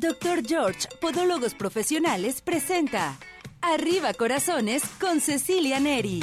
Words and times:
Dr. 0.00 0.44
George, 0.46 0.86
Podólogos 1.00 1.54
Profesionales, 1.54 2.40
presenta 2.40 3.18
Arriba 3.60 4.14
Corazones 4.14 4.84
con 5.00 5.20
Cecilia 5.20 5.80
Neri. 5.80 6.20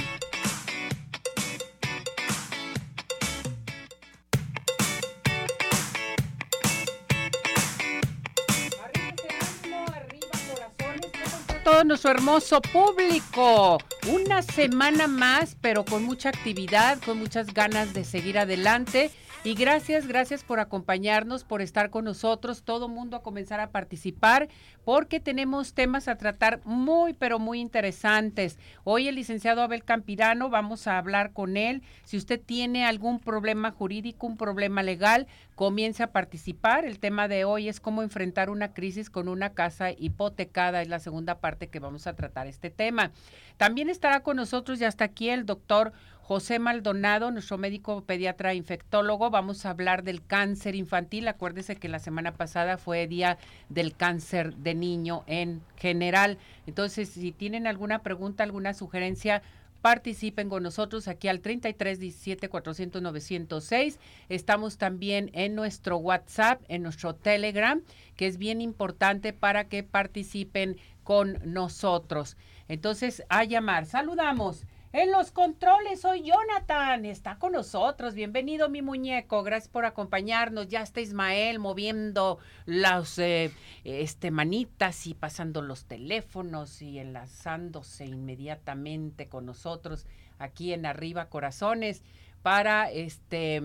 todo 11.66 11.84
nuestro 11.84 12.12
hermoso 12.12 12.62
público. 12.62 13.80
Una 14.08 14.44
semana 14.44 15.08
más, 15.08 15.58
pero 15.60 15.84
con 15.84 16.04
mucha 16.04 16.30
actividad, 16.30 17.02
con 17.02 17.18
muchas 17.18 17.54
ganas 17.54 17.92
de 17.94 18.06
seguir 18.06 18.38
adelante. 18.38 19.12
Y 19.46 19.54
gracias, 19.54 20.08
gracias 20.08 20.44
por 20.44 20.60
acompañarnos, 20.60 21.44
por 21.44 21.62
estar 21.62 21.92
con 21.92 22.06
nosotros, 22.06 22.64
todo 22.64 22.88
mundo 22.88 23.16
a 23.16 23.22
comenzar 23.22 23.60
a 23.60 23.70
participar, 23.70 24.50
porque 24.84 25.20
tenemos 25.20 25.76
temas 25.76 26.08
a 26.08 26.18
tratar 26.18 26.62
muy, 26.66 27.14
pero 27.14 27.38
muy 27.38 27.60
interesantes. 27.60 28.58
Hoy 28.86 29.08
el 29.08 29.14
licenciado 29.14 29.62
Abel 29.62 29.84
Campirano, 29.84 30.50
vamos 30.50 30.88
a 30.88 30.98
hablar 30.98 31.32
con 31.32 31.58
él. 31.58 31.84
Si 32.06 32.18
usted 32.18 32.42
tiene 32.44 32.88
algún 32.88 33.20
problema 33.20 33.70
jurídico, 33.70 34.26
un 34.26 34.36
problema 34.36 34.82
legal, 34.82 35.28
comience 35.54 36.02
a 36.02 36.12
participar. 36.12 36.84
El 36.84 36.98
tema 36.98 37.28
de 37.28 37.46
hoy 37.46 37.70
es 37.70 37.80
cómo 37.80 38.02
enfrentar 38.02 38.50
una 38.50 38.74
crisis 38.74 39.12
con 39.12 39.28
una 39.28 39.54
casa 39.54 39.92
hipotecada. 39.92 40.82
Es 40.82 40.88
la 40.88 40.98
segunda 40.98 41.38
parte 41.38 41.68
que 41.68 41.80
vamos 41.80 42.08
a 42.08 42.16
tratar 42.16 42.48
este 42.48 42.72
tema. 42.72 43.12
También 43.58 43.90
estará 43.90 44.22
con 44.22 44.38
nosotros 44.38 44.82
y 44.82 44.86
hasta 44.86 45.06
aquí 45.06 45.30
el 45.30 45.46
doctor 45.46 45.94
José 46.28 46.58
Maldonado, 46.58 47.30
nuestro 47.30 47.60
médico 47.60 48.04
pediatra 48.04 48.56
infectólogo. 48.56 49.30
Vamos 49.30 49.64
a 49.64 49.70
hablar 49.70 50.02
del 50.02 50.26
cáncer 50.26 50.74
infantil. 50.74 51.28
Acuérdese 51.28 51.76
que 51.76 51.88
la 51.88 52.00
semana 52.00 52.32
pasada 52.32 52.80
fue 52.80 53.06
día 53.06 53.38
del 53.70 53.96
cáncer 53.96 54.56
de 54.56 54.74
niño 54.74 55.24
en 55.28 55.62
general. 55.78 56.40
Entonces, 56.66 57.10
si 57.10 57.32
tienen 57.32 57.68
alguna 57.68 58.00
pregunta, 58.00 58.42
alguna 58.44 58.74
sugerencia, 58.74 59.44
participen 59.84 60.50
con 60.50 60.64
nosotros 60.64 61.08
aquí 61.08 61.28
al 61.28 61.42
33 61.42 62.00
17 62.00 62.50
400 62.50 63.04
906. 63.04 64.00
Estamos 64.28 64.80
también 64.80 65.30
en 65.34 65.54
nuestro 65.54 65.98
WhatsApp, 65.98 66.60
en 66.70 66.82
nuestro 66.82 67.14
Telegram, 67.14 67.84
que 68.16 68.26
es 68.26 68.40
bien 68.40 68.62
importante 68.62 69.32
para 69.32 69.66
que 69.66 69.84
participen 69.84 70.78
con 71.04 71.38
nosotros. 71.46 72.36
Entonces, 72.68 73.22
a 73.30 73.44
llamar. 73.44 73.86
Saludamos. 73.86 74.66
En 74.98 75.12
los 75.12 75.32
controles 75.32 76.00
soy 76.00 76.24
Jonathan, 76.24 77.04
está 77.04 77.38
con 77.38 77.52
nosotros. 77.52 78.14
Bienvenido 78.14 78.70
mi 78.70 78.82
muñeco, 78.82 79.44
gracias 79.44 79.68
por 79.68 79.84
acompañarnos. 79.84 80.70
Ya 80.70 80.82
está 80.84 81.02
Ismael 81.02 81.60
moviendo 81.60 82.40
las 82.66 83.20
eh, 83.20 83.52
este, 83.84 84.32
manitas 84.32 85.06
y 85.06 85.14
pasando 85.14 85.62
los 85.62 85.84
teléfonos 85.84 86.82
y 86.82 86.98
enlazándose 87.00 88.06
inmediatamente 88.06 89.28
con 89.28 89.46
nosotros 89.46 90.06
aquí 90.40 90.72
en 90.72 90.86
Arriba 90.86 91.28
Corazones 91.28 92.02
para 92.42 92.90
este 92.90 93.62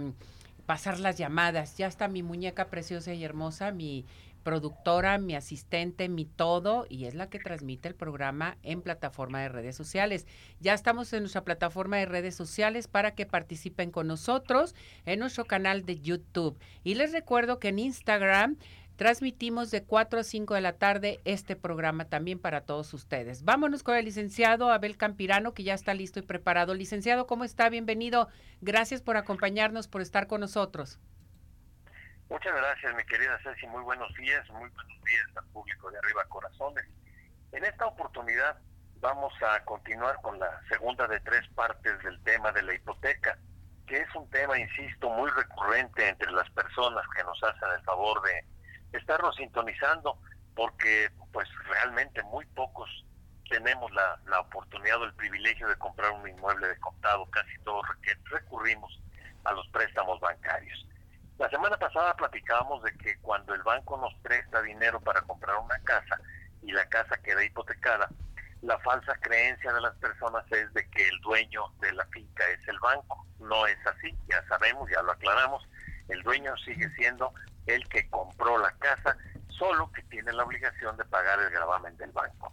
pasar 0.67 0.99
las 0.99 1.17
llamadas. 1.17 1.77
Ya 1.77 1.87
está 1.87 2.09
mi 2.09 2.25
muñeca 2.25 2.67
preciosa 2.67 3.15
y 3.15 3.23
hermosa, 3.23 3.71
mi 3.71 4.05
productora, 4.43 5.19
mi 5.19 5.35
asistente, 5.35 6.09
mi 6.09 6.25
todo, 6.25 6.87
y 6.89 7.05
es 7.05 7.15
la 7.15 7.29
que 7.29 7.39
transmite 7.39 7.89
el 7.89 7.95
programa 7.95 8.57
en 8.63 8.83
plataforma 8.83 9.41
de 9.41 9.49
redes 9.49 9.77
sociales. 9.77 10.27
Ya 10.61 10.75
estamos 10.75 11.13
en 11.13 11.21
nuestra 11.21 11.45
plataforma 11.45 11.99
de 11.99 12.07
redes 12.07 12.35
sociales 12.35 12.89
para 12.89 13.15
que 13.15 13.27
participen 13.27 13.91
con 13.91 14.07
nosotros 14.07 14.75
en 15.07 15.21
nuestro 15.21 15.45
canal 15.45 15.85
de 15.85 16.01
YouTube. 16.01 16.59
Y 16.85 16.95
les 16.95 17.13
recuerdo 17.13 17.59
que 17.59 17.69
en 17.69 17.79
Instagram 17.79 18.57
transmitimos 19.01 19.71
de 19.71 19.83
4 19.83 20.21
a 20.21 20.23
5 20.23 20.55
de 20.55 20.61
la 20.61 20.75
tarde 20.75 21.21
este 21.25 21.57
programa 21.57 22.05
también 22.05 22.39
para 22.39 22.61
todos 22.61 22.93
ustedes. 22.93 23.45
Vámonos 23.45 23.83
con 23.83 23.97
el 23.97 24.05
licenciado 24.05 24.71
Abel 24.71 24.99
Campirano, 24.99 25.55
que 25.55 25.63
ya 25.63 25.73
está 25.73 25.95
listo 25.95 26.19
y 26.19 26.23
preparado. 26.23 26.75
Licenciado, 26.75 27.27
¿cómo 27.27 27.45
está? 27.45 27.71
Bienvenido. 27.71 28.29
Gracias 28.61 29.01
por 29.01 29.17
acompañarnos, 29.17 29.89
por 29.89 30.03
estar 30.03 30.27
con 30.27 30.43
nosotros. 30.43 30.99
Muchas 32.31 32.55
gracias, 32.55 32.95
mi 32.95 33.03
querida 33.07 33.37
Ceci. 33.43 33.67
Muy 33.67 33.83
buenos 33.83 34.15
días, 34.15 34.49
muy 34.51 34.71
buenos 34.71 35.03
días 35.03 35.27
al 35.37 35.45
público 35.47 35.91
de 35.91 35.99
Arriba 35.99 36.25
Corazones. 36.29 36.87
En 37.51 37.65
esta 37.65 37.87
oportunidad 37.87 38.57
vamos 39.01 39.33
a 39.43 39.65
continuar 39.65 40.15
con 40.23 40.39
la 40.39 40.61
segunda 40.69 41.09
de 41.09 41.19
tres 41.21 41.43
partes 41.57 42.01
del 42.05 42.23
tema 42.23 42.53
de 42.53 42.63
la 42.63 42.73
hipoteca, 42.73 43.37
que 43.85 43.99
es 44.03 44.15
un 44.15 44.31
tema, 44.31 44.57
insisto, 44.57 45.11
muy 45.11 45.29
recurrente 45.31 46.09
entre 46.09 46.31
las 46.31 46.49
personas 46.51 47.05
que 47.17 47.25
nos 47.25 47.43
hacen 47.43 47.69
el 47.77 47.83
favor 47.83 48.23
de 48.23 48.45
estarnos 48.97 49.35
sintonizando, 49.35 50.17
porque 50.55 51.11
pues 51.33 51.49
realmente 51.65 52.23
muy 52.23 52.47
pocos 52.47 52.89
tenemos 53.49 53.91
la, 53.91 54.21
la 54.27 54.39
oportunidad 54.39 55.01
o 55.01 55.05
el 55.05 55.15
privilegio 55.15 55.67
de 55.67 55.75
comprar 55.79 56.13
un 56.13 56.29
inmueble 56.29 56.69
de 56.69 56.79
contado, 56.79 57.27
casi 57.27 57.59
todos 57.65 57.85
recurrimos 58.27 59.03
a 59.43 59.53
los 59.53 59.67
préstamos 59.71 60.21
bancarios. 60.21 60.87
La 61.41 61.49
semana 61.49 61.79
pasada 61.79 62.15
platicábamos 62.17 62.83
de 62.83 62.93
que 62.99 63.17
cuando 63.23 63.55
el 63.55 63.63
banco 63.63 63.97
nos 63.97 64.13
presta 64.17 64.61
dinero 64.61 65.01
para 65.01 65.23
comprar 65.23 65.57
una 65.57 65.79
casa 65.85 66.21
y 66.61 66.71
la 66.71 66.85
casa 66.91 67.17
queda 67.23 67.43
hipotecada, 67.43 68.11
la 68.61 68.79
falsa 68.81 69.15
creencia 69.23 69.73
de 69.73 69.81
las 69.81 69.97
personas 69.97 70.45
es 70.53 70.71
de 70.75 70.87
que 70.91 71.09
el 71.09 71.19
dueño 71.23 71.65
de 71.81 71.93
la 71.93 72.05
finca 72.09 72.47
es 72.51 72.69
el 72.69 72.79
banco. 72.81 73.25
No 73.39 73.67
es 73.67 73.79
así, 73.87 74.15
ya 74.29 74.47
sabemos, 74.49 74.91
ya 74.91 75.01
lo 75.01 75.13
aclaramos. 75.13 75.67
El 76.09 76.23
dueño 76.25 76.55
sigue 76.59 76.91
siendo 76.91 77.33
el 77.65 77.89
que 77.89 78.07
compró 78.11 78.59
la 78.59 78.73
casa, 78.73 79.17
solo 79.49 79.91
que 79.93 80.03
tiene 80.03 80.35
la 80.35 80.45
obligación 80.45 80.95
de 80.99 81.07
pagar 81.07 81.41
el 81.41 81.49
gravamen 81.49 81.97
del 81.97 82.13
banco. 82.13 82.51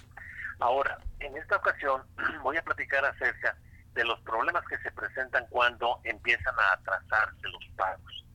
Ahora, 0.62 0.98
en 1.20 1.36
esta 1.36 1.58
ocasión 1.58 2.04
voy 2.42 2.56
a 2.56 2.64
platicar 2.64 3.04
acerca 3.04 3.58
de 3.96 4.06
los 4.06 4.22
problemas 4.22 4.64
que 4.70 4.78
se 4.78 4.92
presentan 4.92 5.46
cuando 5.50 6.00
empiezan 6.06 6.58
a 6.58 6.72
atrasarse 6.72 7.50
los 7.50 7.68
pagos 7.76 8.27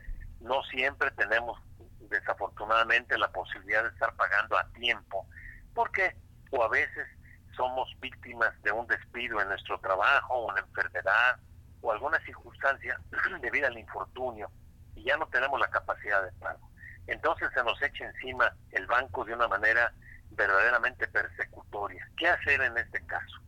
no 0.42 0.62
siempre 0.64 1.10
tenemos 1.12 1.58
desafortunadamente 2.00 3.16
la 3.18 3.28
posibilidad 3.28 3.82
de 3.82 3.88
estar 3.88 4.14
pagando 4.14 4.56
a 4.58 4.68
tiempo, 4.72 5.26
porque 5.74 6.14
o 6.50 6.62
a 6.62 6.68
veces 6.68 7.08
somos 7.56 7.88
víctimas 8.00 8.50
de 8.62 8.72
un 8.72 8.86
despido 8.86 9.40
en 9.40 9.48
nuestro 9.48 9.78
trabajo, 9.80 10.46
una 10.46 10.60
enfermedad 10.60 11.38
o 11.80 11.92
alguna 11.92 12.18
circunstancia 12.24 12.98
debido 13.40 13.66
al 13.66 13.78
infortunio 13.78 14.50
y 14.94 15.04
ya 15.04 15.16
no 15.16 15.26
tenemos 15.28 15.58
la 15.58 15.68
capacidad 15.68 16.22
de 16.22 16.32
pago. 16.32 16.70
Entonces 17.06 17.48
se 17.54 17.64
nos 17.64 17.80
echa 17.82 18.04
encima 18.04 18.54
el 18.70 18.86
banco 18.86 19.24
de 19.24 19.34
una 19.34 19.48
manera 19.48 19.92
verdaderamente 20.30 21.06
persecutoria. 21.08 22.08
¿Qué 22.16 22.28
hacer 22.28 22.60
en 22.60 22.76
este 22.78 23.04
caso? 23.06 23.38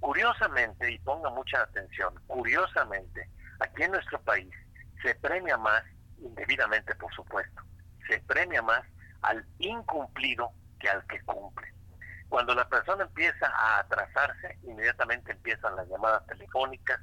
Curiosamente, 0.00 0.90
y 0.90 0.98
ponga 1.00 1.30
mucha 1.30 1.62
atención, 1.62 2.14
curiosamente, 2.26 3.28
aquí 3.60 3.82
en 3.82 3.92
nuestro 3.92 4.20
país 4.22 4.54
se 5.02 5.14
premia 5.16 5.56
más 5.56 5.82
indebidamente 6.20 6.94
por 6.94 7.12
supuesto, 7.14 7.62
se 8.08 8.18
premia 8.20 8.62
más 8.62 8.82
al 9.22 9.44
incumplido 9.58 10.52
que 10.78 10.88
al 10.88 11.04
que 11.06 11.20
cumple. 11.22 11.72
Cuando 12.28 12.54
la 12.54 12.68
persona 12.68 13.04
empieza 13.04 13.46
a 13.46 13.80
atrasarse, 13.80 14.58
inmediatamente 14.62 15.32
empiezan 15.32 15.76
las 15.76 15.88
llamadas 15.88 16.26
telefónicas 16.26 17.00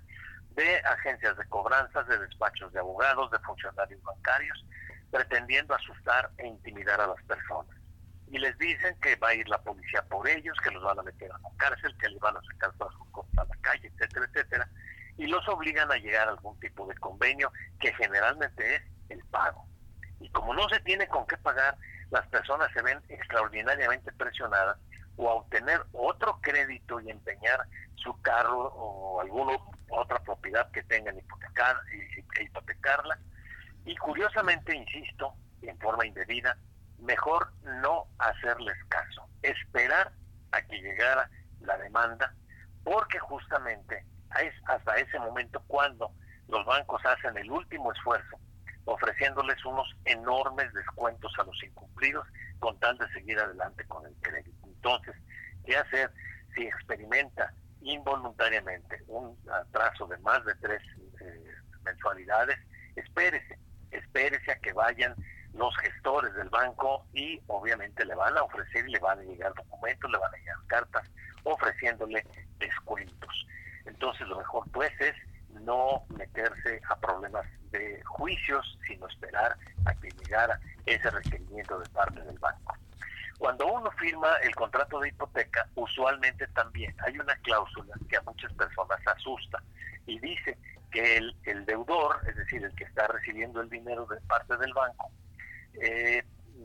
de 0.51 0.77
agencias 0.79 1.35
de 1.37 1.45
cobranzas, 1.49 2.07
de 2.07 2.17
despachos 2.19 2.71
de 2.71 2.79
abogados, 2.79 3.31
de 3.31 3.39
funcionarios 3.39 4.01
bancarios, 4.03 4.65
pretendiendo 5.11 5.73
asustar 5.73 6.29
e 6.37 6.47
intimidar 6.47 7.01
a 7.01 7.07
las 7.07 7.21
personas. 7.23 7.75
Y 8.27 8.37
les 8.37 8.57
dicen 8.57 8.97
que 9.01 9.15
va 9.17 9.29
a 9.29 9.33
ir 9.33 9.47
la 9.49 9.61
policía 9.61 10.03
por 10.03 10.27
ellos, 10.27 10.57
que 10.63 10.71
los 10.71 10.83
van 10.83 10.99
a 10.99 11.03
meter 11.03 11.31
a 11.31 11.39
la 11.39 11.49
cárcel, 11.57 11.95
que 11.99 12.09
les 12.09 12.19
van 12.19 12.37
a 12.37 12.41
sacar 12.41 12.71
todas 12.77 12.93
sus 12.93 13.07
cosas 13.11 13.37
a 13.37 13.45
la 13.45 13.55
calle, 13.61 13.87
etcétera, 13.87 14.25
etcétera, 14.27 14.69
y 15.17 15.27
los 15.27 15.47
obligan 15.47 15.91
a 15.91 15.97
llegar 15.97 16.27
a 16.27 16.31
algún 16.31 16.59
tipo 16.59 16.87
de 16.87 16.95
convenio 16.95 17.51
que 17.79 17.93
generalmente 17.93 18.75
es 18.75 18.81
el 19.09 19.23
pago. 19.25 19.65
Y 20.19 20.29
como 20.29 20.53
no 20.53 20.67
se 20.69 20.79
tiene 20.81 21.07
con 21.07 21.25
qué 21.27 21.37
pagar, 21.37 21.77
las 22.11 22.25
personas 22.27 22.71
se 22.73 22.81
ven 22.81 23.01
extraordinariamente 23.09 24.11
presionadas 24.13 24.77
o 25.17 25.29
a 25.29 25.33
obtener 25.35 25.81
otro 25.93 26.39
crédito 26.41 26.99
y 26.99 27.09
empeñar 27.09 27.65
su 27.95 28.19
carro 28.21 28.73
o 28.73 29.21
alguna 29.21 29.57
otra 29.89 30.19
propiedad 30.19 30.69
que 30.71 30.83
tengan 30.83 31.17
hipotecar, 31.17 31.77
e 31.91 32.43
hipotecarla. 32.43 33.17
Y 33.85 33.95
curiosamente, 33.97 34.75
insisto, 34.75 35.33
en 35.61 35.77
forma 35.79 36.05
indebida, 36.05 36.57
mejor 36.99 37.51
no 37.81 38.07
hacerles 38.19 38.77
caso, 38.89 39.27
esperar 39.41 40.11
a 40.51 40.61
que 40.61 40.81
llegara 40.81 41.29
la 41.61 41.77
demanda, 41.77 42.33
porque 42.83 43.19
justamente 43.19 44.05
es 44.41 44.53
hasta 44.65 44.95
ese 44.97 45.19
momento 45.19 45.61
cuando 45.67 46.11
los 46.47 46.65
bancos 46.65 47.03
hacen 47.05 47.37
el 47.37 47.49
último 47.49 47.91
esfuerzo 47.91 48.39
ofreciéndoles 48.85 49.63
unos 49.65 49.87
enormes 50.05 50.71
descuentos 50.73 51.31
a 51.39 51.43
los 51.43 51.63
incumplidos 51.63 52.27
con 52.59 52.79
tal 52.79 52.97
de 52.97 53.07
seguir 53.09 53.39
adelante 53.39 53.83
con 53.85 54.05
el 54.05 54.15
crédito. 54.21 54.67
Entonces, 54.67 55.15
¿qué 55.65 55.75
hacer 55.77 56.11
si 56.55 56.63
experimenta 56.63 57.53
involuntariamente 57.81 59.03
un 59.07 59.37
atraso 59.51 60.07
de 60.07 60.17
más 60.19 60.43
de 60.45 60.55
tres 60.55 60.81
eh, 61.21 61.55
mensualidades? 61.83 62.57
Espérese, 62.95 63.59
espérese 63.91 64.51
a 64.51 64.59
que 64.59 64.73
vayan 64.73 65.15
los 65.53 65.75
gestores 65.77 66.33
del 66.35 66.49
banco 66.49 67.05
y 67.13 67.39
obviamente 67.47 68.05
le 68.05 68.15
van 68.15 68.37
a 68.37 68.43
ofrecer 68.43 68.87
y 68.87 68.91
le 68.91 68.99
van 68.99 69.19
a 69.19 69.23
llegar 69.23 69.53
documentos, 69.53 70.11
le 70.11 70.17
van 70.17 70.33
a 70.33 70.37
llegar 70.37 70.57
cartas 70.67 71.09
ofreciéndole 71.43 72.25
descuentos. 72.59 73.47
Entonces 73.85 74.27
lo 74.27 74.37
mejor 74.37 74.69
pues 74.71 74.91
es 74.99 75.15
no 75.61 76.03
meterse 76.09 76.81
a 76.89 76.99
problemas 76.99 77.45
juicios, 78.05 78.77
sino 78.87 79.07
esperar 79.07 79.57
a 79.85 79.93
que 79.95 80.09
llegara 80.09 80.59
ese 80.85 81.09
requerimiento 81.09 81.79
de 81.79 81.89
parte 81.89 82.21
del 82.21 82.37
banco. 82.39 82.75
Cuando 83.37 83.67
uno 83.67 83.91
firma 83.91 84.33
el 84.43 84.55
contrato 84.55 84.99
de 84.99 85.09
hipoteca, 85.09 85.67
usualmente 85.75 86.47
también 86.47 86.95
hay 87.05 87.19
una 87.19 87.35
cláusula 87.37 87.95
que 88.09 88.17
a 88.17 88.21
muchas 88.21 88.53
personas 88.53 88.99
asusta 89.05 89.61
y 90.05 90.19
dice 90.19 90.57
que 90.91 91.17
el, 91.17 91.35
el 91.43 91.65
deudor, 91.65 92.21
es 92.27 92.35
decir, 92.37 92.63
el 92.63 92.73
que 92.75 92.85
está 92.85 93.07
recibiendo 93.07 93.61
el 93.61 93.69
dinero 93.69 94.05
de 94.05 94.21
parte 94.21 94.55
del 94.57 94.73
banco, 94.73 95.11
eh, 95.81 96.23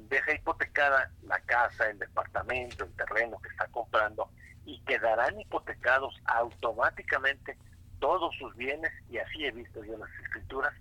deja 0.08 0.32
hipotecada 0.32 1.10
la 1.22 1.40
casa, 1.40 1.90
el 1.90 1.98
departamento, 1.98 2.84
el 2.84 2.92
terreno 2.92 3.38
que 3.40 3.48
está 3.48 3.66
comprando 3.68 4.30
y 4.64 4.80
quedarán 4.82 5.40
hipotecados 5.40 6.14
automáticamente 6.26 7.56
todos 7.98 8.34
sus 8.36 8.54
bienes, 8.56 8.92
y 9.10 9.18
así 9.18 9.44
he 9.44 9.50
visto 9.50 9.84
yo 9.84 9.96
las 9.98 10.10
escrituras, 10.22 10.72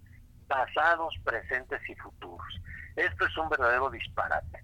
pasados, 0.49 1.13
presentes 1.23 1.79
y 1.87 1.95
futuros. 1.95 2.61
Esto 2.97 3.25
es 3.25 3.37
un 3.37 3.47
verdadero 3.47 3.89
disparate. 3.89 4.63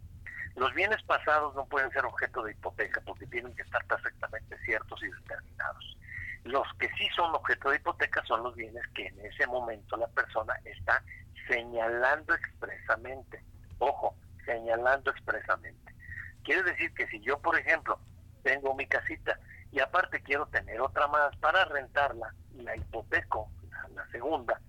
Los 0.55 0.73
bienes 0.73 1.01
pasados 1.03 1.55
no 1.55 1.65
pueden 1.65 1.91
ser 1.91 2.03
objeto 2.03 2.43
de 2.43 2.51
hipoteca 2.51 3.01
porque 3.05 3.27
tienen 3.27 3.55
que 3.55 3.61
estar 3.61 3.85
perfectamente 3.85 4.57
ciertos 4.65 5.01
y 5.03 5.07
determinados. 5.07 5.97
Los 6.43 6.67
que 6.79 6.89
sí 6.97 7.07
son 7.15 7.33
objeto 7.33 7.69
de 7.69 7.77
hipoteca 7.77 8.23
son 8.25 8.43
los 8.43 8.55
bienes 8.55 8.83
que 8.93 9.07
en 9.07 9.25
ese 9.25 9.47
momento 9.47 9.95
la 9.95 10.07
persona 10.07 10.53
está 10.65 11.01
señalando 11.47 12.33
expresamente. 12.33 13.43
Ojo, 13.79 14.15
señalando 14.45 15.11
expresamente. 15.11 15.93
Quiere 16.43 16.63
decir 16.63 16.93
que 16.93 17.07
si 17.07 17.19
yo, 17.21 17.39
por 17.39 17.57
ejemplo, 17.57 17.99
tengo 18.43 18.73
mi 18.75 18.87
casita 18.87 19.39
y 19.71 19.79
aparte 19.79 20.21
quiero 20.21 20.45
tener 20.47 20.79
otra 20.79 21.07
más 21.07 21.35
para 21.37 21.65
rentarla 21.65 22.33
la 22.53 22.75
hipoteco, 22.75 23.49
la, 23.93 24.07
segunda, 24.11 24.61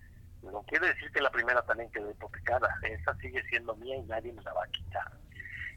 no 0.52 0.62
quiere 0.62 0.88
decir 0.88 1.10
que 1.12 1.20
la 1.20 1.30
primera 1.30 1.62
también 1.62 1.90
quedó 1.90 2.10
hipotecada, 2.10 2.68
esa 2.82 3.14
sigue 3.16 3.42
siendo 3.48 3.74
mía 3.76 3.96
y 3.96 4.02
nadie 4.02 4.32
me 4.32 4.42
la 4.42 4.52
va 4.52 4.64
a 4.64 4.68
quitar. 4.68 5.10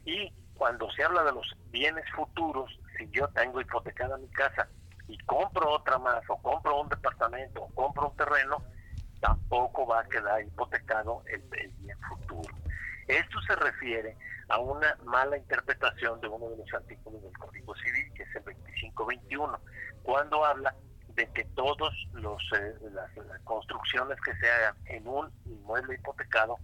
Y 0.04 0.32
cuando 0.54 0.90
se 0.92 1.04
habla 1.04 1.24
de 1.24 1.32
los 1.32 1.56
bienes 1.70 2.04
futuros, 2.14 2.70
si 2.98 3.08
yo 3.10 3.28
tengo 3.28 3.60
hipotecada 3.60 4.16
mi 4.18 4.28
casa 4.28 4.68
y 5.08 5.18
compro 5.18 5.70
otra 5.70 5.98
más, 5.98 6.22
o 6.28 6.36
compro 6.40 6.80
un 6.80 6.88
departamento, 6.88 7.62
o 7.62 7.74
compro 7.74 8.10
un 8.10 8.16
terreno, 8.16 8.62
tampoco 9.20 9.86
va 9.86 10.00
a 10.00 10.04
quedar 10.04 10.42
hipotecado 10.42 11.22
el, 11.26 11.42
el 11.58 11.70
bien 11.72 11.98
futuro. 12.02 12.54
Esto 13.06 13.40
se 13.42 13.56
refiere 13.56 14.16
a 14.48 14.58
una 14.58 14.96
mala 15.04 15.36
interpretación 15.36 16.20
de 16.20 16.28
uno 16.28 16.50
de 16.50 16.58
los 16.58 16.74
artículos 16.74 17.22
del 17.22 17.36
Código 17.38 17.74
Civil, 17.76 18.12
que 18.14 18.22
es 18.22 18.36
el 18.36 18.44
2521, 18.44 19.60
cuando 20.02 20.44
habla 20.44 20.74
de 21.14 21.26
que 21.32 21.44
todas 21.54 21.92
eh, 21.94 22.74
las, 22.92 23.10
construcciones 23.44 24.18
que 24.20 24.34
se 24.36 24.50
hagan 24.50 24.74
en 24.86 25.06
un 25.08 25.30
inmueble 25.46 25.94
hipotecado 25.94 26.56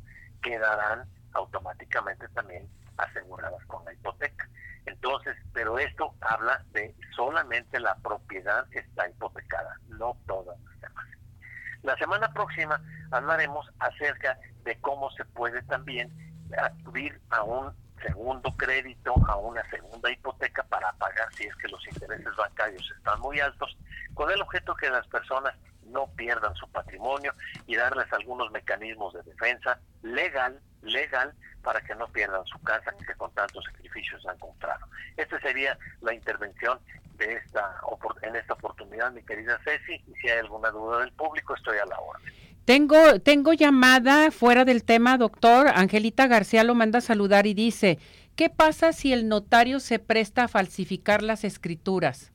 quedarán 0.43 1.09
automáticamente 1.33 2.29
también 2.29 2.69
aseguradas 2.97 3.65
con 3.67 3.85
la 3.85 3.93
hipoteca. 3.93 4.49
Entonces, 4.87 5.37
pero 5.53 5.79
esto 5.79 6.15
habla 6.21 6.65
de 6.73 6.95
solamente 7.15 7.81
la 7.81 7.97
propiedad 7.97 8.69
que 8.71 8.79
está 8.79 9.09
hipotecada, 9.09 9.79
no 9.89 10.17
todas 10.27 10.59
las 10.61 10.81
demás. 10.81 11.07
La 11.83 11.97
semana 11.97 12.33
próxima 12.33 12.81
hablaremos 13.11 13.69
acerca 13.81 14.39
de 14.65 14.81
cómo 14.81 15.11
se 15.11 15.25
puede 15.25 15.63
también 15.63 16.11
acudir 16.57 17.21
a 17.31 17.43
un 17.43 17.73
segundo 18.03 18.55
crédito, 18.57 19.15
a 19.29 19.37
una 19.37 19.69
segunda 19.71 20.11
hipoteca 20.11 20.63
para 20.65 20.93
pagar 20.93 21.33
si 21.35 21.45
es 21.45 21.55
que 21.57 21.69
los 21.69 21.87
intereses 21.87 22.35
bancarios 22.37 22.93
están 22.97 23.21
muy 23.21 23.41
altos, 23.41 23.77
con 24.15 24.31
el 24.31 24.41
objeto 24.41 24.75
que 24.75 24.91
las 24.91 25.07
personas 25.09 25.55
no 25.85 26.07
pierdan 26.17 26.55
su 26.55 26.69
patrimonio 26.69 27.33
y 27.67 27.77
darles 27.77 28.13
algunos 28.13 28.51
mecanismos 28.51 29.15
de 29.15 29.23
defensa 29.23 29.79
legal, 30.03 30.61
legal, 30.83 31.33
para 31.63 31.81
que 31.81 31.95
no 31.95 32.07
pierdan 32.09 32.45
su 32.47 32.61
casa 32.63 32.93
que 33.07 33.15
con 33.15 33.33
tantos 33.33 33.65
sacrificios 33.65 34.25
han 34.27 34.39
comprado. 34.39 34.87
Esta 35.17 35.41
sería 35.41 35.79
la 36.01 36.15
intervención 36.15 36.79
de 37.15 37.35
esta 37.35 37.81
en 38.23 38.37
esta 38.37 38.55
oportunidad, 38.55 39.11
mi 39.13 39.23
querida 39.23 39.59
Ceci, 39.65 39.95
y 40.07 40.15
si 40.21 40.29
hay 40.29 40.39
alguna 40.39 40.71
duda 40.71 41.01
del 41.01 41.13
público, 41.13 41.55
estoy 41.55 41.79
a 41.79 41.87
la 41.87 41.99
orden. 41.99 42.33
Tengo, 42.67 43.21
tengo 43.21 43.53
llamada 43.53 44.33
fuera 44.33 44.65
del 44.65 44.83
tema, 44.83 45.19
doctor. 45.19 45.69
Angelita 45.69 46.27
García 46.27 46.65
lo 46.65 46.75
manda 46.75 46.99
a 46.99 47.01
saludar 47.01 47.47
y 47.47 47.55
dice, 47.55 48.01
¿qué 48.35 48.51
pasa 48.51 48.93
si 48.93 49.13
el 49.13 49.29
notario 49.29 49.79
se 49.79 50.01
presta 50.01 50.43
a 50.43 50.49
falsificar 50.49 51.23
las 51.23 51.45
escrituras? 51.45 52.33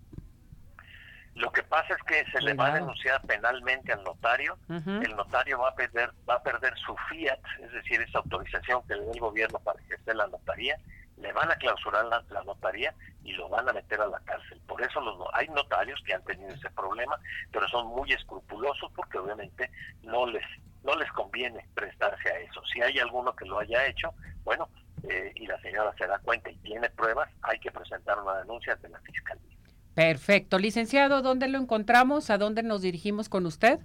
Lo 1.36 1.52
que 1.52 1.64
pasa 1.64 1.96
es 1.96 2.04
que 2.04 2.32
se 2.32 2.40
le 2.40 2.54
va 2.54 2.68
a 2.68 2.76
denunciar 2.76 3.22
penalmente 3.24 3.92
al 3.92 4.06
notario. 4.06 4.58
El 4.70 5.16
notario 5.18 5.60
va 5.60 5.70
a 5.70 5.76
perder 5.76 6.12
va 6.30 6.36
a 6.36 6.44
perder 6.44 6.78
su 6.78 6.96
fiat, 7.10 7.40
es 7.62 7.72
decir, 7.74 8.00
esa 8.00 8.20
autorización 8.20 8.88
que 8.88 8.96
le 8.96 9.06
da 9.06 9.12
el 9.12 9.20
gobierno 9.20 9.60
para 9.60 9.82
ejercer 9.82 10.16
la 10.16 10.28
notaría. 10.28 10.78
Le 11.22 11.32
van 11.34 11.52
a 11.52 11.56
clausurar 11.56 12.06
la, 12.06 12.24
la 12.30 12.44
notaría 12.44 12.94
y 13.24 13.34
lo 13.34 13.48
van 13.50 13.70
a 13.70 13.74
meter 13.74 14.02
a 14.02 14.08
la 14.08 14.20
cárcel. 14.22 14.60
Por 14.68 14.82
eso 14.82 15.00
los, 15.02 15.18
hay 15.34 15.48
notarios 15.50 16.02
que 16.06 16.14
han 16.14 16.24
tenido 16.24 16.50
ese 16.50 16.70
problema, 16.72 17.18
pero 17.52 17.68
son 17.70 17.88
muy 17.88 18.12
escrupulosos 18.12 18.92
porque 18.96 19.18
obviamente 19.18 19.70
no 20.04 20.26
les 20.26 20.44
no 20.84 20.96
les 20.96 21.12
conviene 21.12 21.68
prestarse 21.76 22.30
a 22.30 22.40
eso. 22.40 22.62
Si 22.74 22.82
hay 22.82 22.98
alguno 22.98 23.36
que 23.36 23.46
lo 23.46 23.60
haya 23.60 23.86
hecho, 23.86 24.16
bueno, 24.44 24.68
eh, 25.08 25.32
y 25.36 25.46
la 25.46 25.62
señora 25.62 25.94
se 25.98 26.08
da 26.08 26.18
cuenta 26.20 26.50
y 26.50 26.58
tiene 26.58 26.90
pruebas, 26.90 27.30
hay 27.44 27.60
que 27.60 27.72
presentar 27.72 28.20
una 28.20 28.38
denuncia 28.40 28.74
ante 28.74 28.90
la 28.90 29.00
fiscalía. 29.02 29.58
Perfecto. 29.94 30.58
Licenciado, 30.58 31.22
¿dónde 31.22 31.48
lo 31.50 31.60
encontramos? 31.60 32.30
¿A 32.30 32.38
dónde 32.38 32.64
nos 32.64 32.82
dirigimos 32.82 33.30
con 33.30 33.46
usted? 33.46 33.80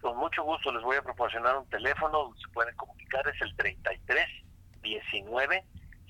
Con 0.00 0.16
mucho 0.16 0.42
gusto 0.42 0.72
les 0.72 0.82
voy 0.82 0.96
a 0.96 1.02
proporcionar 1.02 1.56
un 1.58 1.68
teléfono 1.68 2.24
donde 2.24 2.40
se 2.40 2.48
pueden 2.48 2.74
comunicar, 2.74 3.26
es 3.28 3.40
el 3.42 3.54
33 3.54 4.26
19 4.82 5.64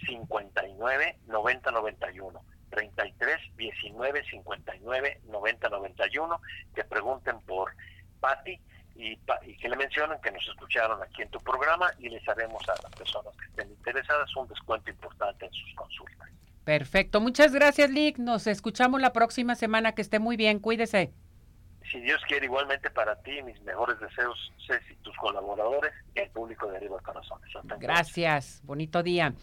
59 0.06 1.18
90 1.26 1.70
91. 1.70 2.40
33 2.70 3.36
19 3.56 4.24
59 4.30 5.20
90 5.24 5.68
91. 5.68 6.40
Que 6.74 6.84
pregunten 6.84 7.40
por 7.40 7.72
Patti 8.20 8.60
y, 8.96 9.18
y, 9.46 9.56
que 9.56 9.68
le 9.68 9.76
mencionen 9.76 10.20
que 10.20 10.30
nos 10.30 10.46
escucharon 10.46 11.02
aquí 11.02 11.22
en 11.22 11.30
tu 11.30 11.38
programa 11.40 11.90
y 11.98 12.08
les 12.08 12.26
haremos 12.28 12.62
a 12.68 12.74
las 12.82 12.92
personas 12.92 13.34
que 13.36 13.46
estén 13.46 13.70
interesadas 13.70 14.34
un 14.36 14.48
descuento 14.48 14.90
importante 14.90 15.46
en 15.46 15.52
sus 15.52 15.74
consultas. 15.74 16.28
Perfecto. 16.64 17.20
Muchas 17.20 17.52
gracias, 17.52 17.90
Lick. 17.90 18.18
Nos 18.18 18.46
escuchamos 18.46 19.00
la 19.00 19.12
próxima 19.12 19.54
semana. 19.54 19.92
Que 19.92 20.02
esté 20.02 20.18
muy 20.18 20.36
bien. 20.36 20.60
Cuídese. 20.60 21.12
Si 21.90 22.00
Dios 22.00 22.20
quiere, 22.28 22.46
igualmente 22.46 22.90
para 22.90 23.16
ti, 23.22 23.42
mis 23.42 23.60
mejores 23.62 23.98
deseos, 23.98 24.52
Ceci, 24.66 24.94
tus 25.02 25.16
colaboradores 25.16 25.92
y 26.14 26.20
el 26.20 26.30
público 26.30 26.70
de 26.70 26.76
Arriba 26.76 27.00
Corazones. 27.02 27.50
Gracias. 27.80 28.60
Bonito 28.62 29.02
día. 29.02 29.34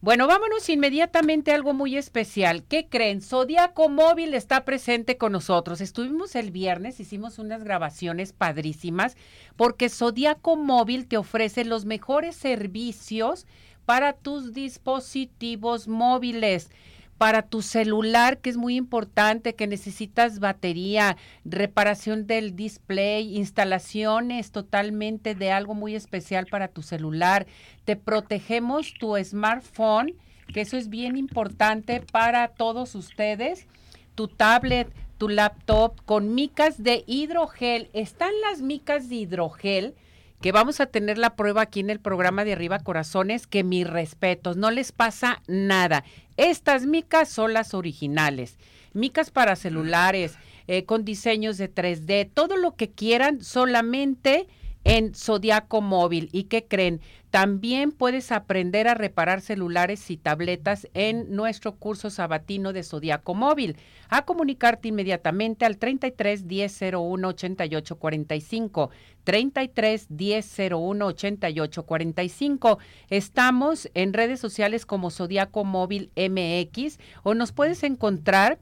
Bueno, 0.00 0.28
vámonos 0.28 0.68
inmediatamente 0.68 1.50
a 1.50 1.56
algo 1.56 1.74
muy 1.74 1.96
especial. 1.96 2.62
¿Qué 2.62 2.86
creen? 2.88 3.20
Zodiaco 3.20 3.88
Móvil 3.88 4.34
está 4.34 4.64
presente 4.64 5.16
con 5.16 5.32
nosotros. 5.32 5.80
Estuvimos 5.80 6.36
el 6.36 6.52
viernes, 6.52 7.00
hicimos 7.00 7.40
unas 7.40 7.64
grabaciones 7.64 8.32
padrísimas, 8.32 9.16
porque 9.56 9.88
Zodiaco 9.88 10.54
Móvil 10.54 11.08
te 11.08 11.16
ofrece 11.16 11.64
los 11.64 11.84
mejores 11.84 12.36
servicios 12.36 13.44
para 13.86 14.12
tus 14.12 14.52
dispositivos 14.52 15.88
móviles 15.88 16.70
para 17.18 17.42
tu 17.42 17.62
celular, 17.62 18.38
que 18.38 18.48
es 18.48 18.56
muy 18.56 18.76
importante, 18.76 19.56
que 19.56 19.66
necesitas 19.66 20.38
batería, 20.38 21.16
reparación 21.44 22.28
del 22.28 22.54
display, 22.54 23.36
instalaciones 23.36 24.52
totalmente 24.52 25.34
de 25.34 25.50
algo 25.50 25.74
muy 25.74 25.96
especial 25.96 26.46
para 26.46 26.68
tu 26.68 26.82
celular. 26.82 27.46
Te 27.84 27.96
protegemos 27.96 28.94
tu 28.98 29.16
smartphone, 29.22 30.14
que 30.54 30.60
eso 30.60 30.76
es 30.76 30.88
bien 30.88 31.16
importante 31.16 32.00
para 32.00 32.48
todos 32.48 32.94
ustedes, 32.94 33.66
tu 34.14 34.28
tablet, 34.28 34.88
tu 35.18 35.28
laptop 35.28 36.00
con 36.04 36.36
micas 36.36 36.82
de 36.82 37.02
hidrogel. 37.08 37.90
Están 37.92 38.30
las 38.48 38.62
micas 38.62 39.08
de 39.08 39.16
hidrogel 39.16 39.94
que 40.40 40.52
vamos 40.52 40.80
a 40.80 40.86
tener 40.86 41.18
la 41.18 41.34
prueba 41.34 41.62
aquí 41.62 41.80
en 41.80 41.90
el 41.90 42.00
programa 42.00 42.44
de 42.44 42.52
Arriba 42.52 42.78
Corazones, 42.78 43.46
que 43.46 43.64
mis 43.64 43.86
respetos, 43.86 44.56
no 44.56 44.70
les 44.70 44.92
pasa 44.92 45.42
nada. 45.46 46.04
Estas 46.36 46.86
micas 46.86 47.28
son 47.28 47.52
las 47.52 47.74
originales. 47.74 48.58
Micas 48.92 49.30
para 49.30 49.56
celulares, 49.56 50.36
eh, 50.66 50.84
con 50.84 51.04
diseños 51.04 51.58
de 51.58 51.72
3D, 51.72 52.30
todo 52.32 52.56
lo 52.56 52.76
que 52.76 52.90
quieran, 52.90 53.42
solamente 53.42 54.46
en 54.84 55.14
Zodiaco 55.14 55.80
Móvil. 55.80 56.28
¿Y 56.32 56.44
qué 56.44 56.66
creen? 56.66 57.00
También 57.30 57.92
puedes 57.92 58.32
aprender 58.32 58.88
a 58.88 58.94
reparar 58.94 59.42
celulares 59.42 60.10
y 60.10 60.16
tabletas 60.16 60.88
en 60.94 61.34
nuestro 61.34 61.76
curso 61.76 62.08
sabatino 62.08 62.72
de 62.72 62.82
Zodiaco 62.82 63.34
Móvil. 63.34 63.76
A 64.08 64.24
comunicarte 64.24 64.88
inmediatamente 64.88 65.66
al 65.66 65.76
33 65.76 66.48
10 66.48 66.82
01 66.94 67.28
88 67.28 67.96
45. 67.96 68.90
33 69.24 70.06
10 70.08 70.56
01 70.72 71.06
88 71.06 71.82
45. 71.84 72.78
Estamos 73.10 73.90
en 73.92 74.14
redes 74.14 74.40
sociales 74.40 74.86
como 74.86 75.10
Zodiaco 75.10 75.64
Móvil 75.64 76.10
MX 76.16 76.98
o 77.24 77.34
nos 77.34 77.52
puedes 77.52 77.82
encontrar 77.82 78.58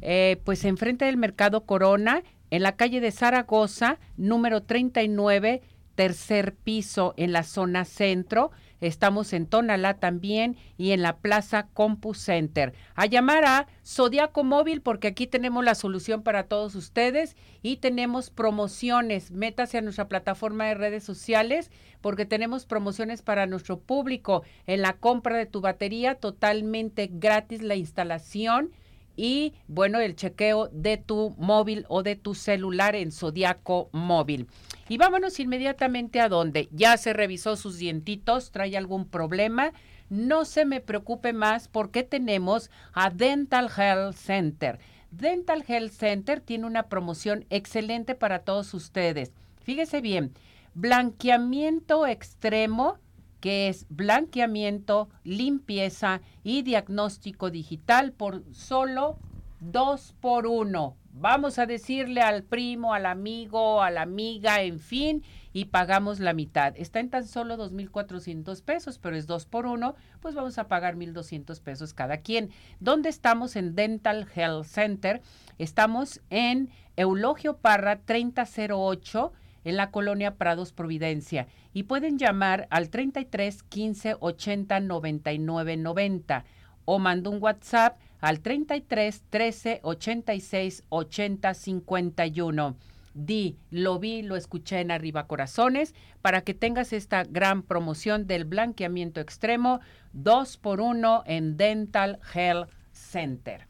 eh, 0.00 0.40
pues 0.44 0.64
enfrente 0.64 1.04
del 1.04 1.16
Mercado 1.16 1.66
Corona 1.66 2.22
en 2.50 2.62
la 2.62 2.76
calle 2.76 3.00
de 3.00 3.10
Zaragoza, 3.10 3.98
número 4.16 4.62
39, 4.62 5.62
tercer 5.98 6.54
piso 6.54 7.12
en 7.16 7.32
la 7.32 7.42
zona 7.42 7.84
centro. 7.84 8.52
Estamos 8.80 9.32
en 9.32 9.46
Tonalá 9.46 9.94
también 9.94 10.56
y 10.76 10.92
en 10.92 11.02
la 11.02 11.16
Plaza 11.16 11.66
Compu 11.74 12.14
Center. 12.14 12.72
A 12.94 13.06
llamar 13.06 13.44
a 13.44 13.66
Zodiaco 13.84 14.44
Móvil 14.44 14.80
porque 14.80 15.08
aquí 15.08 15.26
tenemos 15.26 15.64
la 15.64 15.74
solución 15.74 16.22
para 16.22 16.44
todos 16.44 16.76
ustedes 16.76 17.36
y 17.62 17.78
tenemos 17.78 18.30
promociones. 18.30 19.32
Métase 19.32 19.78
a 19.78 19.80
nuestra 19.80 20.06
plataforma 20.06 20.66
de 20.66 20.74
redes 20.74 21.02
sociales 21.02 21.72
porque 22.00 22.26
tenemos 22.26 22.64
promociones 22.64 23.22
para 23.22 23.46
nuestro 23.46 23.80
público 23.80 24.44
en 24.68 24.82
la 24.82 24.92
compra 24.92 25.36
de 25.36 25.46
tu 25.46 25.60
batería 25.60 26.14
totalmente 26.14 27.10
gratis 27.12 27.60
la 27.60 27.74
instalación 27.74 28.70
y 29.18 29.54
bueno, 29.66 29.98
el 29.98 30.14
chequeo 30.14 30.68
de 30.68 30.96
tu 30.96 31.34
móvil 31.38 31.84
o 31.88 32.04
de 32.04 32.14
tu 32.14 32.36
celular 32.36 32.94
en 32.94 33.10
Zodiaco 33.10 33.90
Móvil. 33.90 34.46
Y 34.88 34.96
vámonos 34.96 35.40
inmediatamente 35.40 36.20
a 36.20 36.28
donde 36.28 36.68
ya 36.70 36.96
se 36.96 37.12
revisó 37.12 37.56
sus 37.56 37.78
dientitos, 37.78 38.52
trae 38.52 38.76
algún 38.76 39.08
problema. 39.08 39.72
No 40.08 40.44
se 40.44 40.64
me 40.64 40.80
preocupe 40.80 41.32
más 41.32 41.66
porque 41.66 42.04
tenemos 42.04 42.70
a 42.92 43.10
Dental 43.10 43.68
Health 43.76 44.14
Center. 44.14 44.78
Dental 45.10 45.64
Health 45.66 45.92
Center 45.92 46.40
tiene 46.40 46.66
una 46.66 46.84
promoción 46.84 47.44
excelente 47.50 48.14
para 48.14 48.38
todos 48.38 48.72
ustedes. 48.72 49.32
Fíjese 49.60 50.00
bien, 50.00 50.32
blanqueamiento 50.74 52.06
extremo 52.06 52.98
que 53.40 53.68
es 53.68 53.86
blanqueamiento, 53.88 55.08
limpieza 55.24 56.20
y 56.42 56.62
diagnóstico 56.62 57.50
digital 57.50 58.12
por 58.12 58.42
solo 58.52 59.18
dos 59.60 60.14
por 60.20 60.46
uno. 60.46 60.96
Vamos 61.20 61.58
a 61.58 61.66
decirle 61.66 62.20
al 62.20 62.44
primo, 62.44 62.94
al 62.94 63.04
amigo, 63.06 63.82
a 63.82 63.90
la 63.90 64.02
amiga, 64.02 64.62
en 64.62 64.78
fin, 64.78 65.24
y 65.52 65.64
pagamos 65.64 66.20
la 66.20 66.32
mitad. 66.32 66.74
Está 66.76 67.00
en 67.00 67.10
tan 67.10 67.26
solo 67.26 67.56
2.400 67.56 68.62
pesos, 68.62 68.98
pero 69.00 69.16
es 69.16 69.26
dos 69.26 69.44
por 69.44 69.66
uno, 69.66 69.96
pues 70.20 70.36
vamos 70.36 70.58
a 70.58 70.68
pagar 70.68 70.94
1.200 70.94 71.60
pesos 71.60 71.92
cada 71.92 72.18
quien. 72.18 72.50
¿Dónde 72.78 73.08
estamos? 73.08 73.56
En 73.56 73.74
Dental 73.74 74.28
Health 74.32 74.66
Center. 74.66 75.20
Estamos 75.58 76.20
en 76.30 76.70
Eulogio 76.96 77.56
Parra 77.56 77.98
3008 78.04 79.32
en 79.64 79.76
la 79.76 79.90
colonia 79.90 80.36
Prados 80.36 80.72
Providencia 80.72 81.46
y 81.72 81.84
pueden 81.84 82.18
llamar 82.18 82.66
al 82.70 82.90
33 82.90 83.62
15 83.62 84.16
80 84.18 84.80
99 84.80 85.76
90 85.76 86.44
o 86.84 86.98
manda 86.98 87.30
un 87.30 87.42
WhatsApp 87.42 87.98
al 88.20 88.40
33 88.40 89.22
13 89.30 89.80
86 89.82 90.84
80 90.88 91.54
51. 91.54 92.76
Di, 93.14 93.56
lo 93.70 93.98
vi, 93.98 94.22
lo 94.22 94.36
escuché 94.36 94.80
en 94.80 94.90
Arriba 94.90 95.26
Corazones 95.26 95.94
para 96.22 96.40
que 96.42 96.54
tengas 96.54 96.92
esta 96.92 97.24
gran 97.24 97.62
promoción 97.62 98.26
del 98.26 98.44
blanqueamiento 98.44 99.20
extremo 99.20 99.80
2 100.14 100.56
por 100.56 100.80
1 100.80 101.24
en 101.26 101.56
Dental 101.56 102.20
Health 102.34 102.70
Center. 102.92 103.67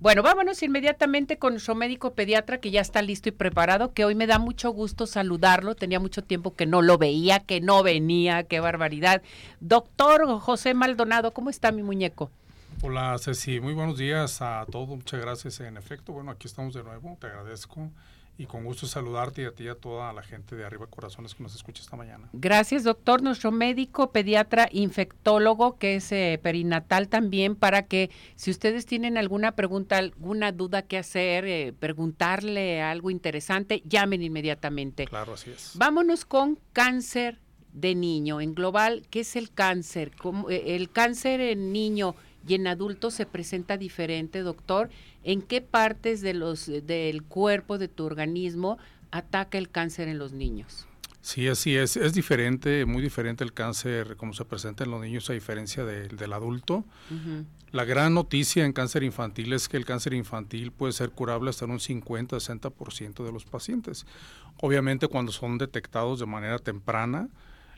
Bueno, 0.00 0.22
vámonos 0.22 0.62
inmediatamente 0.62 1.38
con 1.38 1.54
nuestro 1.54 1.74
médico 1.74 2.12
pediatra 2.14 2.60
que 2.60 2.70
ya 2.70 2.80
está 2.80 3.02
listo 3.02 3.30
y 3.30 3.32
preparado, 3.32 3.92
que 3.92 4.04
hoy 4.04 4.14
me 4.14 4.28
da 4.28 4.38
mucho 4.38 4.70
gusto 4.70 5.08
saludarlo. 5.08 5.74
Tenía 5.74 5.98
mucho 5.98 6.22
tiempo 6.22 6.54
que 6.54 6.66
no 6.66 6.82
lo 6.82 6.98
veía, 6.98 7.40
que 7.40 7.60
no 7.60 7.82
venía, 7.82 8.44
qué 8.44 8.60
barbaridad. 8.60 9.22
Doctor 9.58 10.38
José 10.38 10.72
Maldonado, 10.72 11.32
¿cómo 11.32 11.50
está 11.50 11.72
mi 11.72 11.82
muñeco? 11.82 12.30
Hola 12.80 13.16
Ceci, 13.18 13.58
muy 13.58 13.74
buenos 13.74 13.98
días 13.98 14.40
a 14.40 14.64
todos, 14.70 14.88
muchas 14.88 15.20
gracias. 15.20 15.58
En 15.58 15.76
efecto, 15.76 16.12
bueno, 16.12 16.30
aquí 16.30 16.46
estamos 16.46 16.74
de 16.74 16.84
nuevo, 16.84 17.18
te 17.20 17.26
agradezco 17.26 17.90
y 18.38 18.46
con 18.46 18.64
gusto 18.64 18.86
saludarte 18.86 19.42
y 19.42 19.44
a 19.46 19.52
ti 19.52 19.64
y 19.64 19.68
a 19.68 19.74
toda 19.74 20.12
la 20.12 20.22
gente 20.22 20.54
de 20.54 20.64
Arriba 20.64 20.86
Corazones 20.86 21.34
que 21.34 21.42
nos 21.42 21.56
escucha 21.56 21.82
esta 21.82 21.96
mañana. 21.96 22.28
Gracias, 22.32 22.84
doctor. 22.84 23.20
Nuestro 23.20 23.50
médico 23.50 24.12
pediatra 24.12 24.68
infectólogo, 24.70 25.76
que 25.76 25.96
es 25.96 26.12
eh, 26.12 26.38
perinatal 26.40 27.08
también, 27.08 27.56
para 27.56 27.82
que 27.86 28.10
si 28.36 28.52
ustedes 28.52 28.86
tienen 28.86 29.18
alguna 29.18 29.52
pregunta, 29.52 29.98
alguna 29.98 30.52
duda 30.52 30.82
que 30.82 30.98
hacer, 30.98 31.46
eh, 31.46 31.74
preguntarle 31.78 32.80
algo 32.80 33.10
interesante, 33.10 33.82
llamen 33.84 34.22
inmediatamente. 34.22 35.06
Claro, 35.06 35.34
así 35.34 35.50
es. 35.50 35.72
Vámonos 35.74 36.24
con 36.24 36.60
cáncer 36.72 37.40
de 37.72 37.96
niño. 37.96 38.40
En 38.40 38.54
global, 38.54 39.02
¿qué 39.10 39.20
es 39.20 39.34
el 39.34 39.50
cáncer? 39.50 40.12
Eh, 40.48 40.76
el 40.76 40.90
cáncer 40.90 41.40
en 41.40 41.72
niño 41.72 42.14
y 42.46 42.54
en 42.54 42.66
adultos 42.66 43.14
se 43.14 43.26
presenta 43.26 43.76
diferente, 43.76 44.40
doctor. 44.40 44.90
¿En 45.24 45.42
qué 45.42 45.60
partes 45.60 46.20
de 46.20 46.34
los, 46.34 46.66
del 46.66 47.22
cuerpo, 47.22 47.78
de 47.78 47.88
tu 47.88 48.04
organismo, 48.04 48.78
ataca 49.10 49.58
el 49.58 49.70
cáncer 49.70 50.08
en 50.08 50.18
los 50.18 50.32
niños? 50.32 50.86
Sí, 51.20 51.48
así 51.48 51.76
es. 51.76 51.96
Es 51.96 52.14
diferente, 52.14 52.86
muy 52.86 53.02
diferente 53.02 53.44
el 53.44 53.52
cáncer 53.52 54.16
como 54.16 54.32
se 54.32 54.44
presenta 54.44 54.84
en 54.84 54.90
los 54.90 55.00
niños 55.00 55.28
a 55.28 55.32
diferencia 55.32 55.84
del 55.84 56.32
adulto. 56.32 56.84
La 57.70 57.84
gran 57.84 58.14
noticia 58.14 58.64
en 58.64 58.72
cáncer 58.72 59.02
infantil 59.02 59.52
es 59.52 59.68
que 59.68 59.76
el 59.76 59.84
cáncer 59.84 60.14
infantil 60.14 60.72
puede 60.72 60.94
ser 60.94 61.10
curable 61.10 61.50
hasta 61.50 61.66
en 61.66 61.72
un 61.72 61.80
50-60% 61.80 63.24
de 63.24 63.32
los 63.32 63.44
pacientes. 63.44 64.06
Obviamente 64.60 65.06
cuando 65.08 65.32
son 65.32 65.58
detectados 65.58 66.18
de 66.18 66.26
manera 66.26 66.58
temprana. 66.58 67.28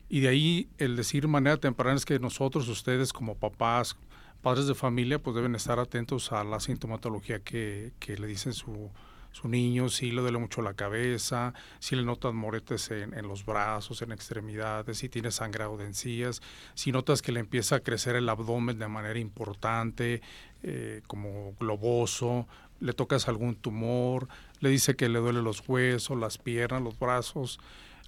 Y 0.09 0.21
de 0.21 0.29
ahí 0.29 0.69
el 0.79 0.97
decir 0.97 1.29
manera 1.29 1.57
temprana 1.57 1.97
es 1.97 2.05
que 2.05 2.19
nosotros, 2.19 2.69
ustedes 2.69 3.13
como 3.13 3.37
papás, 3.37 3.97
padres 4.43 4.67
de 4.67 4.75
familia 4.75 5.19
pues 5.19 5.37
deben 5.37 5.55
estar 5.55 5.79
atentos 5.79 6.33
a 6.33 6.45
la 6.45 6.61
sintomatología 6.61 7.41
que, 7.41 7.93
que 7.99 8.17
le 8.17 8.27
dicen 8.27 8.53
su, 8.53 8.91
su 9.33 9.49
niño, 9.49 9.89
si 9.89 10.11
le 10.11 10.21
duele 10.23 10.39
mucho 10.39 10.63
la 10.63 10.75
cabeza, 10.75 11.55
si 11.79 11.97
le 11.97 12.03
notas 12.03 12.35
moretes 12.35 12.91
en, 12.91 13.15
en, 13.15 13.29
los 13.29 13.45
brazos, 13.45 14.03
en 14.03 14.13
extremidades, 14.13 14.99
si 14.99 15.09
tiene 15.09 15.31
sangrado 15.31 15.77
de 15.77 15.87
encías, 15.87 16.43
si 16.75 16.91
notas 16.93 17.23
que 17.23 17.33
le 17.33 17.41
empieza 17.41 17.77
a 17.77 17.81
crecer 17.81 18.17
el 18.17 18.29
abdomen 18.29 18.79
de 18.79 18.89
manera 18.89 19.19
importante, 19.19 20.21
eh, 20.63 21.03
como 21.07 21.55
globoso, 21.59 22.47
le 22.81 22.93
tocas 22.93 23.29
algún 23.29 23.55
tumor, 23.55 24.29
le 24.61 24.71
dice 24.71 24.97
que 24.97 25.09
le 25.09 25.19
duele 25.19 25.43
los 25.43 25.67
huesos, 25.69 26.19
las 26.19 26.39
piernas, 26.39 26.83
los 26.83 26.99
brazos, 26.99 27.61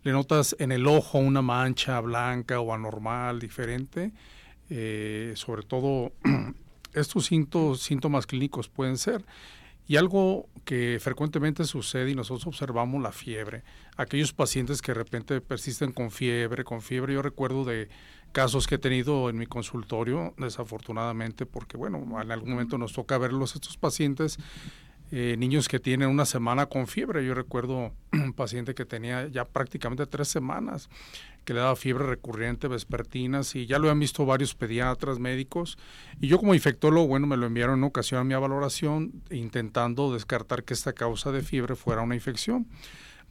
le 0.02 0.12
notas 0.12 0.56
en 0.58 0.72
el 0.72 0.86
ojo 0.86 1.18
una 1.18 1.42
mancha 1.42 2.00
blanca 2.00 2.58
o 2.58 2.74
anormal, 2.74 3.38
diferente, 3.38 4.12
eh, 4.74 5.34
sobre 5.36 5.62
todo 5.62 6.12
estos 6.94 7.26
síntomas, 7.26 8.26
clínicos 8.26 8.70
pueden 8.70 8.96
ser. 8.96 9.24
Y 9.86 9.96
algo 9.96 10.48
que 10.64 10.98
frecuentemente 11.00 11.64
sucede 11.64 12.10
y 12.10 12.14
nosotros 12.14 12.46
observamos 12.46 13.02
la 13.02 13.12
fiebre. 13.12 13.64
Aquellos 13.96 14.32
pacientes 14.32 14.80
que 14.80 14.92
de 14.92 14.98
repente 14.98 15.40
persisten 15.40 15.92
con 15.92 16.10
fiebre, 16.10 16.64
con 16.64 16.80
fiebre. 16.80 17.14
Yo 17.14 17.20
recuerdo 17.20 17.64
de 17.64 17.88
casos 18.30 18.66
que 18.66 18.76
he 18.76 18.78
tenido 18.78 19.28
en 19.28 19.36
mi 19.36 19.46
consultorio, 19.46 20.34
desafortunadamente, 20.38 21.44
porque 21.44 21.76
bueno, 21.76 21.98
en 22.22 22.30
algún 22.30 22.50
momento 22.50 22.78
nos 22.78 22.94
toca 22.94 23.18
verlos 23.18 23.54
estos 23.54 23.76
pacientes 23.76 24.38
eh, 25.14 25.36
niños 25.36 25.68
que 25.68 25.78
tienen 25.78 26.08
una 26.08 26.24
semana 26.24 26.64
con 26.66 26.86
fiebre. 26.86 27.22
Yo 27.26 27.34
recuerdo 27.34 27.92
un 28.12 28.32
paciente 28.32 28.74
que 28.74 28.86
tenía 28.86 29.28
ya 29.28 29.44
prácticamente 29.44 30.06
tres 30.06 30.28
semanas, 30.28 30.88
que 31.44 31.52
le 31.52 31.60
daba 31.60 31.76
fiebre 31.76 32.06
recurrente, 32.06 32.66
vespertinas, 32.66 33.54
y 33.54 33.66
ya 33.66 33.78
lo 33.78 33.90
han 33.90 34.00
visto 34.00 34.24
varios 34.24 34.54
pediatras, 34.54 35.18
médicos. 35.18 35.76
Y 36.18 36.28
yo 36.28 36.38
como 36.38 36.54
infectólogo, 36.54 37.08
bueno, 37.08 37.26
me 37.26 37.36
lo 37.36 37.44
enviaron 37.44 37.80
en 37.80 37.84
ocasión 37.84 38.22
a 38.22 38.24
mi 38.24 38.32
valoración, 38.32 39.12
intentando 39.30 40.14
descartar 40.14 40.64
que 40.64 40.72
esta 40.72 40.94
causa 40.94 41.30
de 41.30 41.42
fiebre 41.42 41.76
fuera 41.76 42.00
una 42.00 42.14
infección. 42.14 42.66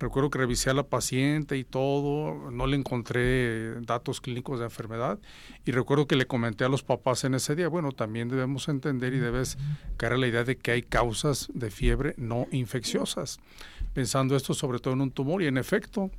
Recuerdo 0.01 0.31
que 0.31 0.39
revisé 0.39 0.71
a 0.71 0.73
la 0.73 0.81
paciente 0.81 1.57
y 1.57 1.63
todo, 1.63 2.49
no 2.49 2.65
le 2.65 2.75
encontré 2.75 3.79
datos 3.81 4.19
clínicos 4.19 4.57
de 4.57 4.65
enfermedad 4.65 5.19
y 5.63 5.71
recuerdo 5.71 6.07
que 6.07 6.15
le 6.15 6.25
comenté 6.25 6.65
a 6.65 6.69
los 6.69 6.81
papás 6.81 7.23
en 7.23 7.35
ese 7.35 7.55
día, 7.55 7.67
bueno, 7.67 7.91
también 7.91 8.27
debemos 8.27 8.67
entender 8.67 9.13
y 9.13 9.19
debes 9.19 9.59
caer 9.97 10.13
a 10.13 10.17
la 10.17 10.25
idea 10.25 10.43
de 10.43 10.57
que 10.57 10.71
hay 10.71 10.81
causas 10.81 11.49
de 11.53 11.69
fiebre 11.69 12.15
no 12.17 12.47
infecciosas, 12.51 13.39
pensando 13.93 14.35
esto 14.35 14.55
sobre 14.55 14.79
todo 14.79 14.95
en 14.95 15.01
un 15.01 15.11
tumor 15.11 15.43
y 15.43 15.45
en 15.45 15.59
efecto, 15.59 16.09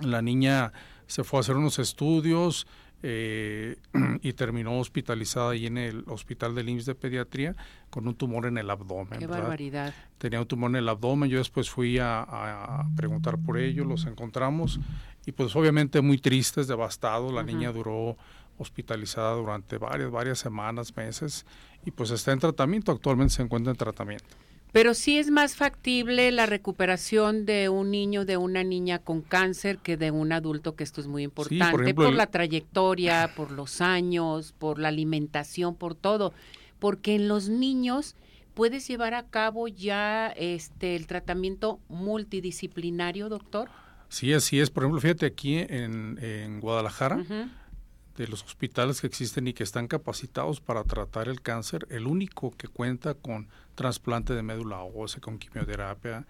la 0.00 0.20
niña 0.20 0.72
se 1.06 1.22
fue 1.22 1.38
a 1.38 1.40
hacer 1.42 1.54
unos 1.54 1.78
estudios, 1.78 2.66
eh, 3.02 3.76
y 4.22 4.32
terminó 4.32 4.78
hospitalizada 4.78 5.50
ahí 5.50 5.66
en 5.66 5.78
el 5.78 6.04
hospital 6.06 6.54
del 6.54 6.68
IMSS 6.68 6.86
de 6.86 6.94
pediatría 6.94 7.56
con 7.90 8.06
un 8.06 8.14
tumor 8.14 8.46
en 8.46 8.58
el 8.58 8.70
abdomen. 8.70 9.18
Qué 9.18 9.26
barbaridad. 9.26 9.92
Tenía 10.18 10.40
un 10.40 10.46
tumor 10.46 10.70
en 10.70 10.76
el 10.76 10.88
abdomen, 10.88 11.28
yo 11.28 11.38
después 11.38 11.68
fui 11.68 11.98
a, 12.00 12.86
preguntar 12.96 13.38
por 13.38 13.58
ello, 13.58 13.84
los 13.84 14.06
encontramos 14.06 14.80
y 15.26 15.32
pues 15.32 15.54
obviamente 15.56 16.00
muy 16.00 16.18
tristes, 16.18 16.68
devastados, 16.68 17.32
la 17.32 17.42
niña 17.42 17.72
duró 17.72 18.16
hospitalizada 18.58 19.34
durante 19.34 19.78
varias, 19.78 20.10
varias 20.10 20.38
semanas, 20.38 20.96
meses 20.96 21.44
y 21.84 21.90
pues 21.90 22.10
está 22.10 22.32
en 22.32 22.38
tratamiento, 22.38 22.92
actualmente 22.92 23.34
se 23.34 23.42
encuentra 23.42 23.72
en 23.72 23.76
tratamiento. 23.76 24.36
Pero 24.72 24.94
sí 24.94 25.18
es 25.18 25.30
más 25.30 25.54
factible 25.54 26.32
la 26.32 26.46
recuperación 26.46 27.44
de 27.44 27.68
un 27.68 27.90
niño, 27.90 28.24
de 28.24 28.38
una 28.38 28.64
niña 28.64 28.98
con 28.98 29.20
cáncer 29.20 29.78
que 29.78 29.98
de 29.98 30.10
un 30.10 30.32
adulto, 30.32 30.74
que 30.74 30.82
esto 30.82 31.02
es 31.02 31.06
muy 31.06 31.24
importante, 31.24 31.94
por, 31.94 32.14
la 32.14 32.26
trayectoria, 32.26 33.32
por 33.36 33.50
los 33.50 33.82
años, 33.82 34.54
por 34.58 34.78
la 34.78 34.88
alimentación, 34.88 35.74
por 35.74 35.94
todo. 35.94 36.32
Porque 36.78 37.14
en 37.14 37.28
los 37.28 37.50
niños 37.50 38.16
puedes 38.54 38.88
llevar 38.88 39.12
a 39.12 39.24
cabo 39.24 39.68
ya 39.68 40.28
este 40.28 40.96
el 40.96 41.06
tratamiento 41.06 41.78
multidisciplinario, 41.88 43.28
doctor. 43.28 43.68
Sí, 44.08 44.32
así 44.32 44.58
es. 44.58 44.70
Por 44.70 44.84
ejemplo, 44.84 45.00
fíjate 45.02 45.26
aquí 45.26 45.56
en, 45.58 46.60
Guadalajara, 46.60 47.24
de 48.16 48.28
los 48.28 48.44
hospitales 48.44 49.00
que 49.00 49.06
existen 49.06 49.48
y 49.48 49.52
que 49.52 49.62
están 49.62 49.88
capacitados 49.88 50.60
para 50.60 50.84
tratar 50.84 51.28
el 51.28 51.40
cáncer, 51.40 51.86
el 51.90 52.06
único 52.06 52.50
que 52.52 52.68
cuenta 52.68 53.14
con 53.14 53.48
trasplante 53.74 54.34
de 54.34 54.42
médula 54.42 54.82
ósea, 54.82 55.20
con 55.20 55.38
quimioterapia, 55.38 56.26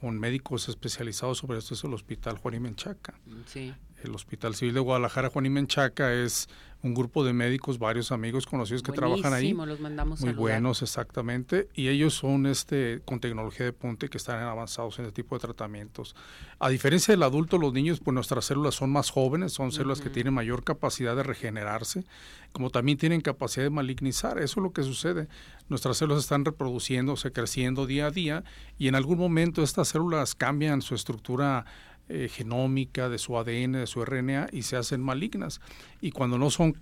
con 0.00 0.18
médicos 0.18 0.68
especializados 0.68 1.38
sobre 1.38 1.58
esto 1.58 1.74
es 1.74 1.84
el 1.84 1.94
Hospital 1.94 2.38
Juan 2.38 2.54
y 2.54 2.60
Menchaca. 2.60 3.14
Sí 3.46 3.74
el 4.02 4.14
Hospital 4.14 4.54
Civil 4.54 4.74
de 4.74 4.80
Guadalajara, 4.80 5.30
Juan 5.30 5.46
y 5.46 5.50
Menchaca, 5.50 6.12
es 6.12 6.48
un 6.82 6.94
grupo 6.94 7.24
de 7.24 7.32
médicos, 7.32 7.78
varios 7.78 8.12
amigos 8.12 8.46
conocidos 8.46 8.82
que 8.82 8.92
trabajan 8.92 9.32
ahí. 9.32 9.52
los 9.52 9.80
mandamos 9.80 10.20
Muy 10.20 10.32
buenos, 10.32 10.82
exactamente. 10.82 11.68
Y 11.74 11.88
ellos 11.88 12.14
son 12.14 12.46
este 12.46 13.00
con 13.04 13.18
tecnología 13.18 13.66
de 13.66 13.72
punte 13.72 14.08
que 14.08 14.18
están 14.18 14.42
avanzados 14.42 14.98
en 14.98 15.06
este 15.06 15.22
tipo 15.22 15.34
de 15.36 15.40
tratamientos. 15.40 16.14
A 16.58 16.68
diferencia 16.68 17.12
del 17.12 17.22
adulto, 17.22 17.58
los 17.58 17.72
niños, 17.72 18.00
pues 18.00 18.14
nuestras 18.14 18.44
células 18.44 18.74
son 18.74 18.90
más 18.90 19.10
jóvenes, 19.10 19.52
son 19.52 19.72
células 19.72 20.00
que 20.00 20.10
tienen 20.10 20.32
mayor 20.34 20.64
capacidad 20.64 21.16
de 21.16 21.22
regenerarse, 21.22 22.04
como 22.52 22.70
también 22.70 22.98
tienen 22.98 23.20
capacidad 23.20 23.64
de 23.64 23.70
malignizar. 23.70 24.38
Eso 24.38 24.60
es 24.60 24.62
lo 24.62 24.72
que 24.72 24.82
sucede. 24.82 25.28
Nuestras 25.68 25.96
células 25.96 26.22
están 26.22 26.44
reproduciéndose, 26.44 27.32
creciendo 27.32 27.86
día 27.86 28.06
a 28.06 28.10
día, 28.10 28.44
y 28.78 28.88
en 28.88 28.94
algún 28.94 29.18
momento 29.18 29.62
estas 29.62 29.88
células 29.88 30.34
cambian 30.34 30.82
su 30.82 30.94
estructura 30.94 31.64
eh, 32.08 32.28
genómica, 32.28 33.08
de 33.08 33.18
su 33.18 33.36
ADN, 33.36 33.72
de 33.72 33.86
su 33.86 34.04
RNA 34.04 34.48
y 34.52 34.62
se 34.62 34.76
hacen 34.76 35.02
malignas. 35.02 35.60
Y 36.00 36.12
cuando 36.12 36.38
no 36.38 36.50
son 36.50 36.76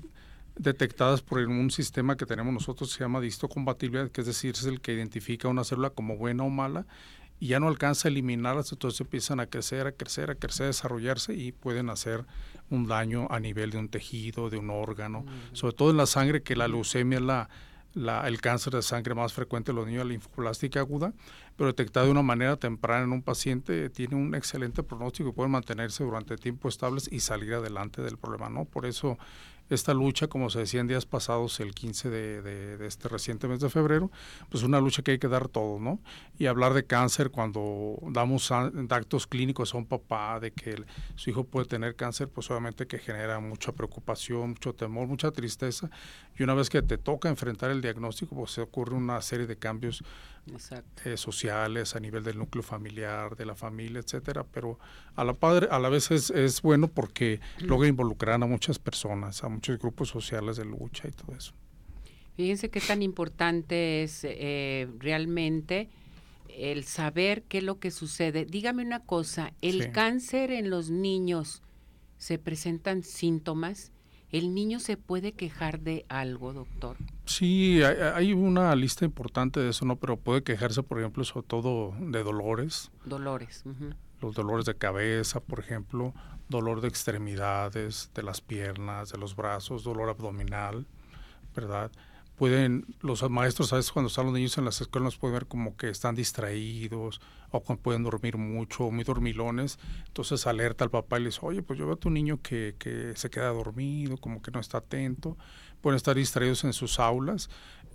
detectadas 0.57 1.23
por 1.23 1.39
un 1.39 1.71
sistema 1.71 2.17
que 2.17 2.27
tenemos 2.27 2.53
nosotros 2.53 2.91
se 2.91 3.01
llama 3.01 3.21
distocompatibilidad, 3.21 4.11
que 4.11 4.21
es 4.21 4.27
decir, 4.27 4.55
es 4.55 4.65
el 4.65 4.81
que 4.81 4.93
identifica 4.93 5.49
una 5.49 5.65
célula 5.65 5.91
como 5.91 6.17
buena 6.17 6.45
o 6.45 6.51
mala 6.51 6.87
y 7.41 7.49
ya 7.49 7.61
no 7.61 7.69
alcanza 7.69 8.09
a 8.09 8.11
eliminarlas, 8.11 8.71
entonces 8.71 9.01
empiezan 9.01 9.41
a 9.41 9.47
crecer, 9.47 9.87
a 9.87 9.93
crecer, 9.93 10.31
a 10.31 10.35
crecer, 10.37 10.65
a 10.65 10.69
desarrollarse 10.69 11.35
y 11.35 11.53
pueden 11.53 11.91
hacer 11.91 12.25
un 12.71 12.87
daño 12.87 13.27
a 13.31 13.41
nivel 13.41 13.71
de 13.71 13.79
un 13.79 13.89
tejido, 13.89 14.49
de 14.49 14.59
un 14.59 14.71
órgano, 14.71 15.23
mm. 15.23 15.55
sobre 15.55 15.75
todo 15.75 15.91
en 15.91 15.97
la 15.97 16.07
sangre, 16.07 16.43
que 16.43 16.55
la 16.55 16.69
leucemia 16.69 17.19
es 17.19 17.25
la, 17.25 17.49
el 17.95 18.41
cáncer 18.41 18.73
de 18.73 18.83
sangre 18.83 19.15
más 19.15 19.33
frecuente 19.33 19.71
en 19.71 19.77
los 19.77 19.87
niños, 19.87 20.05
la 20.05 20.11
linfoblástica 20.11 20.81
aguda, 20.81 21.13
pero 21.57 21.69
detectada 21.69 22.07
de 22.07 22.13
una 22.13 22.23
manera 22.23 22.57
temprana 22.57 23.05
en 23.05 23.13
un 23.13 23.23
paciente 23.23 23.89
tiene 23.91 24.17
un 24.17 24.35
excelente 24.35 24.83
pronóstico 24.83 25.29
y 25.29 25.33
puede 25.33 25.49
mantenerse 25.49 26.03
durante 26.03 26.37
tiempo 26.37 26.69
estables 26.69 27.09
y 27.11 27.21
salir 27.21 27.55
adelante 27.55 28.03
del 28.03 28.17
problema, 28.17 28.49
¿no? 28.49 28.65
Por 28.65 28.87
eso 28.87 29.19
esta 29.71 29.95
lucha, 29.95 30.29
como 30.29 30.51
se 30.51 30.61
decía 30.61 30.81
en 30.81 30.87
días 30.87 31.07
pasados, 31.07 31.59
el 31.61 31.75
15 31.75 32.11
de, 32.11 32.87
este 32.87 33.09
reciente 33.09 33.49
mes 33.49 33.61
de 33.61 33.71
febrero, 33.71 34.11
pues 34.51 34.63
una 34.63 34.81
lucha 34.81 35.03
que 35.03 35.13
hay 35.13 35.19
que 35.19 35.29
dar 35.29 35.49
todo, 35.49 35.79
¿no? 35.79 36.01
Y 36.39 36.47
hablar 36.47 36.75
de 36.75 36.85
cáncer 36.85 37.31
cuando 37.31 37.99
damos 38.03 38.51
actos 38.51 39.27
clínicos 39.27 39.75
a 39.75 39.79
un 39.79 39.87
papá 39.87 40.39
de 40.41 40.53
que 40.53 40.85
su 41.17 41.31
hijo 41.31 41.45
puede 41.45 41.67
tener 41.67 41.97
cáncer, 41.97 42.29
pues 42.29 42.51
obviamente 42.51 42.87
que 42.87 42.99
genera 42.99 43.41
mucha 43.41 43.73
preocupación, 43.73 44.51
mucho 44.51 44.75
temor, 44.75 45.07
mucha 45.07 45.31
tristeza. 45.31 45.91
Y 46.39 46.43
una 46.43 46.55
vez 46.55 46.69
que 46.69 46.83
te 46.83 46.99
toca 46.99 47.29
enfrentar 47.29 47.71
el 47.71 47.81
diagnóstico, 47.81 48.35
pues 48.35 48.51
se 48.51 48.61
ocurre 48.61 48.95
una 48.95 49.21
serie 49.23 49.47
de 49.47 49.57
cambios 49.57 50.03
eh, 51.05 51.17
sociales 51.17 51.97
a 51.97 52.01
nivel 52.01 52.23
del 52.23 52.37
núcleo 52.37 52.63
familiar, 52.63 53.35
de 53.35 53.47
la 53.47 53.55
familia, 53.55 54.01
etcétera. 54.01 54.45
Pero 54.45 54.79
a 55.17 55.25
la 55.25 55.35
padre, 55.35 55.69
a 55.71 55.79
la 55.79 55.89
vez 55.89 56.11
es, 56.11 56.31
es 56.31 56.63
bueno 56.63 56.89
porque 56.89 57.41
logra 57.59 57.89
involucrar 57.89 58.43
a 58.43 58.47
muchas 58.47 58.79
personas, 58.79 59.45
a 59.45 59.49
muchos 59.49 59.79
grupos 59.79 60.09
sociales 60.09 60.57
de 60.57 60.65
lucha 60.65 61.09
y 61.09 61.13
todo 61.13 61.37
eso. 61.37 61.53
Fíjense 62.37 62.69
qué 62.69 62.81
tan 62.81 63.03
importante 63.03 64.03
es 64.03 64.21
eh, 64.25 64.89
realmente 64.99 65.89
el 66.49 66.85
saber 66.85 67.43
qué 67.45 67.59
es 67.59 67.65
lo 67.65 67.79
que 67.79 67.91
sucede. 67.91 68.45
Dígame 68.45 68.85
una 68.85 69.01
cosa, 69.01 69.53
¿el 69.61 69.93
cáncer 69.93 70.51
en 70.51 70.71
los 70.71 70.91
niños 70.91 71.63
se 72.19 72.39
presentan 72.39 73.03
síntomas? 73.03 73.93
¿El 74.31 74.53
niño 74.53 74.81
se 74.81 74.97
puede 74.97 75.33
quejar 75.33 75.81
de 75.81 76.07
algo, 76.09 76.53
doctor? 76.53 76.97
Sí, 77.25 77.83
hay, 77.83 78.33
una 78.33 78.75
lista 78.75 79.05
importante 79.05 79.61
de 79.61 79.71
eso, 79.71 79.85
¿no? 79.85 79.95
Pero 79.95 80.17
puede 80.17 80.43
quejarse, 80.43 80.83
por 80.83 80.99
ejemplo, 80.99 81.23
sobre 81.23 81.47
todo 81.47 81.95
de 82.01 82.23
dolores. 82.25 82.91
Dolores. 83.05 83.63
Los 84.25 84.35
dolores 84.35 84.67
de 84.67 84.77
cabeza, 84.77 85.41
por 85.41 85.61
ejemplo, 85.61 86.15
dolor 86.49 86.81
de 86.81 86.89
extremidades, 86.89 88.11
de 88.15 88.23
las 88.23 88.41
piernas, 88.41 89.11
de 89.11 89.19
los 89.19 89.37
brazos, 89.37 89.85
dolor 89.85 90.09
abdominal, 90.09 90.87
¿verdad? 91.55 91.91
pueden, 92.37 92.85
los 93.01 93.29
maestros 93.31 93.73
a 93.73 93.77
veces 93.77 93.93
cuando 93.93 94.09
están 94.09 94.27
los 94.27 94.35
niños 94.35 94.59
en 94.59 94.65
las 94.65 94.81
escuelas 94.81 95.17
pueden 95.17 95.35
ver 95.35 95.47
como 95.47 95.77
que 95.77 95.89
están 95.89 96.15
distraídos 96.15 97.21
o 97.51 97.63
pueden 97.63 98.03
dormir 98.03 98.37
mucho, 98.37 98.91
muy 98.91 99.05
dormilones, 99.05 99.79
entonces 100.09 100.47
alerta 100.47 100.85
al 100.85 100.91
papá 100.91 101.19
y 101.19 101.23
le 101.23 101.27
dice, 101.27 101.39
oye, 101.43 101.63
pues 101.63 101.79
yo 101.79 101.87
veo 101.87 101.95
a 101.95 101.99
tu 101.99 102.11
niño 102.11 102.41
que, 102.43 102.75
que 102.79 103.13
se 103.15 103.31
queda 103.31 103.49
dormido, 103.51 104.17
como 104.17 104.43
que 104.43 104.51
no 104.51 104.59
está 104.59 104.79
atento, 104.79 105.37
pueden 105.81 105.97
estar 105.97 106.17
distraídos 106.17 106.65
en 106.65 106.73
sus 106.73 106.99
aulas, 106.99 107.49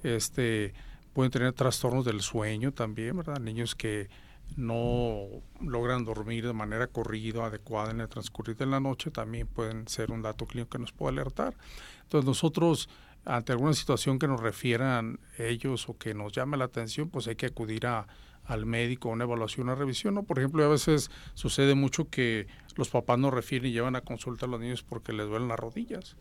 este, 0.04 0.74
pueden 1.14 1.32
tener 1.32 1.52
trastornos 1.52 2.06
del 2.06 2.22
sueño 2.22 2.72
también, 2.72 3.18
¿verdad? 3.18 3.40
Niños 3.40 3.76
que 3.76 4.10
no 4.56 5.26
logran 5.62 6.06
dormir 6.06 6.46
de 6.46 6.54
manera 6.54 6.88
corrida, 6.88 7.46
adecuada 7.46 7.92
en 7.92 8.02
el 8.02 8.10
transcurrir 8.10 8.58
de 8.58 8.66
la 8.66 8.80
noche, 8.80 9.12
también 9.12 9.48
pueden 9.48 9.88
ser 9.88 10.12
un 10.12 10.22
dato 10.22 10.46
clínico 10.46 10.72
que 10.72 10.80
nos 10.80 10.92
puede 10.92 11.14
alertar. 11.14 11.56
Entonces 12.04 12.26
nosotros 12.28 12.90
ante 13.26 13.52
alguna 13.52 13.74
situación 13.74 14.18
que 14.18 14.28
nos 14.28 14.40
refieran 14.40 15.20
ellos 15.38 15.88
o 15.90 15.98
que 15.98 16.14
nos 16.14 16.32
llame 16.32 16.58
la 16.58 16.66
atención, 16.66 17.10
pues 17.10 17.28
hay 17.28 17.36
que 17.36 17.48
acudir 17.48 17.86
a, 17.86 18.08
al 18.46 18.66
médico 18.66 19.10
una 19.10 19.26
evaluación, 19.26 19.68
una 19.68 19.76
revisión, 19.76 20.16
¿no? 20.16 20.24
Por 20.24 20.40
ejemplo, 20.40 20.64
a 20.64 20.68
veces 20.68 21.12
sucede 21.36 21.76
mucho 21.76 22.10
que 22.10 22.48
los 22.76 22.90
papás 22.90 23.20
nos 23.20 23.34
refieren 23.34 23.70
y 23.70 23.74
llevan 23.74 23.96
a 23.96 24.02
consulta 24.02 24.46
a 24.46 24.50
los 24.50 24.60
niños 24.60 24.84
porque 24.84 25.14
les 25.14 25.28
duelen 25.28 25.48
las 25.48 25.60
rodillas. 25.60 26.16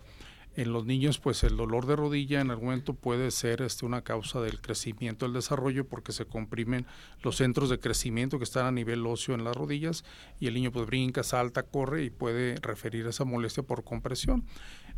En 0.58 0.72
los 0.72 0.86
niños, 0.86 1.20
pues 1.20 1.44
el 1.44 1.56
dolor 1.56 1.86
de 1.86 1.94
rodilla 1.94 2.40
en 2.40 2.50
algún 2.50 2.64
momento 2.64 2.92
puede 2.92 3.30
ser 3.30 3.62
este, 3.62 3.86
una 3.86 4.02
causa 4.02 4.40
del 4.40 4.60
crecimiento, 4.60 5.24
del 5.24 5.34
desarrollo, 5.34 5.86
porque 5.86 6.10
se 6.10 6.24
comprimen 6.24 6.84
los 7.22 7.36
centros 7.36 7.70
de 7.70 7.78
crecimiento 7.78 8.38
que 8.38 8.44
están 8.44 8.66
a 8.66 8.72
nivel 8.72 9.06
óseo 9.06 9.36
en 9.36 9.44
las 9.44 9.56
rodillas 9.56 10.02
y 10.40 10.48
el 10.48 10.54
niño 10.54 10.72
pues 10.72 10.84
brinca, 10.86 11.22
salta, 11.22 11.62
corre 11.62 12.02
y 12.02 12.10
puede 12.10 12.56
referir 12.56 13.06
esa 13.06 13.24
molestia 13.24 13.62
por 13.62 13.84
compresión. 13.84 14.46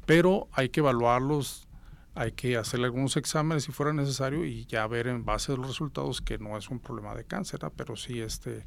Pero 0.07 0.49
hay 0.53 0.71
que 0.71 0.81
evaluarlos 0.81 1.69
hay 2.15 2.33
que 2.33 2.57
hacerle 2.57 2.87
algunos 2.87 3.19
exámenes 3.19 3.65
si 3.65 3.73
fuera 3.73 3.93
necesario 3.93 4.47
y 4.47 4.65
ya 4.65 4.87
ver 4.87 5.09
en 5.09 5.27
base 5.27 5.53
a 5.53 5.57
los 5.57 5.67
resultados 5.67 6.23
que 6.23 6.39
no 6.39 6.57
es 6.57 6.71
un 6.71 6.81
problema 6.81 7.15
de 7.15 7.25
cáncer, 7.25 7.61
pero 7.77 7.97
sí 7.97 8.19
este 8.19 8.65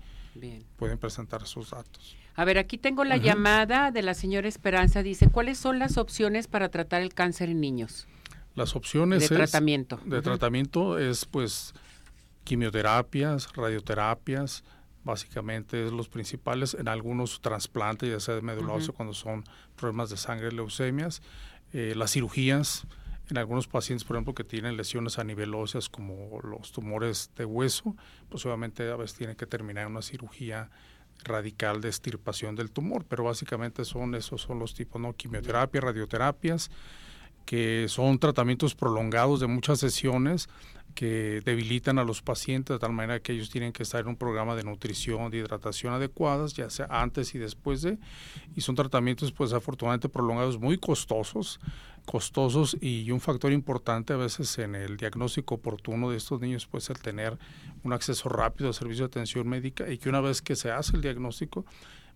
pueden 0.77 0.99
presentar 0.99 1.41
esos 1.41 1.71
datos. 1.71 2.15
A 2.35 2.45
ver, 2.45 2.57
aquí 2.57 2.77
tengo 2.77 3.03
la 3.03 3.17
llamada 3.17 3.91
de 3.91 4.01
la 4.01 4.13
señora 4.13 4.47
Esperanza. 4.47 5.03
Dice, 5.03 5.29
¿cuáles 5.29 5.57
son 5.57 5.79
las 5.79 5.97
opciones 5.97 6.47
para 6.47 6.69
tratar 6.69 7.01
el 7.01 7.13
cáncer 7.13 7.49
en 7.49 7.61
niños? 7.61 8.07
Las 8.55 8.75
opciones 8.75 9.29
de 9.29 9.35
tratamiento. 9.35 9.99
De 10.05 10.21
tratamiento 10.21 10.97
es 10.97 11.25
pues 11.25 11.73
quimioterapias, 12.43 13.53
radioterapias, 13.53 14.63
básicamente 15.03 15.85
es 15.85 15.91
los 15.91 16.09
principales, 16.09 16.73
en 16.73 16.87
algunos 16.87 17.41
trasplantes, 17.41 18.09
ya 18.09 18.19
sea 18.19 18.35
de 18.35 18.41
médula 18.41 18.73
cuando 18.95 19.13
son 19.13 19.43
problemas 19.75 20.09
de 20.09 20.17
sangre, 20.17 20.51
leucemias, 20.51 21.21
eh, 21.71 21.93
las 21.95 22.11
cirugías, 22.11 22.85
en 23.29 23.37
algunos 23.37 23.67
pacientes, 23.67 24.05
por 24.05 24.15
ejemplo, 24.15 24.33
que 24.33 24.43
tienen 24.43 24.75
lesiones 24.75 25.17
a 25.17 25.23
nivel 25.23 25.55
óseas 25.55 25.89
como 25.89 26.39
los 26.41 26.71
tumores 26.71 27.31
de 27.37 27.45
hueso, 27.45 27.95
pues 28.29 28.45
obviamente 28.45 28.89
a 28.89 28.95
veces 28.95 29.17
tienen 29.17 29.35
que 29.35 29.45
terminar 29.45 29.87
una 29.87 30.01
cirugía 30.01 30.69
radical 31.23 31.81
de 31.81 31.89
extirpación 31.89 32.55
del 32.55 32.71
tumor, 32.71 33.05
pero 33.07 33.23
básicamente 33.23 33.85
son 33.85 34.15
esos 34.15 34.41
son 34.41 34.59
los 34.59 34.73
tipos, 34.73 35.01
¿no? 35.01 35.13
Quimioterapia, 35.13 35.81
radioterapias, 35.81 36.69
que 37.45 37.87
son 37.89 38.19
tratamientos 38.19 38.75
prolongados 38.75 39.39
de 39.39 39.47
muchas 39.47 39.79
sesiones 39.79 40.49
que 40.93 41.41
debilitan 41.43 41.99
a 41.99 42.03
los 42.03 42.21
pacientes 42.21 42.75
de 42.75 42.79
tal 42.79 42.93
manera 42.93 43.19
que 43.19 43.33
ellos 43.33 43.49
tienen 43.49 43.73
que 43.73 43.83
estar 43.83 44.01
en 44.01 44.07
un 44.07 44.15
programa 44.15 44.55
de 44.55 44.63
nutrición, 44.63 45.31
de 45.31 45.37
hidratación 45.37 45.93
adecuadas, 45.93 46.53
ya 46.53 46.69
sea 46.69 46.87
antes 46.89 47.35
y 47.35 47.39
después 47.39 47.81
de, 47.81 47.97
y 48.55 48.61
son 48.61 48.75
tratamientos 48.75 49.31
pues 49.31 49.53
afortunadamente 49.53 50.09
prolongados 50.09 50.59
muy 50.59 50.77
costosos, 50.77 51.59
costosos 52.05 52.77
y 52.81 53.09
un 53.11 53.19
factor 53.19 53.51
importante 53.51 54.13
a 54.13 54.17
veces 54.17 54.57
en 54.59 54.75
el 54.75 54.97
diagnóstico 54.97 55.55
oportuno 55.55 56.11
de 56.11 56.17
estos 56.17 56.41
niños 56.41 56.67
pues 56.67 56.89
el 56.89 56.99
tener 56.99 57.37
un 57.83 57.93
acceso 57.93 58.29
rápido 58.29 58.69
a 58.69 58.73
servicio 58.73 59.05
de 59.05 59.07
atención 59.07 59.47
médica 59.47 59.89
y 59.89 59.97
que 59.97 60.09
una 60.09 60.21
vez 60.21 60.41
que 60.41 60.55
se 60.55 60.71
hace 60.71 60.95
el 60.95 61.01
diagnóstico 61.01 61.65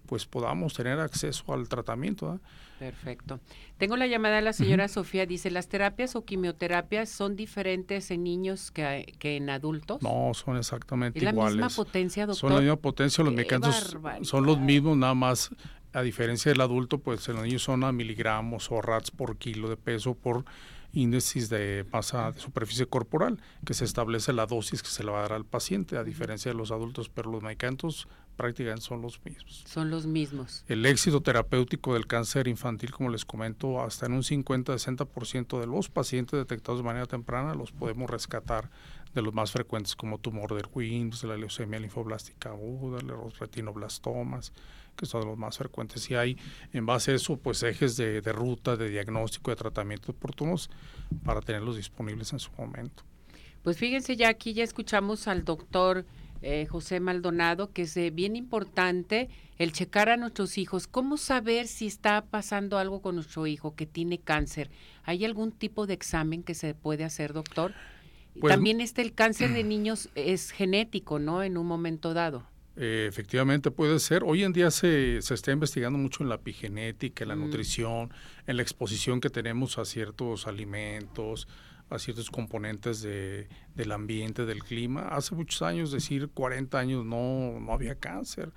pues 0.08 0.26
podamos 0.26 0.74
tener 0.74 1.00
acceso 1.00 1.54
al 1.54 1.70
tratamiento. 1.70 2.40
Perfecto. 2.80 3.40
Tengo 3.78 3.98
la 3.98 4.08
llamada 4.08 4.38
de 4.38 4.42
la 4.42 4.54
señora 4.54 4.88
Sofía. 4.88 5.26
Dice, 5.26 5.52
¿las 5.52 5.68
terapias 5.68 6.16
o 6.16 6.26
quimioterapias 6.26 7.10
son 7.10 7.36
diferentes 7.36 8.10
en 8.12 8.24
niños 8.24 8.72
que, 8.72 9.06
en 9.22 9.50
adultos? 9.50 10.02
No, 10.02 10.32
son 10.34 10.58
exactamente 10.58 11.20
iguales. 11.20 11.38
¿Es 11.38 11.60
la 11.60 11.68
misma 11.68 11.84
potencia, 11.84 12.26
doctor? 12.26 12.50
Son 12.50 12.54
la 12.56 12.62
misma 12.62 12.78
potencia, 12.78 13.24
los 13.24 13.34
medicamentos 13.34 13.98
son 14.22 14.46
los 14.46 14.60
mismos, 14.60 14.98
nada 14.98 15.14
más, 15.14 15.52
a 15.94 16.02
diferencia 16.02 16.52
del 16.52 16.62
adulto, 16.62 17.00
pues 17.00 17.28
en 17.30 17.36
los 17.36 17.44
niños 17.46 17.64
son 17.64 17.84
a 17.84 17.92
miligramos 17.92 18.72
o 18.72 18.82
rats 18.82 19.12
por 19.12 19.38
kilo 19.38 19.70
de 19.70 19.78
peso 19.78 20.16
por 20.16 20.46
índices 20.94 21.50
de 21.50 21.86
masa 21.92 22.32
de 22.32 22.40
superficie 22.40 22.86
corporal, 22.88 23.40
que 23.66 23.74
se 23.74 23.86
establece 23.86 24.34
la 24.34 24.46
dosis 24.46 24.82
que 24.82 24.90
se 24.90 25.04
le 25.04 25.12
va 25.12 25.20
a 25.20 25.22
dar 25.24 25.34
al 25.34 25.46
paciente, 25.46 25.98
a 25.98 26.04
diferencia 26.04 26.52
de 26.52 26.58
los 26.58 26.72
adultos, 26.72 27.10
pero 27.10 27.32
los 27.32 27.44
medicamentos 27.44 28.08
prácticamente 28.36 28.86
son 28.86 29.02
los 29.02 29.24
mismos. 29.26 29.64
Son 29.68 29.90
los 29.90 30.06
mismos. 30.06 30.64
El 30.68 30.86
éxito 30.86 31.22
terapéutico 31.22 31.94
del 31.94 32.08
cáncer 32.08 32.48
infantil, 32.48 32.92
como 32.92 33.10
les 33.10 33.26
comento, 33.26 33.82
hasta 33.82 34.06
en 34.06 34.14
un 34.14 34.22
50-60% 34.22 35.60
de 35.60 35.68
los 35.68 35.90
pacientes 35.90 36.38
detectados 36.38 36.80
de 36.80 36.86
manera 36.86 37.08
temprana 37.08 37.56
los 37.56 37.72
podemos 37.72 38.10
rescatar 38.10 38.70
de 39.14 39.22
los 39.22 39.34
más 39.34 39.52
frecuentes 39.52 39.96
como 39.96 40.20
tumor 40.20 40.54
de 40.54 40.60
Erwin, 40.60 41.12
la 41.24 41.38
leucemia 41.38 41.80
linfoblástica 41.80 42.50
aguda, 42.50 43.02
los 43.02 43.40
retinoblastomas, 43.40 44.54
que 44.98 45.06
son 45.06 45.26
los 45.26 45.38
más 45.38 45.58
frecuentes. 45.58 46.10
Y 46.12 46.16
hay, 46.16 46.38
en 46.74 46.86
base 46.86 47.12
a 47.12 47.16
eso, 47.16 47.38
pues 47.38 47.64
ejes 47.64 47.96
de, 47.96 48.22
de 48.22 48.34
ruta, 48.34 48.76
de 48.76 48.90
diagnóstico, 48.90 49.52
de 49.52 49.56
tratamiento 49.56 50.12
oportunos 50.12 50.70
para 51.24 51.40
tenerlos 51.40 51.78
disponibles 51.78 52.34
en 52.34 52.40
su 52.40 52.52
momento. 52.58 53.04
Pues 53.64 53.78
fíjense, 53.78 54.16
ya 54.16 54.30
aquí 54.30 54.54
ya 54.54 54.64
escuchamos 54.64 55.28
al 55.28 55.46
doctor 55.46 56.06
eh, 56.42 56.68
José 56.68 57.00
Maldonado, 57.00 57.72
que 57.72 57.84
es 57.84 57.98
eh, 57.98 58.12
bien 58.12 58.36
importante 58.36 59.30
el 59.58 59.72
checar 59.72 60.10
a 60.10 60.18
nuestros 60.18 60.58
hijos, 60.60 60.88
cómo 60.88 61.18
saber 61.18 61.68
si 61.68 61.88
está 61.88 62.26
pasando 62.26 62.78
algo 62.78 63.02
con 63.02 63.16
nuestro 63.16 63.48
hijo 63.48 63.76
que 63.76 63.88
tiene 63.88 64.20
cáncer. 64.20 64.70
¿Hay 65.04 65.26
algún 65.26 65.52
tipo 65.52 65.88
de 65.88 65.96
examen 65.96 66.44
que 66.44 66.54
se 66.54 66.76
puede 66.76 67.04
hacer, 67.04 67.34
doctor? 67.34 67.74
Pues, 68.40 68.54
También 68.54 68.82
este 68.82 69.02
el 69.02 69.14
cáncer 69.14 69.52
de 69.52 69.64
niños 69.64 70.10
es 70.14 70.52
genético, 70.52 71.18
¿no? 71.18 71.42
En 71.42 71.58
un 71.58 71.66
momento 71.66 72.14
dado. 72.14 72.46
Eh, 72.80 73.08
efectivamente 73.10 73.72
puede 73.72 73.98
ser. 74.00 74.24
Hoy 74.24 74.44
en 74.44 74.54
día 74.54 74.70
se, 74.70 75.20
se 75.24 75.34
está 75.34 75.52
investigando 75.52 75.98
mucho 75.98 76.22
en 76.22 76.30
la 76.30 76.36
epigenética, 76.36 77.24
en 77.24 77.30
la 77.30 77.36
mm. 77.36 77.40
nutrición, 77.40 78.14
en 78.46 78.56
la 78.56 78.62
exposición 78.62 79.20
que 79.20 79.32
tenemos 79.32 79.80
a 79.80 79.86
ciertos 79.86 80.46
alimentos, 80.46 81.48
a 81.90 81.98
ciertos 81.98 82.30
componentes 82.30 83.02
de, 83.02 83.48
del 83.74 83.92
ambiente, 83.92 84.46
del 84.46 84.64
clima. 84.64 85.08
Hace 85.08 85.34
muchos 85.34 85.64
años, 85.64 85.92
decir 85.92 86.30
40 86.30 86.78
años, 86.78 87.04
no, 87.04 87.60
no 87.60 87.74
había 87.74 87.96
cáncer. 87.96 88.52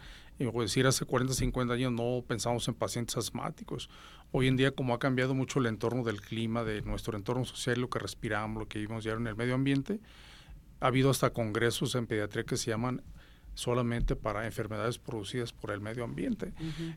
O 0.52 0.62
decir, 0.62 0.86
hace 0.86 1.04
40, 1.04 1.34
50 1.34 1.74
años 1.74 1.92
no 1.92 2.24
pensamos 2.26 2.66
en 2.68 2.74
pacientes 2.74 3.16
asmáticos. 3.16 3.90
Hoy 4.32 4.48
en 4.48 4.56
día, 4.56 4.70
como 4.70 4.94
ha 4.94 4.98
cambiado 4.98 5.34
mucho 5.34 5.60
el 5.60 5.66
entorno 5.66 6.02
del 6.02 6.20
clima, 6.20 6.64
de 6.64 6.82
nuestro 6.82 7.16
entorno 7.16 7.44
social, 7.44 7.80
lo 7.80 7.90
que 7.90 7.98
respiramos, 7.98 8.58
lo 8.58 8.68
que 8.68 8.78
vivimos 8.78 9.04
ya 9.04 9.12
en 9.12 9.26
el 9.26 9.36
medio 9.36 9.54
ambiente, 9.54 10.00
ha 10.80 10.86
habido 10.86 11.10
hasta 11.10 11.30
congresos 11.30 11.94
en 11.94 12.06
pediatría 12.06 12.44
que 12.44 12.56
se 12.56 12.70
llaman 12.70 13.02
solamente 13.60 14.16
para 14.16 14.46
enfermedades 14.46 14.98
producidas 14.98 15.52
por 15.52 15.70
el 15.70 15.80
medio 15.80 16.02
ambiente. 16.02 16.52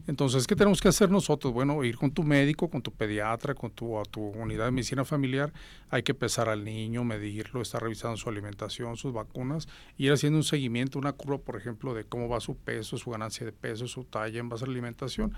Entonces, 0.08 0.48
¿qué 0.48 0.56
tenemos 0.56 0.80
que 0.80 0.88
hacer 0.88 1.12
nosotros? 1.12 1.54
Bueno, 1.54 1.84
ir 1.84 1.98
con 1.98 2.12
tu 2.12 2.24
médico, 2.24 2.70
con 2.70 2.82
tu 2.82 2.92
pediatra, 2.92 3.54
con 3.54 3.72
tu, 3.72 4.00
a 4.00 4.04
tu 4.04 4.22
unidad 4.22 4.66
de 4.66 4.72
medicina 4.72 5.04
familiar, 5.04 5.52
hay 5.94 6.02
que 6.02 6.16
pesar 6.16 6.50
al 6.50 6.64
niño, 6.64 7.04
medirlo, 7.04 7.62
estar 7.62 7.80
revisando 7.80 8.18
su 8.18 8.28
alimentación, 8.28 8.98
sus 8.98 9.14
vacunas, 9.14 9.68
y 9.96 10.08
ir 10.08 10.12
haciendo 10.12 10.38
un 10.38 10.44
seguimiento, 10.44 10.98
una 10.98 11.14
curva, 11.14 11.38
por 11.38 11.56
ejemplo, 11.56 11.94
de 11.94 12.04
cómo 12.04 12.28
va 12.28 12.40
su 12.40 12.58
peso, 12.58 12.98
su 12.98 13.12
ganancia 13.12 13.46
de 13.46 13.52
peso, 13.52 13.88
su 13.88 14.04
talla 14.04 14.40
en 14.40 14.50
base 14.50 14.64
a 14.64 14.68
la 14.68 14.72
alimentación. 14.72 15.36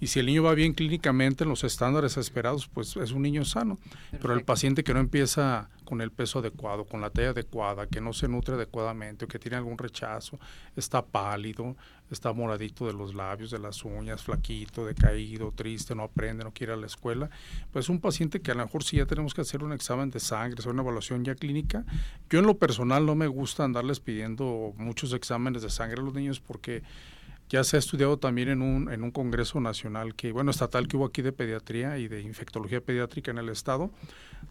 Y 0.00 0.06
si 0.06 0.18
el 0.18 0.24
niño 0.24 0.42
va 0.42 0.54
bien 0.54 0.72
clínicamente 0.72 1.44
en 1.44 1.50
los 1.50 1.64
estándares 1.64 2.16
esperados, 2.16 2.66
pues 2.66 2.96
es 2.96 3.12
un 3.12 3.20
niño 3.20 3.44
sano. 3.44 3.78
Pero 4.10 4.32
el 4.32 4.42
paciente 4.42 4.82
que 4.82 4.94
no 4.94 5.00
empieza 5.00 5.68
con 5.84 6.00
el 6.00 6.10
peso 6.10 6.38
adecuado, 6.38 6.86
con 6.86 7.02
la 7.02 7.10
talla 7.10 7.30
adecuada, 7.30 7.86
que 7.86 8.00
no 8.00 8.14
se 8.14 8.26
nutre 8.26 8.54
adecuadamente 8.54 9.26
o 9.26 9.28
que 9.28 9.38
tiene 9.38 9.58
algún 9.58 9.76
rechazo, 9.76 10.40
está 10.76 11.04
pálido, 11.04 11.76
está 12.10 12.32
moradito 12.32 12.86
de 12.86 12.92
los 12.92 13.14
labios, 13.14 13.50
de 13.50 13.58
las 13.58 13.84
uñas, 13.84 14.22
flaquito, 14.22 14.84
decaído, 14.86 15.52
triste, 15.52 15.94
no 15.94 16.04
aprende, 16.04 16.44
no 16.44 16.52
quiere 16.52 16.72
ir 16.72 16.78
a 16.78 16.80
la 16.80 16.86
escuela, 16.86 17.30
pues 17.72 17.88
un 17.88 18.00
paciente 18.00 18.40
que 18.40 18.50
a 18.50 18.54
lo 18.54 18.64
mejor 18.64 18.84
sí 18.84 18.96
ya 18.96 19.06
tenemos 19.06 19.34
que 19.34 19.40
hacer 19.40 19.62
un 19.62 19.72
examen 19.72 20.10
de 20.10 20.20
sangre, 20.20 20.58
hacer 20.58 20.72
una 20.72 20.82
evaluación 20.82 21.24
ya 21.24 21.34
clínica. 21.34 21.84
Yo 22.28 22.40
en 22.40 22.46
lo 22.46 22.58
personal 22.58 23.06
no 23.06 23.14
me 23.14 23.26
gusta 23.26 23.64
andarles 23.64 24.00
pidiendo 24.00 24.74
muchos 24.76 25.12
exámenes 25.12 25.62
de 25.62 25.70
sangre 25.70 26.00
a 26.00 26.04
los 26.04 26.14
niños 26.14 26.40
porque 26.40 26.82
ya 27.50 27.64
se 27.64 27.76
ha 27.76 27.78
estudiado 27.80 28.16
también 28.16 28.48
en 28.48 28.62
un, 28.62 28.92
en 28.92 29.02
un 29.02 29.10
congreso 29.10 29.60
nacional, 29.60 30.14
que 30.14 30.30
bueno, 30.30 30.52
estatal 30.52 30.86
que 30.86 30.96
hubo 30.96 31.06
aquí 31.06 31.20
de 31.20 31.32
pediatría 31.32 31.98
y 31.98 32.06
de 32.06 32.22
infectología 32.22 32.80
pediátrica 32.80 33.32
en 33.32 33.38
el 33.38 33.48
estado, 33.48 33.90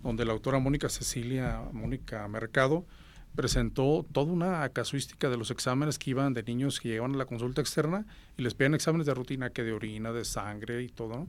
donde 0.03 0.25
la 0.25 0.33
doctora 0.33 0.59
Mónica 0.59 0.89
Cecilia, 0.89 1.61
Mónica 1.71 2.27
Mercado, 2.27 2.85
presentó 3.35 4.05
toda 4.11 4.31
una 4.31 4.67
casuística 4.69 5.29
de 5.29 5.37
los 5.37 5.51
exámenes 5.51 5.99
que 5.99 6.11
iban 6.11 6.33
de 6.33 6.43
niños 6.43 6.79
que 6.79 6.89
llegaban 6.89 7.15
a 7.15 7.17
la 7.17 7.25
consulta 7.25 7.61
externa 7.61 8.05
y 8.37 8.41
les 8.41 8.53
pedían 8.53 8.73
exámenes 8.73 9.07
de 9.07 9.13
rutina, 9.13 9.49
que 9.49 9.63
de 9.63 9.73
orina, 9.73 10.11
de 10.11 10.25
sangre 10.25 10.83
y 10.83 10.89
todo, 10.89 11.09
¿no? 11.09 11.27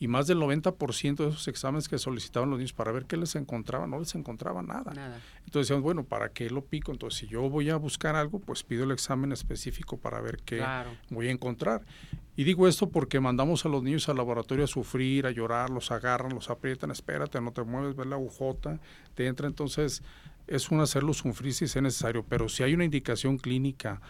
y 0.00 0.06
más 0.06 0.26
del 0.26 0.38
90% 0.38 1.16
de 1.16 1.28
esos 1.28 1.48
exámenes 1.48 1.88
que 1.88 1.98
solicitaban 1.98 2.50
los 2.50 2.58
niños 2.58 2.72
para 2.72 2.92
ver 2.92 3.06
qué 3.06 3.16
les 3.16 3.34
encontraba, 3.34 3.86
no 3.86 3.98
les 3.98 4.14
encontraba 4.14 4.62
nada. 4.62 4.92
Entonces 5.38 5.66
decíamos, 5.66 5.82
bueno, 5.82 6.04
¿para 6.04 6.30
qué 6.30 6.50
lo 6.50 6.64
pico? 6.64 6.92
Entonces, 6.92 7.20
si 7.20 7.26
yo 7.26 7.48
voy 7.50 7.70
a 7.70 7.76
buscar 7.76 8.14
algo, 8.14 8.38
pues 8.38 8.62
pido 8.62 8.84
el 8.84 8.92
examen 8.92 9.32
específico 9.32 9.96
para 9.96 10.20
ver 10.20 10.38
qué 10.44 10.64
voy 11.10 11.28
a 11.28 11.30
encontrar. 11.32 11.82
Y 12.36 12.44
digo 12.44 12.68
esto 12.68 12.88
porque 12.88 13.18
mandamos 13.18 13.66
a 13.66 13.68
los 13.68 13.82
niños 13.82 14.08
al 14.08 14.16
laboratorio 14.16 14.64
a 14.64 14.68
sufrir, 14.68 15.26
a 15.26 15.32
llorar, 15.32 15.70
los 15.70 15.90
agarran, 15.90 16.32
los 16.32 16.50
aprietan, 16.50 16.92
espérate, 16.92 17.40
no 17.40 17.50
te 17.52 17.64
mueves, 17.64 17.96
ves 17.96 18.06
la 18.06 18.14
agujota, 18.14 18.78
te 19.14 19.26
entra. 19.26 19.48
Entonces, 19.48 20.04
es 20.48 20.70
un 20.70 20.80
hacerlo 20.80 21.14
sufrir 21.14 21.54
si 21.54 21.66
es 21.66 21.76
necesario, 21.76 22.24
pero 22.28 22.48
si 22.48 22.62
hay 22.62 22.74
una 22.74 22.84
indicación 22.84 23.38
clínica 23.38 24.00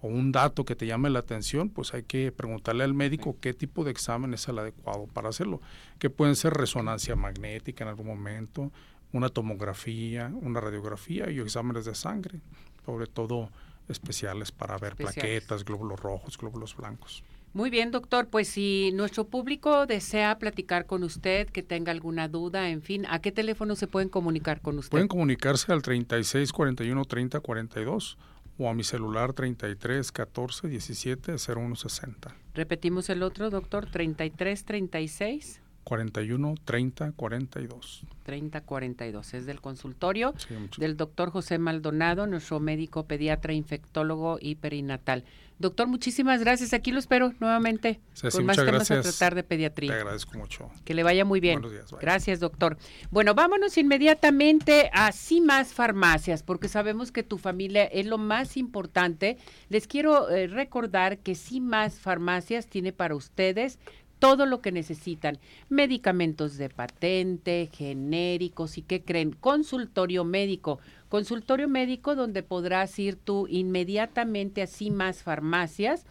o 0.00 0.08
un 0.08 0.32
dato 0.32 0.64
que 0.64 0.76
te 0.76 0.86
llame 0.86 1.10
la 1.10 1.18
atención, 1.18 1.70
pues 1.70 1.92
hay 1.92 2.04
que 2.04 2.30
preguntarle 2.32 2.84
al 2.84 2.94
médico 2.94 3.36
qué 3.40 3.52
tipo 3.52 3.84
de 3.84 3.90
examen 3.90 4.32
es 4.32 4.46
el 4.48 4.58
adecuado 4.58 5.06
para 5.06 5.28
hacerlo, 5.28 5.60
que 5.98 6.08
pueden 6.08 6.36
ser 6.36 6.54
resonancia 6.54 7.16
magnética 7.16 7.84
en 7.84 7.90
algún 7.90 8.06
momento, 8.06 8.70
una 9.12 9.28
tomografía, 9.28 10.32
una 10.40 10.60
radiografía 10.60 11.30
y 11.30 11.40
exámenes 11.40 11.84
de 11.84 11.94
sangre, 11.94 12.40
sobre 12.84 13.06
todo 13.06 13.50
especiales 13.88 14.52
para 14.52 14.78
ver 14.78 14.94
plaquetas, 14.96 15.64
glóbulos 15.64 15.98
rojos, 15.98 16.38
glóbulos 16.38 16.76
blancos. 16.76 17.24
Muy 17.52 17.70
bien, 17.70 17.90
doctor. 17.90 18.28
Pues 18.28 18.48
si 18.48 18.90
nuestro 18.92 19.24
público 19.24 19.86
desea 19.86 20.38
platicar 20.38 20.86
con 20.86 21.02
usted, 21.02 21.48
que 21.48 21.62
tenga 21.62 21.92
alguna 21.92 22.28
duda, 22.28 22.68
en 22.70 22.82
fin, 22.82 23.06
¿a 23.08 23.20
qué 23.20 23.32
teléfono 23.32 23.74
se 23.76 23.86
pueden 23.86 24.08
comunicar 24.08 24.60
con 24.60 24.78
usted? 24.78 24.90
Pueden 24.90 25.08
comunicarse 25.08 25.72
al 25.72 25.82
36 25.82 26.52
41 26.52 27.04
30 27.04 27.40
42 27.40 28.18
o 28.58 28.68
a 28.68 28.74
mi 28.74 28.84
celular 28.84 29.32
33 29.32 30.12
14 30.12 30.68
17 30.68 31.36
01 31.54 31.76
60. 31.76 32.34
Repetimos 32.54 33.08
el 33.08 33.22
otro, 33.22 33.50
doctor, 33.50 33.90
33 33.90 34.64
36 34.64 35.60
41 35.88 36.54
30 36.66 37.12
42. 37.12 38.02
30 38.24 38.60
42. 38.60 39.34
Es 39.34 39.46
del 39.46 39.62
consultorio 39.62 40.34
del 40.76 40.98
doctor 40.98 41.30
José 41.30 41.56
Maldonado, 41.56 42.26
nuestro 42.26 42.60
médico 42.60 43.06
pediatra, 43.06 43.54
infectólogo 43.54 44.38
y 44.38 44.56
perinatal. 44.56 45.24
Doctor, 45.58 45.88
muchísimas 45.88 46.40
gracias. 46.40 46.72
Aquí 46.72 46.92
lo 46.92 46.98
espero 46.98 47.32
nuevamente 47.40 48.00
con 48.32 48.46
más 48.46 48.56
temas 48.56 48.90
a 48.90 49.00
tratar 49.00 49.34
de 49.34 49.42
pediatría. 49.42 49.92
Te 49.92 49.98
agradezco 49.98 50.38
mucho. 50.38 50.70
Que 50.84 50.94
le 50.94 51.02
vaya 51.02 51.24
muy 51.24 51.40
bien. 51.40 51.60
Gracias, 52.00 52.40
doctor. 52.40 52.78
Bueno, 53.10 53.34
vámonos 53.34 53.76
inmediatamente 53.76 54.90
a 54.92 55.10
más 55.40 55.74
Farmacias, 55.74 56.42
porque 56.42 56.68
sabemos 56.68 57.10
que 57.10 57.22
tu 57.22 57.38
familia 57.38 57.84
es 57.84 58.06
lo 58.06 58.18
más 58.18 58.56
importante. 58.56 59.38
Les 59.68 59.86
quiero 59.86 60.30
eh, 60.30 60.46
recordar 60.46 61.18
que 61.18 61.34
más 61.60 61.98
Farmacias 61.98 62.66
tiene 62.66 62.92
para 62.92 63.16
ustedes 63.16 63.78
todo 64.18 64.46
lo 64.46 64.60
que 64.60 64.72
necesitan, 64.72 65.38
medicamentos 65.68 66.56
de 66.56 66.68
patente, 66.68 67.70
genéricos 67.72 68.78
y 68.78 68.82
qué 68.82 69.02
creen, 69.02 69.32
consultorio 69.32 70.24
médico, 70.24 70.80
consultorio 71.08 71.68
médico 71.68 72.14
donde 72.14 72.42
podrás 72.42 72.98
ir 72.98 73.16
tú 73.16 73.46
inmediatamente 73.48 74.62
a 74.62 74.68
más 74.90 75.22
farmacias 75.22 76.04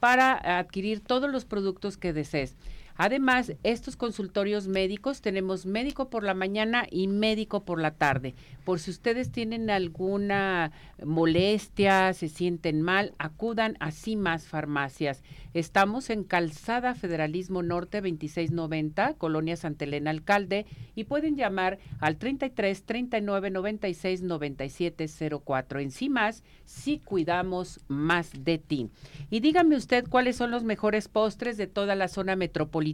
para 0.00 0.58
adquirir 0.58 1.00
todos 1.00 1.30
los 1.30 1.44
productos 1.44 1.96
que 1.96 2.12
desees. 2.12 2.56
Además, 2.96 3.52
estos 3.62 3.96
consultorios 3.96 4.68
médicos 4.68 5.20
tenemos 5.20 5.66
médico 5.66 6.08
por 6.08 6.22
la 6.22 6.34
mañana 6.34 6.86
y 6.90 7.08
médico 7.08 7.64
por 7.64 7.80
la 7.80 7.92
tarde. 7.92 8.34
Por 8.64 8.80
si 8.80 8.90
ustedes 8.90 9.30
tienen 9.30 9.70
alguna 9.70 10.72
molestia, 11.04 12.12
se 12.14 12.28
sienten 12.28 12.82
mal, 12.82 13.14
acudan 13.18 13.76
a 13.80 13.90
CIMAS 13.90 14.46
Farmacias. 14.46 15.22
Estamos 15.54 16.10
en 16.10 16.24
Calzada 16.24 16.94
Federalismo 16.94 17.62
Norte 17.62 17.98
2690, 18.00 19.14
Colonia 19.14 19.56
Santa 19.56 19.84
Elena 19.84 20.10
Alcalde, 20.10 20.66
y 20.94 21.04
pueden 21.04 21.36
llamar 21.36 21.78
al 22.00 22.16
33 22.16 22.82
39 22.82 23.50
96 23.50 24.22
97 24.22 25.06
04. 25.44 25.80
En 25.80 25.90
CIMAS, 25.90 26.42
sí 26.64 27.00
cuidamos 27.04 27.80
más 27.88 28.44
de 28.44 28.58
ti. 28.58 28.90
Y 29.30 29.40
dígame 29.40 29.76
usted 29.76 30.06
cuáles 30.08 30.36
son 30.36 30.50
los 30.50 30.64
mejores 30.64 31.08
postres 31.08 31.56
de 31.56 31.66
toda 31.66 31.94
la 31.94 32.08
zona 32.08 32.36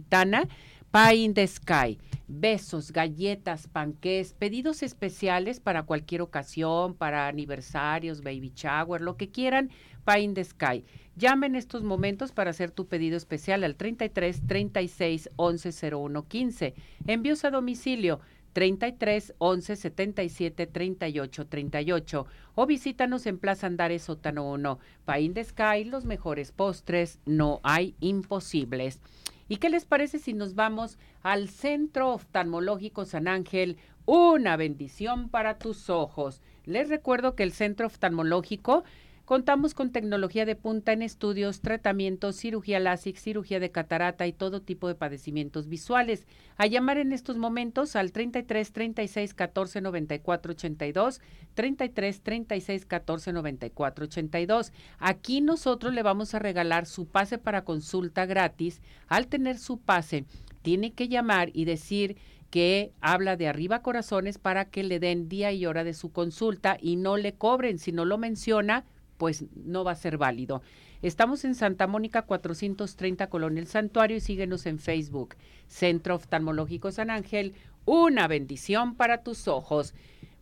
metropolitana. 0.01 0.47
Pie 0.91 1.33
the 1.33 1.47
Sky, 1.47 1.97
besos, 2.27 2.91
galletas, 2.91 3.65
panqués, 3.65 4.33
pedidos 4.33 4.83
especiales 4.83 5.59
para 5.59 5.87
cualquier 5.87 6.21
ocasión, 6.21 6.93
para 6.93 7.27
aniversarios, 7.27 8.21
baby 8.21 8.51
shower, 8.55 9.01
lo 9.01 9.17
que 9.17 9.29
quieran, 9.29 9.71
Pie 10.05 10.21
in 10.21 10.35
the 10.35 10.43
Sky. 10.43 10.85
Llama 11.15 11.47
en 11.47 11.55
estos 11.55 11.83
momentos 11.83 12.31
para 12.31 12.51
hacer 12.51 12.69
tu 12.69 12.87
pedido 12.87 13.17
especial 13.17 13.63
al 13.63 13.75
33 13.75 14.45
36 14.45 15.31
11 15.35 15.95
01 15.95 16.27
15. 16.27 16.75
Envíos 17.07 17.43
a 17.43 17.49
domicilio 17.49 18.19
33 18.53 19.33
11 19.39 19.75
77 19.75 20.67
38 20.67 21.47
38 21.47 22.27
o 22.53 22.65
visítanos 22.67 23.25
en 23.25 23.39
Plaza 23.39 23.65
Andares 23.65 24.03
Sótano 24.03 24.51
1. 24.51 24.79
Pain 25.05 25.33
de 25.33 25.43
Sky, 25.43 25.85
los 25.85 26.05
mejores 26.05 26.51
postres, 26.51 27.19
no 27.25 27.61
hay 27.63 27.95
imposibles. 27.99 28.99
¿Y 29.47 29.57
qué 29.57 29.69
les 29.69 29.85
parece 29.85 30.19
si 30.19 30.33
nos 30.33 30.55
vamos 30.55 30.97
al 31.21 31.49
Centro 31.49 32.13
Oftalmológico 32.13 33.05
San 33.05 33.27
Ángel? 33.27 33.77
Una 34.05 34.55
bendición 34.57 35.29
para 35.29 35.57
tus 35.57 35.89
ojos. 35.89 36.41
Les 36.65 36.89
recuerdo 36.89 37.35
que 37.35 37.43
el 37.43 37.51
Centro 37.51 37.87
Oftalmológico 37.87 38.83
Contamos 39.25 39.73
con 39.73 39.93
tecnología 39.93 40.45
de 40.45 40.57
punta 40.57 40.91
en 40.91 41.01
estudios, 41.01 41.61
tratamientos, 41.61 42.35
cirugía 42.35 42.81
láser, 42.81 43.15
cirugía 43.15 43.61
de 43.61 43.71
catarata 43.71 44.27
y 44.27 44.33
todo 44.33 44.61
tipo 44.61 44.89
de 44.89 44.95
padecimientos 44.95 45.69
visuales. 45.69 46.27
A 46.57 46.67
llamar 46.67 46.97
en 46.97 47.13
estos 47.13 47.37
momentos 47.37 47.95
al 47.95 48.11
33 48.11 48.73
36 48.73 49.33
14 49.33 49.79
94 49.79 50.51
82, 50.51 51.21
33 51.53 52.21
36 52.21 52.85
14 52.85 53.31
94 53.31 54.05
82. 54.05 54.73
Aquí 54.99 55.39
nosotros 55.39 55.93
le 55.93 56.03
vamos 56.03 56.35
a 56.35 56.39
regalar 56.39 56.85
su 56.85 57.05
pase 57.05 57.37
para 57.37 57.63
consulta 57.63 58.25
gratis. 58.25 58.81
Al 59.07 59.27
tener 59.27 59.57
su 59.57 59.79
pase, 59.79 60.25
tiene 60.63 60.91
que 60.91 61.07
llamar 61.07 61.49
y 61.53 61.63
decir 61.63 62.17
que 62.49 62.91
habla 62.99 63.37
de 63.37 63.47
arriba 63.47 63.81
corazones 63.81 64.37
para 64.37 64.65
que 64.65 64.83
le 64.83 64.99
den 64.99 65.29
día 65.29 65.53
y 65.53 65.65
hora 65.65 65.85
de 65.85 65.93
su 65.93 66.11
consulta 66.11 66.77
y 66.77 66.97
no 66.97 67.15
le 67.15 67.35
cobren. 67.35 67.79
Si 67.79 67.93
no 67.93 68.03
lo 68.03 68.17
menciona, 68.17 68.83
pues 69.23 69.45
no 69.55 69.85
va 69.85 69.91
a 69.91 69.95
ser 69.95 70.17
válido. 70.17 70.61
Estamos 71.01 71.45
en 71.45 71.55
Santa 71.55 71.87
Mónica 71.87 72.23
430 72.23 73.29
Colonia 73.29 73.61
El 73.61 73.67
Santuario 73.67 74.17
y 74.17 74.19
síguenos 74.19 74.65
en 74.65 74.79
Facebook. 74.79 75.37
Centro 75.65 76.15
Oftalmológico 76.15 76.91
San 76.91 77.09
Ángel, 77.09 77.53
una 77.85 78.27
bendición 78.27 78.95
para 78.95 79.23
tus 79.23 79.47
ojos. 79.47 79.93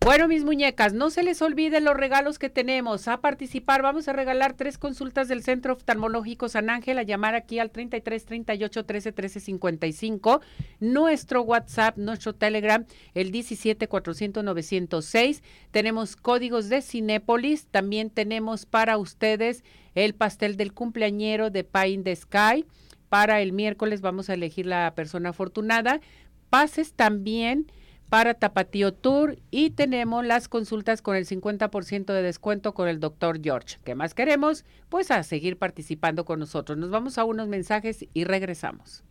Bueno, 0.03 0.27
mis 0.27 0.43
muñecas, 0.43 0.93
no 0.93 1.11
se 1.11 1.21
les 1.21 1.43
olviden 1.43 1.85
los 1.85 1.95
regalos 1.95 2.39
que 2.39 2.49
tenemos. 2.49 3.07
A 3.07 3.21
participar, 3.21 3.83
vamos 3.83 4.07
a 4.07 4.13
regalar 4.13 4.53
tres 4.53 4.79
consultas 4.79 5.27
del 5.27 5.43
Centro 5.43 5.73
Oftalmológico 5.73 6.49
San 6.49 6.71
Ángel, 6.71 6.97
a 6.97 7.03
llamar 7.03 7.35
aquí 7.35 7.59
al 7.59 7.69
33 7.69 8.25
38 8.25 8.83
13 8.83 9.11
13 9.11 9.39
55. 9.39 10.41
Nuestro 10.79 11.43
WhatsApp, 11.43 11.99
nuestro 11.99 12.33
Telegram, 12.33 12.83
el 13.13 13.31
17 13.31 13.87
400 13.87 14.43
906. 14.43 15.43
Tenemos 15.69 16.15
códigos 16.15 16.67
de 16.67 16.81
Cinépolis. 16.81 17.67
También 17.67 18.09
tenemos 18.09 18.65
para 18.65 18.97
ustedes 18.97 19.63
el 19.93 20.15
pastel 20.15 20.57
del 20.57 20.73
cumpleañero 20.73 21.51
de 21.51 21.63
Pine 21.63 22.01
the 22.01 22.15
Sky. 22.15 22.65
Para 23.07 23.39
el 23.41 23.53
miércoles 23.53 24.01
vamos 24.01 24.31
a 24.31 24.33
elegir 24.33 24.65
la 24.65 24.95
persona 24.95 25.29
afortunada. 25.29 26.01
Pases 26.49 26.93
también 26.93 27.71
para 28.11 28.33
Tapatío 28.33 28.93
Tour 28.93 29.37
y 29.51 29.69
tenemos 29.69 30.25
las 30.25 30.49
consultas 30.49 31.01
con 31.01 31.15
el 31.15 31.25
50% 31.25 32.07
de 32.07 32.21
descuento 32.21 32.73
con 32.73 32.89
el 32.89 32.99
doctor 32.99 33.39
George. 33.41 33.77
¿Qué 33.85 33.95
más 33.95 34.13
queremos? 34.13 34.65
Pues 34.89 35.11
a 35.11 35.23
seguir 35.23 35.57
participando 35.57 36.25
con 36.25 36.37
nosotros. 36.37 36.77
Nos 36.77 36.89
vamos 36.89 37.17
a 37.17 37.23
unos 37.23 37.47
mensajes 37.47 38.05
y 38.13 38.25
regresamos. 38.25 39.05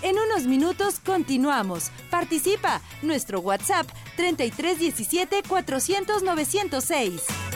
En 0.00 0.16
unos 0.16 0.46
minutos 0.46 1.00
continuamos. 1.00 1.90
Participa. 2.08 2.80
Nuestro 3.02 3.40
WhatsApp 3.40 3.88
3317 4.14 5.42
400 5.48 6.22
906. 6.22 7.55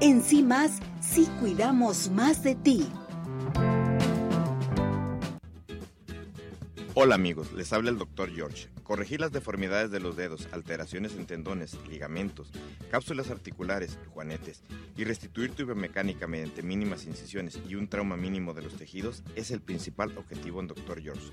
En 0.00 0.22
sí 0.22 0.42
más, 0.42 0.80
sí 1.00 1.28
cuidamos 1.40 2.10
más 2.10 2.42
de 2.42 2.54
ti. 2.56 2.86
Hola 6.94 7.14
amigos, 7.14 7.52
les 7.52 7.72
habla 7.72 7.90
el 7.90 7.98
Dr. 7.98 8.30
George. 8.30 8.68
Corregir 8.82 9.20
las 9.20 9.32
deformidades 9.32 9.90
de 9.90 10.00
los 10.00 10.16
dedos, 10.16 10.48
alteraciones 10.52 11.14
en 11.16 11.26
tendones, 11.26 11.76
ligamentos, 11.88 12.50
cápsulas 12.90 13.30
articulares, 13.30 13.98
juanetes 14.12 14.62
y 14.96 15.04
restituir 15.04 15.52
tu 15.52 15.64
biomecánica 15.64 16.26
mediante 16.26 16.62
mínimas 16.62 17.06
incisiones 17.06 17.58
y 17.68 17.76
un 17.76 17.88
trauma 17.88 18.16
mínimo 18.16 18.52
de 18.52 18.62
los 18.62 18.74
tejidos 18.74 19.22
es 19.36 19.50
el 19.50 19.60
principal 19.60 20.16
objetivo 20.16 20.60
en 20.60 20.68
Dr. 20.68 21.02
George. 21.02 21.32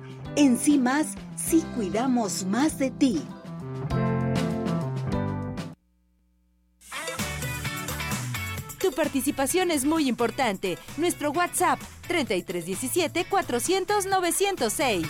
En 0.35 0.57
sí 0.57 0.77
más, 0.77 1.07
sí 1.35 1.63
cuidamos 1.75 2.45
más 2.45 2.79
de 2.79 2.89
ti. 2.89 3.21
Tu 8.79 8.91
participación 8.93 9.71
es 9.71 9.85
muy 9.85 10.07
importante. 10.07 10.77
Nuestro 10.97 11.31
WhatsApp 11.31 11.79
3317 12.07 13.25
400 13.25 14.05
906. 14.05 15.07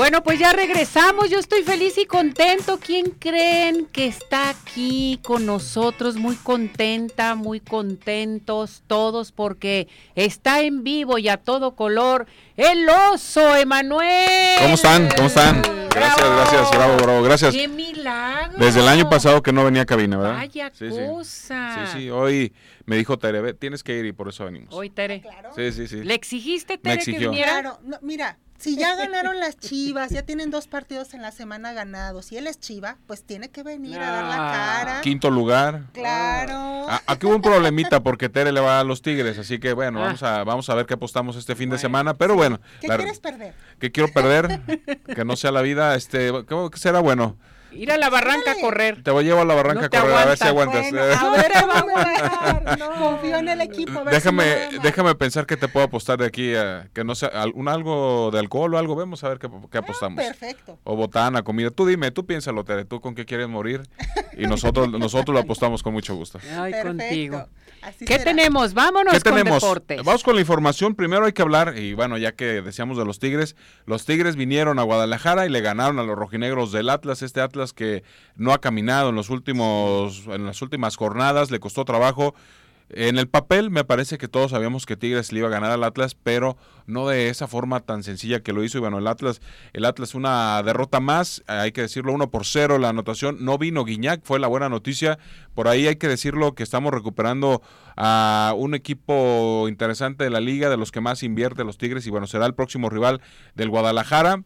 Bueno, 0.00 0.22
pues 0.22 0.38
ya 0.38 0.52
regresamos. 0.52 1.28
Yo 1.28 1.38
estoy 1.38 1.62
feliz 1.62 1.98
y 1.98 2.06
contento. 2.06 2.80
¿Quién 2.82 3.10
creen 3.18 3.84
que 3.84 4.06
está 4.06 4.48
aquí 4.48 5.20
con 5.22 5.44
nosotros? 5.44 6.16
Muy 6.16 6.36
contenta, 6.36 7.34
muy 7.34 7.60
contentos 7.60 8.82
todos 8.86 9.30
porque 9.30 9.88
está 10.14 10.62
en 10.62 10.84
vivo 10.84 11.18
y 11.18 11.28
a 11.28 11.36
todo 11.36 11.76
color 11.76 12.26
el 12.56 12.88
oso, 12.88 13.54
Emanuel. 13.54 14.58
¿Cómo 14.62 14.72
están? 14.72 15.06
¿Cómo 15.14 15.28
están? 15.28 15.60
Gracias, 15.90 16.30
gracias, 16.30 16.70
bravo, 16.70 16.96
bravo, 16.96 17.22
gracias. 17.22 17.54
¡Qué 17.54 17.68
milagro! 17.68 18.56
Desde 18.58 18.80
el 18.80 18.88
año 18.88 19.10
pasado 19.10 19.42
que 19.42 19.52
no 19.52 19.66
venía 19.66 19.82
a 19.82 19.86
cabina, 19.86 20.16
¿verdad? 20.16 20.36
Vaya 20.36 20.70
cosa. 20.70 21.88
Sí, 21.92 21.98
sí, 21.98 22.10
hoy 22.10 22.54
me 22.86 22.96
dijo 22.96 23.18
Tere, 23.18 23.52
tienes 23.52 23.82
que 23.82 23.98
ir 23.98 24.06
y 24.06 24.12
por 24.12 24.30
eso 24.30 24.46
venimos. 24.46 24.72
Hoy, 24.72 24.88
Tere. 24.88 25.22
Sí, 25.54 25.72
sí, 25.72 25.86
sí. 25.86 26.02
¿Le 26.02 26.14
exigiste, 26.14 26.78
Tere, 26.78 26.94
que 26.94 27.00
exigió. 27.02 27.32
viniera? 27.32 27.60
Claro, 27.60 27.80
no, 27.82 27.98
mira, 28.00 28.38
si 28.60 28.76
ya 28.76 28.94
ganaron 28.94 29.40
las 29.40 29.56
Chivas, 29.58 30.10
ya 30.10 30.22
tienen 30.22 30.50
dos 30.50 30.66
partidos 30.68 31.14
en 31.14 31.22
la 31.22 31.32
semana 31.32 31.72
ganados, 31.72 32.26
si 32.26 32.36
él 32.36 32.46
es 32.46 32.60
Chiva, 32.60 32.96
pues 33.06 33.24
tiene 33.24 33.48
que 33.50 33.62
venir 33.62 33.98
a 33.98 34.10
dar 34.10 34.24
la 34.24 34.34
Ah. 34.36 34.52
cara. 34.84 35.00
Quinto 35.00 35.30
lugar. 35.30 35.84
Claro. 35.92 36.88
A- 36.88 37.02
Aquí 37.06 37.26
hubo 37.26 37.36
un 37.36 37.42
problemita 37.42 38.00
porque 38.02 38.28
Tere 38.28 38.52
le 38.52 38.60
va 38.60 38.80
a 38.80 38.84
los 38.84 39.02
Tigres, 39.02 39.38
así 39.38 39.58
que 39.58 39.72
bueno, 39.72 40.00
Ah. 40.00 40.06
vamos 40.06 40.22
a 40.22 40.44
vamos 40.44 40.70
a 40.70 40.74
ver 40.74 40.86
qué 40.86 40.94
apostamos 40.94 41.36
este 41.36 41.56
fin 41.56 41.70
de 41.70 41.78
semana, 41.78 42.14
pero 42.14 42.34
bueno, 42.34 42.60
¿Qué 42.80 42.88
la- 42.88 42.96
quieres 42.96 43.18
perder? 43.20 43.54
¿qué 43.78 43.90
quiero 43.90 44.12
perder? 44.12 44.60
que 45.16 45.24
no 45.24 45.36
sea 45.36 45.50
la 45.52 45.62
vida, 45.62 45.94
este, 45.94 46.30
¿cómo 46.46 46.70
que 46.70 46.78
será 46.78 47.00
bueno? 47.00 47.36
Ir 47.72 47.92
a 47.92 47.98
la 47.98 48.10
barranca 48.10 48.52
a 48.52 48.54
correr. 48.60 49.02
Te 49.02 49.10
voy 49.10 49.24
a 49.24 49.28
llevar 49.28 49.42
a 49.42 49.46
la 49.46 49.54
barranca 49.54 49.88
No 49.92 49.98
a 49.98 50.00
correr 50.02 50.16
a 50.16 50.24
ver 50.26 50.38
si 50.38 50.44
aguantas. 50.44 50.90
Bueno, 50.90 51.02
a 51.02 51.30
ver, 51.36 51.52
vamos 51.66 51.92
a 51.96 52.08
dejar. 52.08 52.78
Confío 52.98 53.36
en 53.36 53.48
el 53.48 53.60
equipo. 53.60 53.98
a 53.98 54.02
ver 54.04 54.14
Déjame, 54.14 54.44
déjame 54.82 55.14
pensar 55.14 55.46
que 55.46 55.56
te 55.56 55.68
puedo 55.68 55.86
apostar 55.86 56.18
de 56.18 56.26
aquí 56.26 56.54
a 56.54 56.88
que 56.92 57.04
no 57.04 57.14
sea 57.14 57.28
algún 57.28 57.68
algo 57.68 58.30
de 58.32 58.38
alcohol 58.38 58.74
o 58.74 58.78
algo, 58.78 58.96
vemos 58.96 59.22
a 59.24 59.28
ver 59.28 59.38
qué, 59.38 59.48
qué 59.70 59.78
apostamos. 59.78 60.24
Perfecto. 60.24 60.78
O 60.84 60.96
botana, 60.96 61.42
comida. 61.42 61.70
Tú 61.70 61.86
dime, 61.86 62.10
tú 62.10 62.26
piénsalo, 62.26 62.64
Tere, 62.64 62.84
tú 62.84 63.00
con 63.00 63.14
qué 63.14 63.24
quieres 63.24 63.48
morir 63.48 63.82
y 64.36 64.46
nosotros 64.46 64.90
nosotros 64.98 65.32
lo 65.34 65.40
apostamos 65.40 65.82
con 65.82 65.92
mucho 65.92 66.14
gusto. 66.14 66.38
Ay, 66.58 66.72
Perfecto. 66.72 66.88
contigo. 66.88 67.48
Así 67.82 68.04
¿Qué 68.04 68.14
será. 68.18 68.24
tenemos? 68.24 68.74
Vámonos 68.74 69.14
¿Qué 69.14 69.20
con 69.20 69.34
tenemos? 69.36 69.62
deportes. 69.62 70.02
Vamos 70.04 70.22
con 70.22 70.34
la 70.34 70.40
información. 70.42 70.94
Primero 70.94 71.24
hay 71.24 71.32
que 71.32 71.40
hablar, 71.40 71.78
y 71.78 71.94
bueno, 71.94 72.18
ya 72.18 72.32
que 72.32 72.60
decíamos 72.60 72.98
de 72.98 73.06
los 73.06 73.18
Tigres, 73.18 73.56
los 73.86 74.04
Tigres 74.04 74.36
vinieron 74.36 74.78
a 74.78 74.82
Guadalajara 74.82 75.46
y 75.46 75.48
le 75.48 75.60
ganaron 75.62 75.98
a 75.98 76.02
los 76.02 76.16
rojinegros 76.16 76.72
del 76.72 76.90
Atlas, 76.90 77.22
este 77.22 77.40
Atlas 77.40 77.59
que 77.72 78.02
no 78.36 78.52
ha 78.52 78.60
caminado 78.60 79.10
en 79.10 79.16
los 79.16 79.30
últimos, 79.30 80.24
en 80.26 80.46
las 80.46 80.60
últimas 80.62 80.96
jornadas, 80.96 81.50
le 81.50 81.60
costó 81.60 81.84
trabajo. 81.84 82.34
En 82.92 83.18
el 83.18 83.28
papel 83.28 83.70
me 83.70 83.84
parece 83.84 84.18
que 84.18 84.26
todos 84.26 84.50
sabíamos 84.50 84.84
que 84.84 84.96
Tigres 84.96 85.32
le 85.32 85.38
iba 85.38 85.48
a 85.48 85.52
ganar 85.52 85.70
al 85.70 85.84
Atlas, 85.84 86.16
pero 86.20 86.56
no 86.86 87.06
de 87.06 87.28
esa 87.28 87.46
forma 87.46 87.78
tan 87.78 88.02
sencilla 88.02 88.40
que 88.40 88.52
lo 88.52 88.64
hizo. 88.64 88.78
Y 88.78 88.80
bueno, 88.80 88.98
el 88.98 89.06
Atlas, 89.06 89.40
el 89.72 89.84
Atlas 89.84 90.16
una 90.16 90.60
derrota 90.64 90.98
más, 90.98 91.44
hay 91.46 91.70
que 91.70 91.82
decirlo, 91.82 92.12
uno 92.12 92.30
por 92.30 92.44
cero 92.44 92.78
la 92.78 92.88
anotación. 92.88 93.44
No 93.44 93.58
vino 93.58 93.84
Guiñac, 93.84 94.22
fue 94.24 94.40
la 94.40 94.48
buena 94.48 94.68
noticia. 94.68 95.20
Por 95.54 95.68
ahí 95.68 95.86
hay 95.86 95.96
que 95.96 96.08
decirlo 96.08 96.56
que 96.56 96.64
estamos 96.64 96.92
recuperando 96.92 97.62
a 97.96 98.54
un 98.56 98.74
equipo 98.74 99.66
interesante 99.68 100.24
de 100.24 100.30
la 100.30 100.40
liga, 100.40 100.68
de 100.68 100.76
los 100.76 100.90
que 100.90 101.00
más 101.00 101.22
invierte 101.22 101.62
los 101.62 101.78
Tigres, 101.78 102.08
y 102.08 102.10
bueno, 102.10 102.26
será 102.26 102.46
el 102.46 102.54
próximo 102.54 102.90
rival 102.90 103.20
del 103.54 103.70
Guadalajara. 103.70 104.42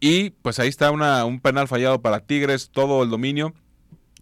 Y 0.00 0.30
pues 0.30 0.58
ahí 0.58 0.68
está 0.68 0.90
una, 0.90 1.24
un 1.24 1.40
penal 1.40 1.68
fallado 1.68 2.00
para 2.00 2.20
Tigres, 2.20 2.70
todo 2.70 3.02
el 3.02 3.10
dominio. 3.10 3.54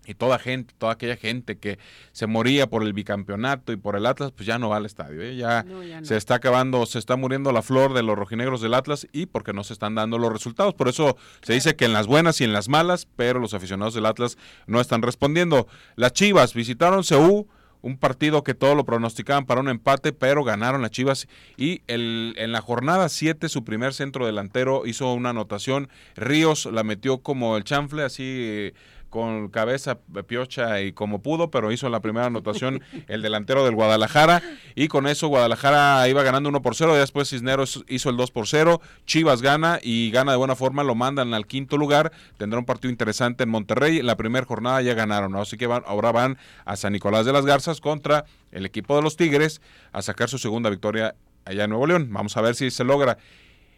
Y 0.09 0.15
toda 0.15 0.39
gente, 0.39 0.73
toda 0.79 0.93
aquella 0.93 1.17
gente 1.17 1.59
que 1.59 1.81
se 2.13 2.29
moría 2.29 2.69
por 2.69 2.85
el 2.85 2.93
bicampeonato 2.93 3.73
y 3.73 3.77
por 3.77 3.97
el 3.97 4.07
Atlas, 4.07 4.31
pues 4.31 4.47
ya 4.47 4.57
no 4.57 4.69
va 4.69 4.77
al 4.77 4.87
estadio. 4.87 5.21
¿eh? 5.21 5.35
Ya, 5.35 5.65
No, 5.65 5.83
ya 5.83 6.01
no. 6.01 6.07
se 6.07 6.17
está 6.17 6.37
acabando, 6.37 6.87
se 6.87 7.01
está 7.01 7.17
muriendo 7.17 7.51
la 7.51 7.61
flor 7.61 7.93
de 7.93 8.05
los 8.05 8.17
rojinegros 8.17 8.61
del 8.61 8.75
Atlas 8.75 9.09
y 9.11 9.27
porque 9.27 9.53
no 9.53 9.65
se 9.65 9.73
están 9.73 9.97
dando 9.97 10.17
los 10.19 10.33
resultados. 10.33 10.75
Por 10.75 10.87
eso 10.87 11.17
se 11.43 11.55
dice 11.55 11.75
que 11.75 11.87
en 11.87 11.93
las 11.93 12.07
buenas 12.07 12.41
y 12.41 12.45
en 12.45 12.53
las 12.53 12.69
malas, 12.69 13.09
pero 13.17 13.41
los 13.41 13.53
aficionados 13.53 13.95
del 13.95 14.07
Atlas 14.07 14.39
no 14.69 14.81
están 14.81 15.03
respondiendo. 15.03 15.67
Las 15.97 16.13
Chivas 16.13 16.55
visitaron 16.55 17.03
Ceú, 17.03 17.49
un 17.83 17.99
partido 17.99 18.43
que 18.43 18.55
todos 18.55 18.77
lo 18.77 18.85
pronosticaban 18.85 19.47
para 19.47 19.61
un 19.61 19.69
empate, 19.69 20.13
pero 20.13 20.45
ganaron 20.45 20.83
las 20.83 20.91
Chivas. 20.91 21.29
Y 21.57 21.83
el, 21.87 22.35
en 22.37 22.53
la 22.53 22.61
jornada 22.61 23.09
7 23.09 23.49
su 23.49 23.65
primer 23.65 23.95
centro 23.95 24.27
delantero 24.27 24.87
hizo 24.87 25.13
una 25.13 25.31
anotación, 25.31 25.89
Ríos 26.17 26.67
la 26.67 26.83
metió 26.83 27.19
como 27.19 27.57
el 27.57 27.65
chanfle, 27.65 28.03
así 28.03 28.73
con 29.11 29.49
cabeza 29.49 29.99
piocha 30.27 30.81
y 30.81 30.93
como 30.93 31.23
pudo, 31.23 31.51
pero 31.51 31.73
hizo 31.73 31.89
la 31.89 32.01
primera 32.01 32.27
anotación 32.27 32.83
el 33.09 33.23
delantero 33.23 33.65
del 33.65 33.75
Guadalajara. 33.75 34.43
Y 34.75 34.89
con 34.89 35.07
eso 35.07 35.29
Guadalajara 35.29 36.09
iba 36.09 36.23
ganando 36.23 36.49
1 36.49 36.63
por 36.63 36.75
0, 36.75 36.97
y 36.97 36.99
después 36.99 37.31
Cisneros 37.31 37.85
hizo 37.89 38.11
el 38.11 38.17
2 38.17 38.31
por 38.31 38.47
0, 38.47 38.81
Chivas 39.07 39.43
gana 39.43 39.79
y 39.83 40.11
gana 40.11 40.33
de 40.33 40.39
buena 40.39 40.57
forma, 40.57 40.83
lo 40.85 40.95
mandan 40.95 41.35
al 41.35 41.47
quinto 41.47 41.77
lugar, 41.77 42.13
tendrá 42.37 42.59
un 42.59 42.67
partido 42.67 42.91
interesante 42.91 43.45
en 43.45 43.51
Monterrey, 43.51 44.03
la 44.03 44.17
primera 44.17 44.45
jornada 44.47 44.83
ya 44.83 44.95
ganaron, 44.95 45.35
así 45.37 45.57
que 45.57 45.67
van, 45.67 45.83
ahora 45.87 46.13
van 46.13 46.39
a 46.65 46.77
San 46.77 46.93
Nicolás 46.93 47.25
de 47.27 47.33
las 47.33 47.47
Garzas 47.47 47.81
contra 47.81 48.25
el 48.53 48.67
equipo 48.67 48.97
de 48.97 49.03
los 49.03 49.17
Tigres 49.17 49.61
a 49.93 50.03
sacar 50.03 50.29
su 50.29 50.39
segunda 50.39 50.71
victoria 50.71 51.15
allá 51.45 51.65
en 51.65 51.71
Nuevo 51.71 51.87
León, 51.87 52.09
vamos 52.11 52.37
a 52.37 52.41
ver 52.41 52.55
si 52.55 52.71
se 52.71 52.85
logra. 52.85 53.19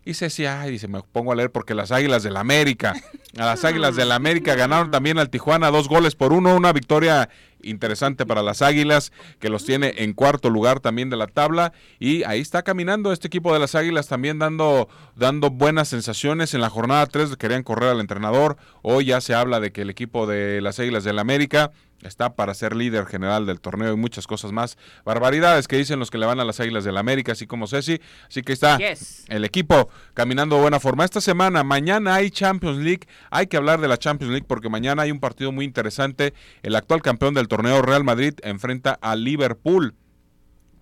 Y 0.05 0.15
Ceci, 0.15 0.47
ay, 0.47 0.71
dice, 0.71 0.89
me 0.89 1.03
pongo 1.03 1.33
a 1.33 1.35
leer 1.35 1.51
porque 1.51 1.75
las 1.75 1.93
Águilas 1.93 2.23
del 2.23 2.37
América, 2.37 2.95
a 3.37 3.45
las 3.45 3.65
Águilas 3.65 3.95
del 3.95 4.13
América 4.13 4.55
ganaron 4.55 4.91
también 4.91 5.19
al 5.19 5.29
Tijuana 5.29 5.71
dos 5.71 5.89
goles 5.89 6.15
por 6.15 6.33
uno, 6.33 6.57
una 6.57 6.73
victoria 6.73 7.29
interesante 7.63 8.25
para 8.25 8.43
las 8.43 8.63
Águilas, 8.63 9.13
que 9.39 9.49
los 9.51 9.65
tiene 9.65 9.95
en 9.99 10.13
cuarto 10.13 10.49
lugar 10.51 10.81
también 10.81 11.11
de 11.11 11.17
la 11.17 11.27
tabla, 11.27 11.73
y 11.99 12.23
ahí 12.25 12.41
está 12.41 12.63
caminando 12.63 13.13
este 13.13 13.27
equipo 13.27 13.53
de 13.53 13.59
las 13.59 13.75
Águilas 13.75 14.09
también 14.09 14.39
dando, 14.39 14.89
dando 15.17 15.51
buenas 15.51 15.89
sensaciones. 15.89 16.55
En 16.55 16.61
la 16.61 16.71
jornada 16.71 17.07
3 17.07 17.37
querían 17.37 17.63
correr 17.63 17.91
al 17.91 18.01
entrenador, 18.01 18.57
hoy 18.83 19.07
ya 19.07 19.21
se 19.21 19.35
habla 19.35 19.61
de 19.61 19.73
que 19.73 19.83
el 19.83 19.91
equipo 19.91 20.27
de 20.27 20.61
las 20.61 20.79
Águilas 20.79 21.05
del 21.05 21.19
América 21.19 21.73
está 22.03 22.35
para 22.35 22.55
ser 22.55 22.77
líder 22.77 23.07
general 23.07 23.47
del 23.47 23.61
torneo 23.61 23.93
y 23.93 23.97
muchas 23.97 24.27
cosas 24.27 24.53
más. 24.53 24.77
Barbaridades 25.05 25.67
que 25.69 25.77
dicen 25.77 25.99
los 25.99 26.11
que 26.11 26.19
le 26.19 26.27
van 26.27 26.41
a 26.41 26.45
las 26.45 26.61
Águilas 26.61 26.85
del 26.85 26.97
América, 26.97 27.33
así 27.33 27.47
como 27.47 27.67
Ceci. 27.67 28.01
Así 28.29 28.43
que 28.43 28.53
está 28.53 28.79
Yes. 28.79 29.25
el 29.29 29.45
equipo 29.45 29.89
caminando 30.15 30.57
de 30.57 30.63
buena 30.63 30.81
forma. 30.81 31.05
Esta 31.05 31.21
semana, 31.21 31.65
mañana 31.65 32.15
hay 32.15 32.31
Champions 32.31 32.79
League. 32.79 33.07
Hay 33.31 33.47
que 33.47 33.57
hablar 33.57 33.81
de 33.81 33.89
la 33.89 33.97
Champions 33.99 34.33
League 34.33 34.47
porque 34.49 34.69
mañana 34.69 35.03
hay 35.03 35.11
un 35.11 35.21
partido 35.21 35.53
muy 35.53 35.65
interesante. 35.65 36.35
El 36.63 36.77
actual 36.77 37.03
campeón 37.03 37.35
del 37.35 37.49
torneo 37.49 37.83
Real 37.83 38.05
Madrid 38.05 38.35
enfrenta 38.43 38.99
a 39.01 39.17
Liverpool. 39.17 39.95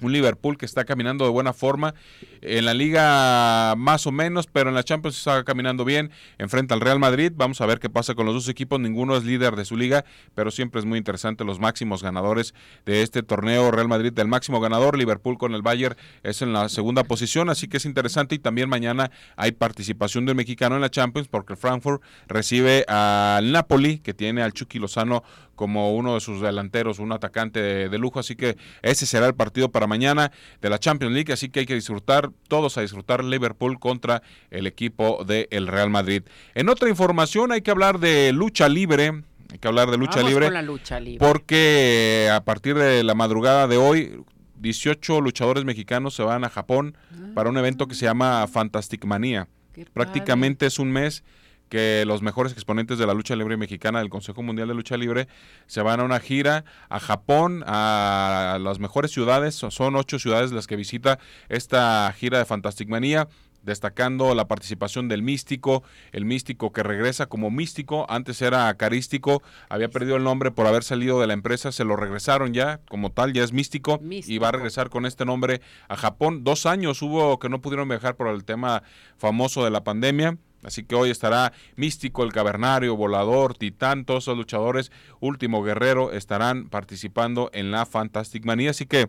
Un 0.00 0.12
Liverpool 0.12 0.58
que 0.58 0.66
está 0.66 0.84
caminando 0.84 1.24
de 1.24 1.30
buena 1.30 1.52
forma. 1.52 1.94
En 2.42 2.64
la 2.64 2.74
liga 2.74 3.74
más 3.76 4.06
o 4.06 4.12
menos, 4.12 4.46
pero 4.46 4.68
en 4.68 4.74
la 4.74 4.84
Champions 4.84 5.18
está 5.18 5.44
caminando 5.44 5.84
bien. 5.84 6.10
Enfrenta 6.38 6.74
al 6.74 6.80
Real 6.80 6.98
Madrid. 6.98 7.32
Vamos 7.34 7.60
a 7.60 7.66
ver 7.66 7.80
qué 7.80 7.90
pasa 7.90 8.14
con 8.14 8.26
los 8.26 8.34
dos 8.34 8.48
equipos. 8.48 8.80
Ninguno 8.80 9.16
es 9.16 9.24
líder 9.24 9.56
de 9.56 9.64
su 9.64 9.76
liga, 9.76 10.04
pero 10.34 10.50
siempre 10.50 10.80
es 10.80 10.84
muy 10.84 10.98
interesante 10.98 11.44
los 11.44 11.58
máximos 11.58 12.02
ganadores 12.02 12.54
de 12.84 13.02
este 13.02 13.22
torneo. 13.22 13.70
Real 13.70 13.88
Madrid 13.88 14.12
del 14.12 14.28
máximo 14.28 14.60
ganador. 14.60 14.98
Liverpool 14.98 15.38
con 15.38 15.54
el 15.54 15.62
Bayern 15.62 15.96
es 16.22 16.42
en 16.42 16.52
la 16.52 16.68
segunda 16.68 17.04
posición, 17.04 17.48
así 17.50 17.68
que 17.68 17.78
es 17.78 17.84
interesante. 17.84 18.34
Y 18.34 18.38
también 18.38 18.68
mañana 18.68 19.10
hay 19.36 19.52
participación 19.52 20.26
del 20.26 20.36
mexicano 20.36 20.76
en 20.76 20.82
la 20.82 20.90
Champions 20.90 21.28
porque 21.28 21.56
Frankfurt 21.56 22.02
recibe 22.28 22.84
al 22.88 23.52
Napoli, 23.52 23.98
que 23.98 24.14
tiene 24.14 24.42
al 24.42 24.52
Chucky 24.52 24.78
Lozano 24.78 25.22
como 25.56 25.94
uno 25.96 26.14
de 26.14 26.20
sus 26.20 26.40
delanteros, 26.40 27.00
un 27.00 27.10
atacante 27.12 27.60
de, 27.88 27.98
lujo, 27.98 28.20
así 28.20 28.36
que 28.36 28.56
ese 28.82 29.06
será 29.06 29.26
el 29.26 29.34
partido 29.34 29.70
para 29.70 29.86
mañana 29.86 30.30
de 30.60 30.70
la 30.70 30.78
Champions 30.78 31.14
League, 31.14 31.32
así 31.32 31.48
que 31.48 31.60
hay 31.60 31.66
que 31.66 31.74
disfrutar, 31.74 32.30
todos 32.46 32.78
a 32.78 32.82
disfrutar 32.82 33.24
Liverpool 33.24 33.80
contra 33.80 34.22
el 34.50 34.66
equipo 34.66 35.24
del 35.24 35.66
Real 35.66 35.90
Madrid. 35.90 36.22
En 36.54 36.68
otra 36.68 36.88
información 36.88 37.50
hay 37.50 37.62
que 37.62 37.70
hablar 37.70 37.98
de 37.98 38.32
lucha 38.32 38.68
libre, 38.68 39.22
hay 39.50 39.58
que 39.58 39.66
hablar 39.66 39.90
de 39.90 39.96
lucha 39.96 40.22
libre, 40.22 40.50
la 40.50 40.62
lucha 40.62 41.00
libre, 41.00 41.26
porque 41.26 42.30
a 42.32 42.44
partir 42.44 42.76
de 42.76 43.02
la 43.02 43.14
madrugada 43.14 43.66
de 43.66 43.76
hoy 43.76 44.22
18 44.60 45.20
luchadores 45.20 45.64
mexicanos 45.64 46.14
se 46.14 46.22
van 46.22 46.44
a 46.44 46.48
Japón 46.48 46.96
para 47.34 47.50
un 47.50 47.56
evento 47.56 47.86
que 47.86 47.94
se 47.94 48.04
llama 48.04 48.46
Fantastic 48.46 49.04
Manía. 49.04 49.48
Prácticamente 49.92 50.66
es 50.66 50.78
un 50.78 50.90
mes 50.90 51.22
que 51.68 52.04
los 52.06 52.22
mejores 52.22 52.52
exponentes 52.52 52.98
de 52.98 53.06
la 53.06 53.14
lucha 53.14 53.36
libre 53.36 53.56
mexicana 53.56 53.98
del 53.98 54.08
Consejo 54.08 54.42
Mundial 54.42 54.68
de 54.68 54.74
Lucha 54.74 54.96
Libre 54.96 55.28
se 55.66 55.82
van 55.82 56.00
a 56.00 56.04
una 56.04 56.20
gira 56.20 56.64
a 56.88 57.00
Japón, 57.00 57.64
a 57.66 58.58
las 58.60 58.78
mejores 58.78 59.10
ciudades, 59.10 59.54
son 59.54 59.96
ocho 59.96 60.18
ciudades 60.18 60.52
las 60.52 60.66
que 60.66 60.76
visita 60.76 61.18
esta 61.48 62.12
gira 62.16 62.38
de 62.38 62.44
Fantastic 62.44 62.88
Manía 62.88 63.28
destacando 63.66 64.34
la 64.34 64.46
participación 64.48 65.08
del 65.08 65.22
místico, 65.22 65.82
el 66.12 66.24
místico 66.24 66.72
que 66.72 66.84
regresa 66.84 67.26
como 67.26 67.50
místico, 67.50 68.06
antes 68.08 68.40
era 68.40 68.72
carístico, 68.74 69.42
había 69.68 69.90
perdido 69.90 70.16
el 70.16 70.24
nombre 70.24 70.52
por 70.52 70.66
haber 70.66 70.84
salido 70.84 71.20
de 71.20 71.26
la 71.26 71.34
empresa, 71.34 71.72
se 71.72 71.84
lo 71.84 71.96
regresaron 71.96 72.54
ya, 72.54 72.80
como 72.88 73.10
tal, 73.10 73.32
ya 73.32 73.42
es 73.42 73.52
místico, 73.52 74.00
y 74.08 74.38
va 74.38 74.48
a 74.48 74.52
regresar 74.52 74.88
con 74.88 75.04
este 75.04 75.24
nombre 75.24 75.60
a 75.88 75.96
Japón. 75.96 76.44
Dos 76.44 76.64
años 76.64 77.02
hubo 77.02 77.38
que 77.40 77.48
no 77.48 77.60
pudieron 77.60 77.88
viajar 77.88 78.16
por 78.16 78.28
el 78.28 78.44
tema 78.44 78.84
famoso 79.18 79.64
de 79.64 79.70
la 79.70 79.82
pandemia, 79.82 80.38
Así 80.66 80.82
que 80.82 80.96
hoy 80.96 81.10
estará 81.10 81.52
Místico, 81.76 82.24
el 82.24 82.32
Cavernario, 82.32 82.96
Volador, 82.96 83.54
Titán, 83.54 84.04
todos 84.04 84.24
esos 84.24 84.36
luchadores, 84.36 84.90
Último 85.20 85.62
Guerrero, 85.62 86.12
estarán 86.12 86.68
participando 86.68 87.50
en 87.52 87.70
la 87.70 87.86
Fantastic 87.86 88.44
Manía. 88.44 88.70
Así 88.70 88.84
que 88.84 89.08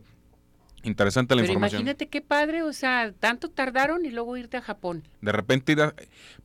interesante 0.83 1.35
la 1.35 1.41
Pero 1.41 1.53
información. 1.53 1.81
Imagínate 1.81 2.07
qué 2.07 2.21
padre, 2.21 2.61
o 2.61 2.71
sea, 2.71 3.11
tanto 3.19 3.49
tardaron 3.49 4.05
y 4.05 4.11
luego 4.11 4.37
irte 4.37 4.55
a 4.55 4.61
Japón. 4.61 5.03
De 5.21 5.31
repente, 5.31 5.75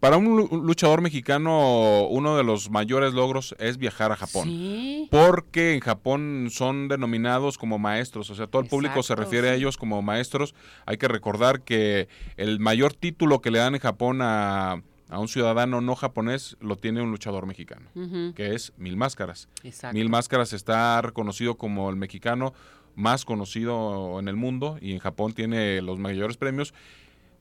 para 0.00 0.16
un 0.16 0.48
luchador 0.64 1.02
mexicano, 1.02 2.06
uno 2.08 2.36
de 2.36 2.42
los 2.42 2.70
mayores 2.70 3.12
logros 3.12 3.54
es 3.58 3.76
viajar 3.76 4.12
a 4.12 4.16
Japón. 4.16 4.48
Sí. 4.48 5.08
Porque 5.10 5.74
en 5.74 5.80
Japón 5.80 6.48
son 6.50 6.88
denominados 6.88 7.58
como 7.58 7.78
maestros, 7.78 8.30
o 8.30 8.34
sea, 8.34 8.46
todo 8.46 8.62
el 8.62 8.68
público 8.68 9.02
se 9.02 9.14
refiere 9.14 9.50
a 9.50 9.54
ellos 9.54 9.76
como 9.76 10.00
maestros. 10.00 10.54
Hay 10.86 10.96
que 10.96 11.06
recordar 11.06 11.60
que 11.60 12.08
el 12.36 12.58
mayor 12.58 12.94
título 12.94 13.40
que 13.42 13.50
le 13.50 13.58
dan 13.58 13.74
en 13.74 13.80
Japón 13.80 14.20
a 14.22 14.82
a 15.12 15.18
un 15.18 15.28
ciudadano 15.28 15.82
no 15.82 15.94
japonés 15.94 16.56
lo 16.60 16.76
tiene 16.76 17.02
un 17.02 17.10
luchador 17.10 17.44
mexicano, 17.44 17.90
que 18.34 18.54
es 18.54 18.72
Mil 18.78 18.96
Máscaras. 18.96 19.46
Mil 19.92 20.08
Máscaras 20.08 20.54
está 20.54 21.02
reconocido 21.02 21.56
como 21.56 21.90
el 21.90 21.96
mexicano 21.96 22.54
más 22.94 23.26
conocido 23.26 24.18
en 24.18 24.28
el 24.28 24.36
mundo 24.36 24.78
y 24.80 24.92
en 24.92 25.00
Japón 25.00 25.34
tiene 25.34 25.82
los 25.82 25.98
mayores 25.98 26.38
premios. 26.38 26.72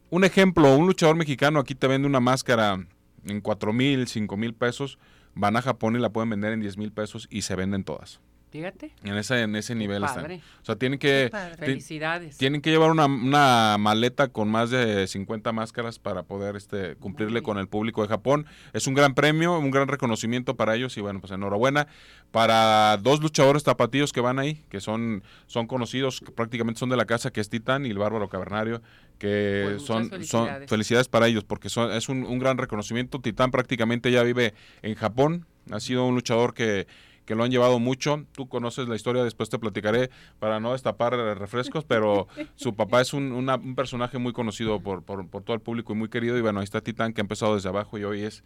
Un 0.10 0.26
ejemplo, 0.26 0.76
un 0.76 0.86
luchador 0.86 1.16
mexicano 1.16 1.60
aquí 1.60 1.74
te 1.74 1.88
vende 1.88 2.08
una 2.10 2.20
máscara 2.20 2.86
en 3.26 3.40
cuatro 3.40 3.72
mil, 3.72 4.06
cinco 4.08 4.36
mil 4.36 4.54
pesos, 4.54 5.00
van 5.34 5.56
a 5.56 5.62
Japón 5.62 5.96
y 5.96 6.00
la 6.00 6.10
pueden 6.10 6.30
vender 6.30 6.52
en 6.52 6.60
diez 6.60 6.78
mil 6.78 6.92
pesos 6.92 7.28
y 7.32 7.44
se 7.44 7.56
venden 7.56 7.86
todas. 7.86 8.20
Fíjate. 8.52 8.92
En 9.06 9.16
ese, 9.16 9.44
en 9.44 9.56
ese 9.56 9.76
nivel 9.76 10.04
están. 10.04 10.30
O 10.30 10.66
sea, 10.66 10.76
tienen 10.76 11.00
que. 11.00 11.32
Felicidades. 11.58 12.38
Tienen 12.38 12.62
que 12.62 12.70
llevar 12.70 12.92
una, 12.92 13.06
una, 13.06 13.78
maleta 13.80 14.28
con 14.28 14.50
más 14.50 14.70
de 14.70 15.08
50 15.08 15.54
máscaras 15.54 16.00
para 16.00 16.24
poder 16.24 16.58
este, 16.58 16.98
cumplirle 16.98 17.44
con 17.44 17.58
el 17.58 17.70
público 17.70 18.02
de 18.02 18.10
Japón. 18.10 18.46
Es 18.74 18.88
un 18.88 18.94
gran 18.94 19.16
premio, 19.16 19.58
un 19.58 19.72
gran 19.72 19.88
reconocimiento 19.88 20.58
para 20.58 20.76
ellos 20.76 20.98
y 20.98 21.02
bueno, 21.02 21.22
pues 21.22 21.32
enhorabuena. 21.32 21.88
Para 22.32 22.98
dos 22.98 23.22
luchadores 23.22 23.64
tapatíos 23.64 24.12
que 24.12 24.20
van 24.20 24.38
ahí, 24.38 24.62
que 24.70 24.82
son, 24.82 25.24
son 25.48 25.66
conocidos, 25.66 26.22
prácticamente 26.36 26.80
son 26.80 26.90
de 26.90 26.98
la 26.98 27.06
casa, 27.06 27.32
que 27.32 27.40
es 27.40 27.50
Titán 27.50 27.86
y 27.86 27.90
el 27.90 27.98
Bárbaro 27.98 28.28
Cavernario, 28.28 28.82
que 29.18 29.64
pues 29.70 29.84
son, 29.84 30.10
felicidades. 30.10 30.60
son 30.60 30.68
felicidades 30.68 31.08
para 31.08 31.28
ellos 31.28 31.46
porque 31.46 31.70
son, 31.70 31.92
es 31.94 32.10
un, 32.10 32.26
un 32.26 32.38
gran 32.38 32.58
reconocimiento. 32.58 33.22
Titán 33.22 33.50
prácticamente 33.50 34.12
ya 34.12 34.24
vive 34.24 34.54
en 34.82 34.96
Japón, 34.96 35.46
ha 35.72 35.80
sido 35.80 36.06
un 36.06 36.16
luchador 36.16 36.54
que 36.54 36.88
que 37.26 37.36
lo 37.36 37.44
han 37.44 37.52
llevado 37.52 37.80
mucho. 37.80 38.26
Tú 38.34 38.48
conoces 38.48 38.88
la 38.88 38.96
historia, 38.96 39.24
después 39.24 39.50
te 39.50 39.60
platicaré 39.60 40.10
para 40.40 40.60
no 40.60 40.74
destapar 40.74 41.14
refrescos, 41.38 41.86
pero 41.86 42.28
su 42.56 42.76
papá 42.76 43.02
es 43.02 43.14
un, 43.14 43.32
un 43.32 43.76
personaje 43.76 44.18
muy 44.18 44.34
conocido 44.34 44.80
por, 44.80 45.04
por, 45.04 45.26
todo 45.44 45.54
el 45.54 45.62
público 45.62 45.94
y 45.94 45.96
muy 45.96 46.10
querido. 46.10 46.38
Y 46.38 46.42
bueno, 46.42 46.60
ahí 46.60 46.64
está 46.64 46.82
Titán, 46.82 47.14
que 47.14 47.22
ha 47.22 47.24
empezado 47.24 47.56
desde 47.56 47.70
abajo 47.70 47.98
y 47.98 48.04
hoy 48.04 48.24
es 48.24 48.44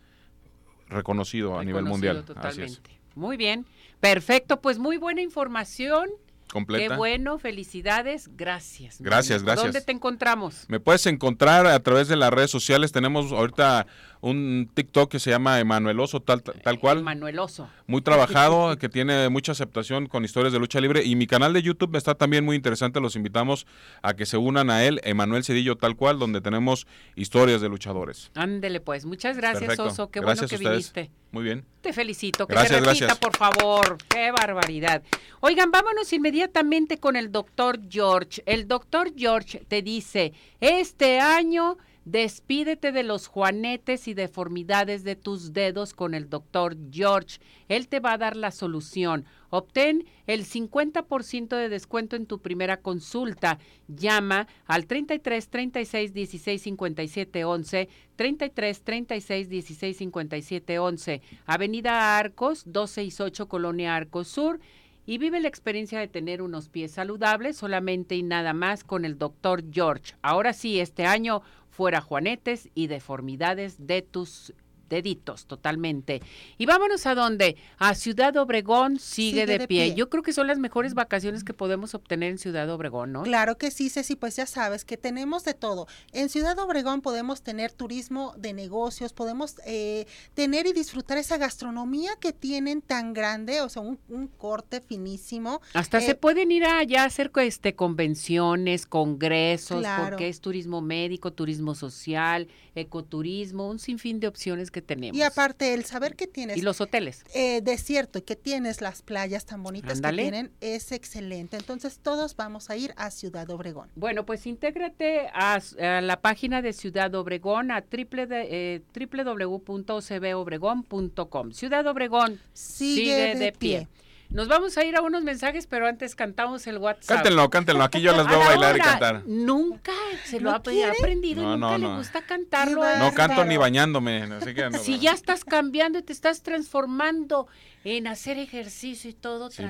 reconocido, 0.88 1.58
a 1.58 1.64
nivel 1.64 1.86
mundial. 1.86 2.24
Totalmente. 2.26 3.00
Muy 3.16 3.38
bien, 3.38 3.66
perfecto, 4.00 4.62
pues 4.62 4.78
muy 4.78 4.98
buena 4.98 5.22
información. 5.22 6.10
Completa. 6.52 6.94
Qué 6.94 6.98
bueno, 6.98 7.40
felicidades, 7.40 8.30
gracias. 8.38 9.02
Gracias, 9.02 9.44
gracias. 9.44 9.66
¿Dónde 9.66 9.82
te 9.82 9.92
encontramos? 9.92 10.66
Me 10.68 10.80
puedes 10.80 11.06
encontrar 11.08 11.66
a 11.66 11.80
través 11.82 12.08
de 12.08 12.16
las 12.16 12.32
redes 12.32 12.52
sociales. 12.52 12.92
Tenemos 12.92 13.32
ahorita 13.32 13.88
un 14.22 14.70
TikTok 14.74 15.12
que 15.12 15.20
se 15.20 15.30
llama 15.30 15.60
Emanueloso, 15.60 16.22
tal, 16.22 16.42
tal 16.42 16.80
cual. 16.80 17.00
Emanueloso. 17.00 17.70
Muy 17.88 18.02
trabajado, 18.02 18.78
que 18.80 18.90
tiene 18.90 19.30
mucha 19.30 19.52
aceptación 19.52 20.08
con 20.08 20.26
historias 20.26 20.54
de 20.54 20.60
lucha 20.60 20.80
libre. 20.82 21.04
Y 21.04 21.16
mi 21.16 21.28
canal 21.28 21.54
de 21.54 21.62
YouTube 21.62 21.96
está 21.96 22.16
también 22.16 22.44
muy 22.44 22.56
interesante. 22.56 23.00
Los 23.00 23.16
invitamos 23.16 23.68
a 24.02 24.14
que 24.14 24.26
se 24.26 24.38
unan 24.38 24.70
a 24.70 24.84
él, 24.84 25.00
Emanuel 25.04 25.44
Cedillo, 25.44 25.76
tal 25.76 25.96
cual, 25.96 26.20
donde 26.20 26.42
tenemos 26.42 26.88
historias 27.16 27.62
de 27.62 27.70
luchadores. 27.70 28.32
Ándele, 28.36 28.80
pues. 28.80 29.06
Muchas 29.06 29.38
gracias, 29.38 29.78
Oso. 29.80 30.10
Qué 30.10 30.20
bueno 30.20 30.48
que 30.48 30.58
viniste. 30.58 31.12
Muy 31.32 31.44
bien. 31.44 31.66
Te 31.82 31.92
felicito. 31.92 32.48
Que 32.48 32.54
gracias, 32.54 32.82
repita, 32.82 33.16
por 33.16 33.36
favor. 33.36 33.98
Qué 34.08 34.32
barbaridad. 34.32 35.04
Oigan, 35.42 35.70
vámonos 35.70 36.12
inmediatamente 36.14 36.98
con 36.98 37.16
el 37.16 37.32
doctor 37.32 37.80
George. 37.90 38.42
El 38.46 38.68
doctor 38.68 39.12
George 39.16 39.64
te 39.68 39.82
dice, 39.82 40.34
este 40.62 41.20
año 41.20 41.78
Despídete 42.06 42.92
de 42.92 43.02
los 43.02 43.26
juanetes 43.26 44.08
y 44.08 44.14
deformidades 44.14 45.04
de 45.04 45.16
tus 45.16 45.54
dedos 45.54 45.96
con 45.96 46.14
el 46.14 46.30
doctor 46.30 46.78
George. 46.92 47.40
Él 47.68 47.88
te 47.88 48.00
va 48.00 48.14
a 48.14 48.18
dar 48.20 48.36
la 48.36 48.52
solución. 48.52 49.26
Obtén 49.50 50.06
el 50.28 50.46
50% 50.46 51.58
de 51.58 51.68
descuento 51.68 52.16
en 52.16 52.28
tu 52.28 52.40
primera 52.40 52.78
consulta. 52.78 53.58
Llama 53.88 54.48
al 54.68 54.86
33 54.86 55.50
36 55.50 56.14
16 56.14 56.62
57 56.62 57.44
11, 57.44 57.90
33 58.16 58.82
36 58.84 59.50
16 59.50 59.98
57 59.98 60.80
11, 60.80 61.22
Avenida 61.48 62.20
Arcos, 62.20 62.66
268 62.68 63.48
Colonia 63.48 63.96
Arcos 63.96 64.28
Sur 64.28 64.60
y 65.08 65.18
vive 65.18 65.40
la 65.40 65.48
experiencia 65.48 66.00
de 66.00 66.08
tener 66.08 66.42
unos 66.42 66.70
pies 66.70 66.92
saludables 66.92 67.58
solamente 67.58 68.16
y 68.16 68.24
nada 68.24 68.54
más 68.54 68.84
con 68.84 69.06
el 69.06 69.18
doctor 69.18 69.64
George. 69.72 70.16
Ahora 70.22 70.54
sí, 70.54 70.80
este 70.80 71.06
año 71.06 71.44
fuera 71.76 72.00
juanetes 72.00 72.70
y 72.74 72.88
deformidades 72.88 73.86
de 73.86 74.02
tus 74.02 74.54
deditos 74.90 75.46
totalmente. 75.46 76.22
Y 76.58 76.66
vámonos 76.66 77.06
a 77.06 77.16
dónde? 77.16 77.58
A 77.78 77.96
Ciudad 77.96 78.36
Obregón 78.38 79.00
sigue, 79.00 79.46
de, 79.46 79.68
pie. 79.68 79.96
Yo 79.96 80.10
creo 80.10 80.24
que 80.24 80.34
son 80.34 80.48
las 80.48 80.60
mejores 80.60 80.94
vacaciones 80.94 81.44
que 81.44 81.54
podemos 81.54 81.96
obtener 81.96 82.32
en 82.32 82.38
Ciudad 82.38 82.70
Obregón, 82.70 83.12
¿no? 83.12 83.24
Claro 83.24 83.58
que 83.58 83.72
sí, 83.72 83.90
Ceci, 83.90 84.16
pues 84.16 84.36
ya 84.36 84.46
sabes 84.46 84.86
que 84.86 84.98
tenemos 84.98 85.44
de 85.44 85.54
todo. 85.54 85.88
En 86.12 86.30
Ciudad 86.30 86.58
Obregón 86.60 87.02
podemos 87.02 87.42
tener 87.42 87.72
turismo 87.72 88.34
de 88.38 88.54
negocios, 88.54 89.14
podemos 89.14 89.56
eh, 89.66 90.06
tener 90.34 90.68
y 90.68 90.74
disfrutar 90.74 91.18
esa 91.18 91.38
gastronomía 91.38 92.12
que 92.20 92.34
tienen 92.34 92.82
tan 92.82 93.14
grande, 93.14 93.62
o 93.62 93.70
sea, 93.70 93.82
un, 93.82 94.00
corte 94.38 94.82
finísimo. 94.82 95.62
Hasta 95.74 96.02
se 96.02 96.12
eh, 96.12 96.16
pueden 96.16 96.52
ir 96.52 96.66
allá 96.66 97.04
a 97.04 97.06
hacer 97.06 97.32
este 97.36 97.76
convenciones, 97.76 98.86
congresos, 98.86 99.86
porque 100.00 100.30
es 100.30 100.42
turismo 100.42 100.82
médico, 100.82 101.32
turismo 101.34 101.76
social, 101.76 102.48
ecoturismo, 102.76 103.70
un 103.70 103.80
sinfín 103.80 104.20
de 104.20 104.28
opciones 104.28 104.72
que 104.76 104.82
tenemos. 104.82 105.18
Y 105.18 105.24
aparte, 105.24 105.74
el 105.74 105.86
saber 105.86 106.18
que 106.18 106.28
tienes. 106.28 106.58
Y 106.58 106.62
los 106.62 106.82
hoteles. 106.82 107.24
Eh, 107.34 107.62
desierto 107.62 108.20
y 108.20 108.24
que 108.24 108.36
tienes 108.36 108.82
las 108.82 109.02
playas 109.02 109.46
tan 109.46 109.64
bonitas 109.64 110.02
que 110.02 110.12
tienen 110.12 110.52
es 110.60 110.92
excelente. 110.92 111.56
Entonces, 111.56 112.00
todos 112.00 112.36
vamos 112.36 112.70
a 112.70 112.76
ir 112.76 112.94
a 112.98 113.10
Ciudad 113.10 113.50
Obregón. 113.50 113.90
Bueno, 113.96 114.26
pues 114.26 114.46
intégrate 114.46 115.30
a, 115.34 115.62
la 116.02 116.20
página 116.20 116.62
de 116.62 116.74
Ciudad 116.74 117.16
Obregón 117.16 117.72
a 117.72 117.84
triple 117.84 118.28
de, 118.28 118.76
eh, 118.76 118.82
www.cbobregón.com. 118.94 121.54
Ciudad 121.54 121.88
Obregón 121.88 122.42
sigue, 122.52 123.36
de, 123.36 123.54
pie. 123.54 123.88
Nos 124.30 124.48
vamos 124.48 124.78
a 124.78 124.84
ir 124.84 124.96
a 124.96 125.02
unos 125.02 125.24
mensajes, 125.24 125.68
pero 125.68 125.88
antes 125.88 126.16
cantamos 126.16 126.68
el 126.68 126.78
WhatsApp. 126.78 127.18
Cántenlo, 127.18 127.50
cántenlo. 127.50 127.84
Aquí 127.84 128.02
yo 128.02 128.16
las 128.16 128.28
veo 128.30 128.40
bailar 128.40 128.78
y 128.78 128.80
cantar. 128.80 129.24
Nunca 129.26 129.94
se 130.26 130.40
lo 130.40 130.52
ha 130.52 130.56
aprendido 130.56 131.42
y 131.42 131.58
nunca 131.58 131.78
le 131.78 131.96
gusta 131.96 132.22
cantarlo. 132.22 132.82
No 132.98 133.14
canto 133.14 133.46
ni 133.46 133.58
bañándome. 133.58 134.24
Así 134.24 134.54
que 134.54 134.72
si 134.80 135.00
ya 135.00 135.12
estás 135.12 135.46
cambiando 135.46 136.00
y 136.00 136.02
te 136.04 136.14
estás 136.14 136.42
transformando 136.42 137.48
en 137.86 138.08
hacer 138.08 138.40
ejercicio 138.40 139.12
y 139.12 139.14
todo, 139.14 139.52
sí, 139.52 139.64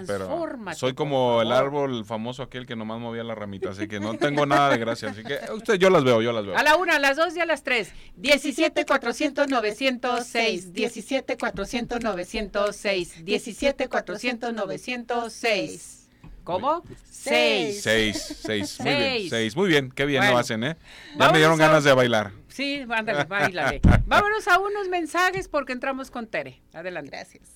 Soy 0.75 0.93
como 0.93 1.41
el 1.41 1.51
árbol 1.51 2.05
famoso 2.05 2.43
aquel 2.43 2.65
que 2.65 2.77
nomás 2.77 2.97
movía 2.97 3.25
la 3.25 3.35
ramita, 3.35 3.71
así 3.71 3.89
que 3.89 3.99
no 3.99 4.13
tengo 4.17 4.45
nada 4.45 4.69
de 4.69 4.77
gracia. 4.77 5.09
Así 5.09 5.21
que 5.21 5.37
usted, 5.53 5.75
yo 5.75 5.89
las 5.89 6.05
veo, 6.05 6.21
yo 6.21 6.31
las 6.31 6.45
veo. 6.45 6.57
A 6.57 6.63
la 6.63 6.77
una, 6.77 6.95
a 6.95 6.99
las 6.99 7.17
dos 7.17 7.35
y 7.35 7.41
a 7.41 7.45
las 7.45 7.63
tres. 7.63 7.91
17 8.15 8.85
400 8.85 9.49
906. 9.49 10.73
17 10.73 11.37
400 11.37 12.01
906. 12.01 13.25
17 13.25 13.89
400 13.89 14.44
906. 14.51 16.07
¿Cómo? 16.43 16.83
Seis. 17.09 17.81
Seis, 17.81 18.39
seis. 18.41 18.79
Muy 18.79 18.95
bien, 18.95 19.29
seis. 19.29 19.55
Muy 19.55 19.67
bien, 19.67 19.91
qué 19.91 20.05
bien 20.05 20.29
lo 20.29 20.37
hacen, 20.37 20.63
¿eh? 20.63 20.77
Ya 21.17 21.31
me 21.31 21.39
dieron 21.39 21.57
ganas 21.57 21.83
de 21.83 21.93
bailar. 21.93 22.31
Sí, 22.49 22.85
ándale, 22.87 23.23
bailale. 23.23 23.81
Vámonos 24.05 24.47
a 24.47 24.59
unos 24.59 24.87
mensajes 24.87 25.47
porque 25.47 25.73
entramos 25.73 26.11
con 26.11 26.27
Tere. 26.27 26.61
Adelante. 26.73 27.09
Gracias. 27.11 27.49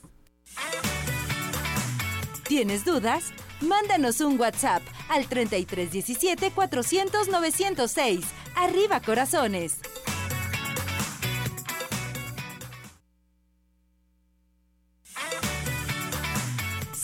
¿Tienes 2.47 2.83
dudas? 2.83 3.31
Mándanos 3.61 4.21
un 4.21 4.39
WhatsApp 4.39 4.81
al 5.07 5.27
3317 5.27 6.51
400 6.51 7.27
906. 7.27 8.25
Arriba 8.55 8.99
corazones. 9.01 9.81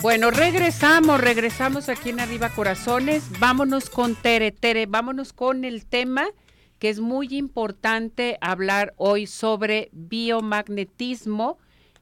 Bueno, 0.00 0.30
regresamos, 0.30 1.20
regresamos 1.20 1.88
aquí 1.88 2.10
en 2.10 2.20
Arriba 2.20 2.50
Corazones. 2.50 3.24
Vámonos 3.40 3.90
con 3.90 4.14
Tere, 4.14 4.52
Tere, 4.52 4.86
vámonos 4.86 5.32
con 5.32 5.64
el 5.64 5.86
tema 5.86 6.28
que 6.78 6.88
es 6.88 7.00
muy 7.00 7.26
importante 7.36 8.38
hablar 8.40 8.94
hoy 8.96 9.26
sobre 9.26 9.88
biomagnetismo 9.90 11.58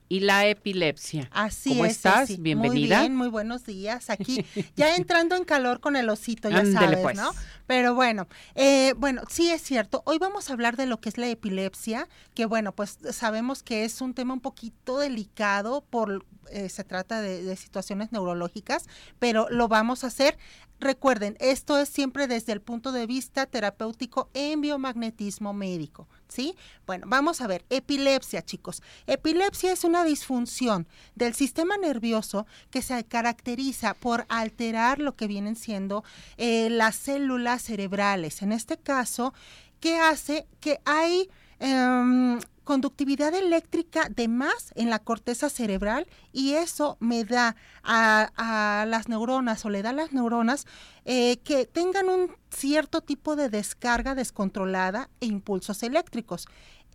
y 0.09 0.21
la 0.21 0.47
epilepsia. 0.47 1.29
Así 1.33 1.71
¿Cómo 1.71 1.87
estás? 1.87 2.41
Bienvenida. 2.41 2.99
Muy 2.99 3.05
bien, 3.05 3.17
muy 3.17 3.29
buenos 3.29 3.65
días. 3.65 4.11
Aquí 4.11 4.45
ya 4.77 4.95
entrando 4.95 5.37
en 5.37 5.45
calor 5.45 5.81
con 5.81 5.97
el 5.97 6.09
osito, 6.09 6.49
ya 6.49 6.65
sabes, 6.65 6.99
pues. 7.01 7.17
¿no? 7.17 7.33
Pero 7.67 7.95
bueno, 7.95 8.29
eh, 8.55 8.95
bueno, 8.97 9.23
sí 9.29 9.51
es 9.51 9.63
cierto. 9.63 10.03
Hoy 10.07 10.19
vamos 10.19 10.51
a 10.51 10.53
hablar 10.53 10.77
de 10.77 10.87
lo 10.87 11.01
que 11.01 11.09
es 11.09 11.19
la 11.19 11.29
epilepsia, 11.29 12.09
que 12.35 12.47
bueno, 12.47 12.73
pues 12.73 12.99
sabemos 13.11 13.63
que 13.63 13.85
es 13.85 14.01
un 14.01 14.15
tema 14.15 14.35
un 14.35 14.41
poquito 14.41 14.99
delicado 14.99 15.83
por 15.83 16.25
eh, 16.51 16.69
se 16.69 16.85
trata 16.85 17.21
de, 17.21 17.57
situaciones 17.57 18.13
neurológicas, 18.13 18.87
pero 19.19 19.49
lo 19.51 19.69
vamos 19.69 20.05
a 20.05 20.09
hacer. 20.09 20.39
Recuerden, 20.79 21.37
esto 21.41 21.79
es 21.79 21.89
siempre 21.89 22.27
desde 22.27 22.53
el 22.53 22.61
punto 22.61 22.93
de 22.93 23.07
vista 23.07 23.47
terapéutico 23.47 24.29
en 24.35 24.61
biomagnetismo 24.61 25.55
médico, 25.55 26.07
¿sí? 26.29 26.55
Bueno, 26.87 27.07
vamos 27.09 27.41
a 27.41 27.47
ver, 27.47 27.65
epilepsia, 27.71 28.43
chicos. 28.43 28.83
Epilepsia 29.07 29.73
es 29.73 29.85
una 29.85 30.05
disfunción 30.05 30.87
del 31.15 31.35
sistema 31.35 31.79
nervioso 31.79 32.47
que 32.71 32.83
se 32.83 33.03
caracteriza 33.05 33.95
por 33.95 34.27
alterar 34.29 34.99
lo 34.99 35.17
que 35.17 35.27
vienen 35.27 35.57
siendo 35.57 36.05
eh, 36.37 36.69
las 36.69 36.97
células 36.97 37.63
cerebrales. 37.63 38.43
En 38.43 38.53
este 38.53 38.77
caso, 38.77 39.33
¿qué 39.81 39.99
hace? 39.99 40.47
Que 40.61 40.81
hay... 40.85 41.31
Em, 41.59 42.39
conductividad 42.67 43.33
eléctrica 43.33 44.09
de 44.09 44.27
más 44.27 44.73
en 44.75 44.91
la 44.91 44.99
corteza 44.99 45.49
cerebral 45.49 46.09
y 46.33 46.55
eso 46.55 46.97
me 46.99 47.23
da 47.25 47.55
a, 47.85 48.85
las 48.89 49.09
neuronas 49.09 49.65
o 49.65 49.71
le 49.71 49.83
da 49.83 49.91
a 49.91 49.93
las 49.93 50.13
neuronas 50.13 50.67
eh, 51.05 51.37
que 51.45 51.67
tengan 51.67 52.09
un 52.09 52.33
cierto 52.51 53.03
tipo 53.03 53.37
de 53.37 53.51
descarga 53.51 54.17
descontrolada 54.17 55.09
e 55.21 55.27
impulsos 55.27 55.85
eléctricos. 55.85 56.49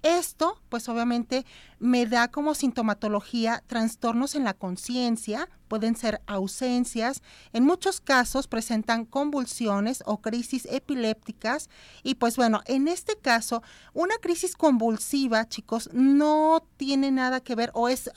Esto, 0.04 0.60
pues 0.70 0.90
obviamente, 0.90 1.46
me 1.78 2.08
da 2.08 2.30
como 2.30 2.56
sintomatología 2.56 3.64
trastornos 3.68 4.34
en 4.34 4.44
la 4.44 4.56
conciencia, 4.56 5.48
pueden 5.68 5.96
ser 5.96 6.22
ausencias, 6.26 7.22
en 7.54 7.66
muchos 7.66 8.02
casos 8.02 8.48
presentan 8.48 9.06
convulsiones 9.06 10.02
o 10.08 10.20
crisis 10.20 10.68
epilépticas 10.72 11.70
y 12.02 12.16
pues 12.16 12.36
bueno, 12.36 12.62
en 12.66 12.88
este 12.88 13.16
caso, 13.16 13.62
una 13.94 14.16
crisis 14.18 14.56
convulsiva, 14.56 15.48
chicos, 15.48 15.90
no 15.94 16.64
tiene 16.78 17.12
nada 17.12 17.40
que 17.40 17.56
ver 17.56 17.70
o 17.74 17.88
es, 17.88 18.10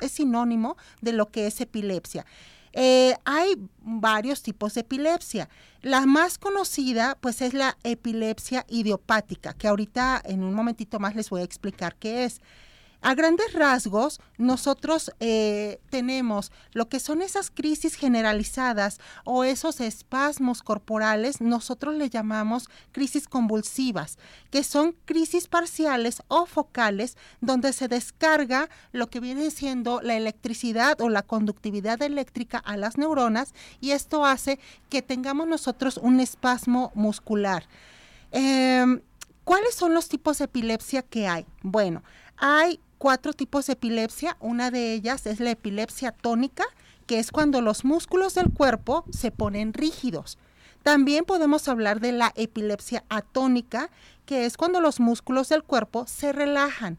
es 0.00 0.12
sinónimo 0.12 0.76
de 1.00 1.12
lo 1.12 1.30
que 1.30 1.46
es 1.46 1.60
epilepsia. 1.60 2.26
Eh, 2.72 3.14
hay 3.24 3.54
varios 3.80 4.42
tipos 4.42 4.74
de 4.74 4.82
epilepsia. 4.82 5.48
La 5.82 6.06
más 6.06 6.38
conocida, 6.38 7.16
pues, 7.20 7.40
es 7.42 7.54
la 7.54 7.76
epilepsia 7.84 8.64
idiopática, 8.68 9.54
que 9.54 9.68
ahorita 9.68 10.20
en 10.24 10.42
un 10.42 10.54
momentito 10.54 10.98
más 10.98 11.14
les 11.14 11.30
voy 11.30 11.40
a 11.40 11.44
explicar 11.44 11.96
qué 11.96 12.24
es. 12.24 12.40
A 13.00 13.14
grandes 13.14 13.52
rasgos, 13.52 14.20
nosotros 14.38 15.12
eh, 15.20 15.80
tenemos 15.88 16.50
lo 16.72 16.88
que 16.88 16.98
son 16.98 17.22
esas 17.22 17.48
crisis 17.48 17.94
generalizadas 17.94 18.98
o 19.24 19.44
esos 19.44 19.80
espasmos 19.80 20.62
corporales, 20.62 21.40
nosotros 21.40 21.94
le 21.94 22.10
llamamos 22.10 22.68
crisis 22.90 23.28
convulsivas, 23.28 24.18
que 24.50 24.64
son 24.64 24.96
crisis 25.04 25.46
parciales 25.46 26.22
o 26.26 26.44
focales 26.46 27.16
donde 27.40 27.72
se 27.72 27.86
descarga 27.86 28.68
lo 28.90 29.06
que 29.06 29.20
viene 29.20 29.52
siendo 29.52 30.00
la 30.02 30.16
electricidad 30.16 31.00
o 31.00 31.08
la 31.08 31.22
conductividad 31.22 32.02
eléctrica 32.02 32.58
a 32.58 32.76
las 32.76 32.98
neuronas 32.98 33.54
y 33.80 33.92
esto 33.92 34.26
hace 34.26 34.58
que 34.90 35.02
tengamos 35.02 35.46
nosotros 35.46 35.98
un 35.98 36.18
espasmo 36.18 36.90
muscular. 36.96 37.68
Em, 38.32 39.00
¿Cuáles 39.44 39.74
son 39.74 39.94
los 39.94 40.08
tipos 40.08 40.38
de 40.38 40.44
epilepsia 40.44 41.00
que 41.00 41.26
hay? 41.26 41.46
Bueno, 41.62 42.02
hay 42.36 42.80
cuatro 42.98 43.32
tipos 43.32 43.66
de 43.66 43.74
epilepsia. 43.74 44.36
Una 44.40 44.70
de 44.70 44.92
ellas 44.92 45.26
es 45.26 45.40
la 45.40 45.50
epilepsia 45.50 46.12
tónica, 46.12 46.64
que 47.06 47.18
es 47.18 47.30
cuando 47.30 47.60
los 47.60 47.84
músculos 47.84 48.34
del 48.34 48.52
cuerpo 48.52 49.04
se 49.10 49.30
ponen 49.30 49.72
rígidos. 49.72 50.38
También 50.82 51.24
podemos 51.24 51.68
hablar 51.68 52.00
de 52.00 52.12
la 52.12 52.32
epilepsia 52.36 53.04
atónica, 53.08 53.90
que 54.26 54.46
es 54.46 54.56
cuando 54.56 54.80
los 54.80 55.00
músculos 55.00 55.48
del 55.48 55.62
cuerpo 55.62 56.06
se 56.06 56.32
relajan. 56.32 56.98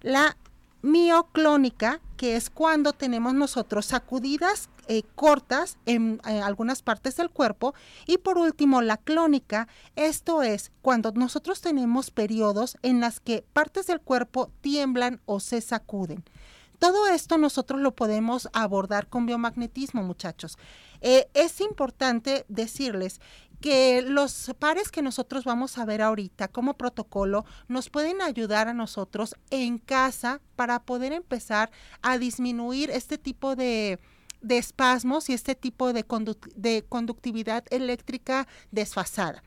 La 0.00 0.36
mioclónica, 0.82 2.00
que 2.16 2.36
es 2.36 2.48
cuando 2.48 2.92
tenemos 2.92 3.34
nosotros 3.34 3.86
sacudidas 3.86 4.69
eh, 4.88 5.02
cortas 5.14 5.78
en, 5.86 6.20
en, 6.24 6.42
algunas 6.42 6.82
partes 6.82 7.16
del 7.16 7.30
cuerpo. 7.30 7.74
Y 8.06 8.18
por 8.18 8.38
último, 8.38 8.82
la 8.82 8.96
clónica, 8.96 9.68
esto 9.96 10.42
es 10.42 10.72
cuando 10.82 11.12
nosotros 11.12 11.60
tenemos 11.60 12.10
periodos 12.10 12.76
en 12.82 13.00
las 13.00 13.20
que 13.20 13.44
partes 13.52 13.86
del 13.86 14.00
cuerpo 14.00 14.50
tiemblan 14.60 15.20
o 15.26 15.40
se 15.40 15.60
sacuden. 15.60 16.24
Todo 16.80 17.06
esto 17.06 17.36
nosotros 17.36 17.78
lo 17.82 17.94
podemos 17.94 18.48
abordar 18.54 19.08
con 19.08 19.26
biomagnetismo, 19.26 20.02
muchachos. 20.02 20.56
Eh, 21.02 21.28
es 21.34 21.60
importante 21.60 22.46
decirles 22.48 23.20
que 23.60 24.00
los 24.00 24.54
pares 24.58 24.90
que 24.90 25.02
nosotros 25.02 25.44
vamos 25.44 25.76
a 25.76 25.84
ver 25.84 26.00
ahorita 26.00 26.48
como 26.48 26.78
protocolo 26.78 27.44
nos 27.68 27.90
pueden 27.90 28.22
ayudar 28.22 28.68
a 28.68 28.74
nosotros 28.74 29.36
en 29.50 29.76
casa 29.76 30.40
para 30.56 30.82
poder 30.82 31.12
empezar 31.12 31.70
a 32.00 32.16
disminuir 32.16 32.90
este 32.90 33.18
tipo 33.18 33.56
de, 33.56 33.98
espasmos 34.48 35.28
y 35.28 35.34
este 35.34 35.54
tipo 35.54 35.92
de 35.92 36.04
conductividad 36.88 37.64
eléctrica 37.70 38.46
desfasada 38.70 39.42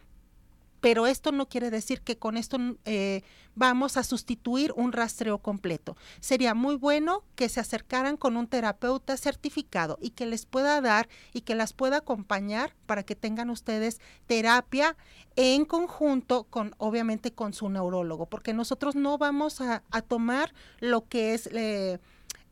pero 0.83 1.07
esto 1.07 1.31
no 1.31 1.47
quiere 1.47 1.71
decir 1.71 2.01
que 2.01 2.17
con 2.17 2.35
esto 2.35 2.57
eh, 2.83 3.21
vamos 3.55 3.95
a 3.95 4.03
sustituir 4.03 4.73
un 4.75 4.91
rastreo 4.91 5.37
completo. 5.37 5.95
Sería 6.19 6.53
muy 6.55 6.75
bueno 6.75 7.23
que 7.35 7.47
se 7.47 7.61
acercaran 7.61 8.17
con 8.17 8.35
un 8.35 8.47
terapeuta 8.47 9.15
certificado 9.15 9.97
y 10.01 10.09
que 10.09 10.25
les 10.25 10.45
pueda 10.45 10.81
dar 10.81 11.07
y 11.31 11.39
que 11.39 11.55
las 11.55 11.71
pueda 11.71 11.99
acompañar 11.99 12.75
para 12.85 13.03
que 13.03 13.15
tengan 13.15 13.49
ustedes 13.49 14.01
terapia 14.27 14.97
en 15.37 15.63
conjunto 15.63 16.43
con, 16.49 16.75
obviamente, 16.79 17.31
con 17.31 17.53
su 17.53 17.69
neurólogo, 17.69 18.25
porque 18.25 18.53
nosotros 18.53 18.93
no 18.93 19.17
vamos 19.17 19.61
a, 19.61 19.83
tomar 20.09 20.53
lo 20.81 21.07
que 21.07 21.33
es... 21.33 21.47
Eh, 21.53 21.97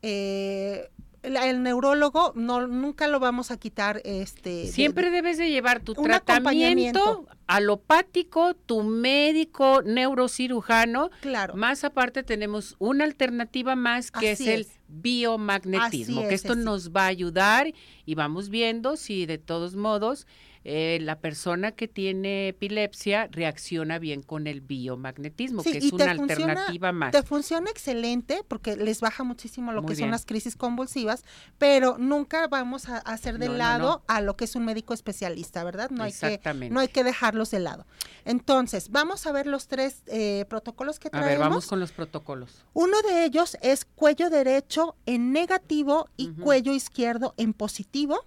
eh, 0.00 0.88
el 1.22 1.62
neurólogo 1.62 2.32
no 2.34 2.66
nunca 2.66 3.06
lo 3.06 3.20
vamos 3.20 3.50
a 3.50 3.56
quitar 3.56 4.00
este 4.04 4.66
siempre 4.66 5.10
debes 5.10 5.38
de 5.38 5.50
llevar 5.50 5.80
tu 5.80 5.94
tratamiento 5.94 7.26
alopático 7.46 8.54
tu 8.54 8.82
médico 8.82 9.82
neurocirujano. 9.82 11.10
Claro. 11.20 11.54
Más 11.54 11.84
aparte 11.84 12.22
tenemos 12.22 12.76
una 12.78 13.04
alternativa 13.04 13.76
más 13.76 14.10
que 14.10 14.32
es 14.32 14.40
el 14.40 14.66
biomagnetismo 14.88 16.26
que 16.28 16.34
esto 16.34 16.54
nos 16.54 16.90
va 16.90 17.04
a 17.04 17.08
ayudar 17.08 17.72
y 18.04 18.14
vamos 18.14 18.48
viendo 18.48 18.96
si 18.96 19.26
de 19.26 19.38
todos 19.38 19.74
modos 19.76 20.26
eh, 20.64 20.98
la 21.00 21.18
persona 21.18 21.72
que 21.72 21.88
tiene 21.88 22.48
epilepsia 22.48 23.28
reacciona 23.30 23.98
bien 23.98 24.22
con 24.22 24.46
el 24.46 24.60
biomagnetismo, 24.60 25.62
que 25.62 25.78
es 25.78 25.92
una 25.92 26.12
alternativa 26.12 26.92
más. 26.92 27.12
Te 27.12 27.22
funciona 27.22 27.70
excelente 27.70 28.42
porque 28.46 28.76
les 28.76 29.00
baja 29.00 29.24
muchísimo 29.24 29.72
lo 29.72 29.84
que 29.84 29.96
son 29.96 30.10
las 30.10 30.24
crisis 30.24 30.56
convulsivas, 30.56 31.24
pero 31.58 31.96
nunca 31.98 32.46
vamos 32.46 32.88
a 32.88 32.98
hacer 32.98 33.38
de 33.38 33.48
lado 33.48 34.02
a 34.06 34.20
lo 34.20 34.36
que 34.36 34.44
es 34.44 34.54
un 34.54 34.64
médico 34.64 34.94
especialista, 34.94 35.64
¿verdad? 35.64 35.90
No 35.90 36.04
hay 36.04 36.12
que 36.12 36.40
no 36.70 36.80
hay 36.80 36.88
que 36.88 37.04
dejarlos 37.04 37.50
de 37.50 37.60
lado. 37.60 37.86
Entonces, 38.24 38.90
vamos 38.90 39.26
a 39.26 39.32
ver 39.32 39.46
los 39.46 39.66
tres 39.66 40.02
eh, 40.06 40.44
protocolos 40.48 40.98
que 40.98 41.10
traemos. 41.10 41.26
A 41.26 41.30
ver, 41.30 41.38
vamos 41.38 41.66
con 41.66 41.80
los 41.80 41.92
protocolos. 41.92 42.64
Uno 42.72 43.00
de 43.02 43.24
ellos 43.24 43.56
es 43.62 43.84
cuello 43.84 44.30
derecho 44.30 44.96
en 45.06 45.32
negativo 45.32 46.08
y 46.16 46.30
cuello 46.32 46.72
izquierdo 46.72 47.34
en 47.36 47.52
positivo. 47.52 48.24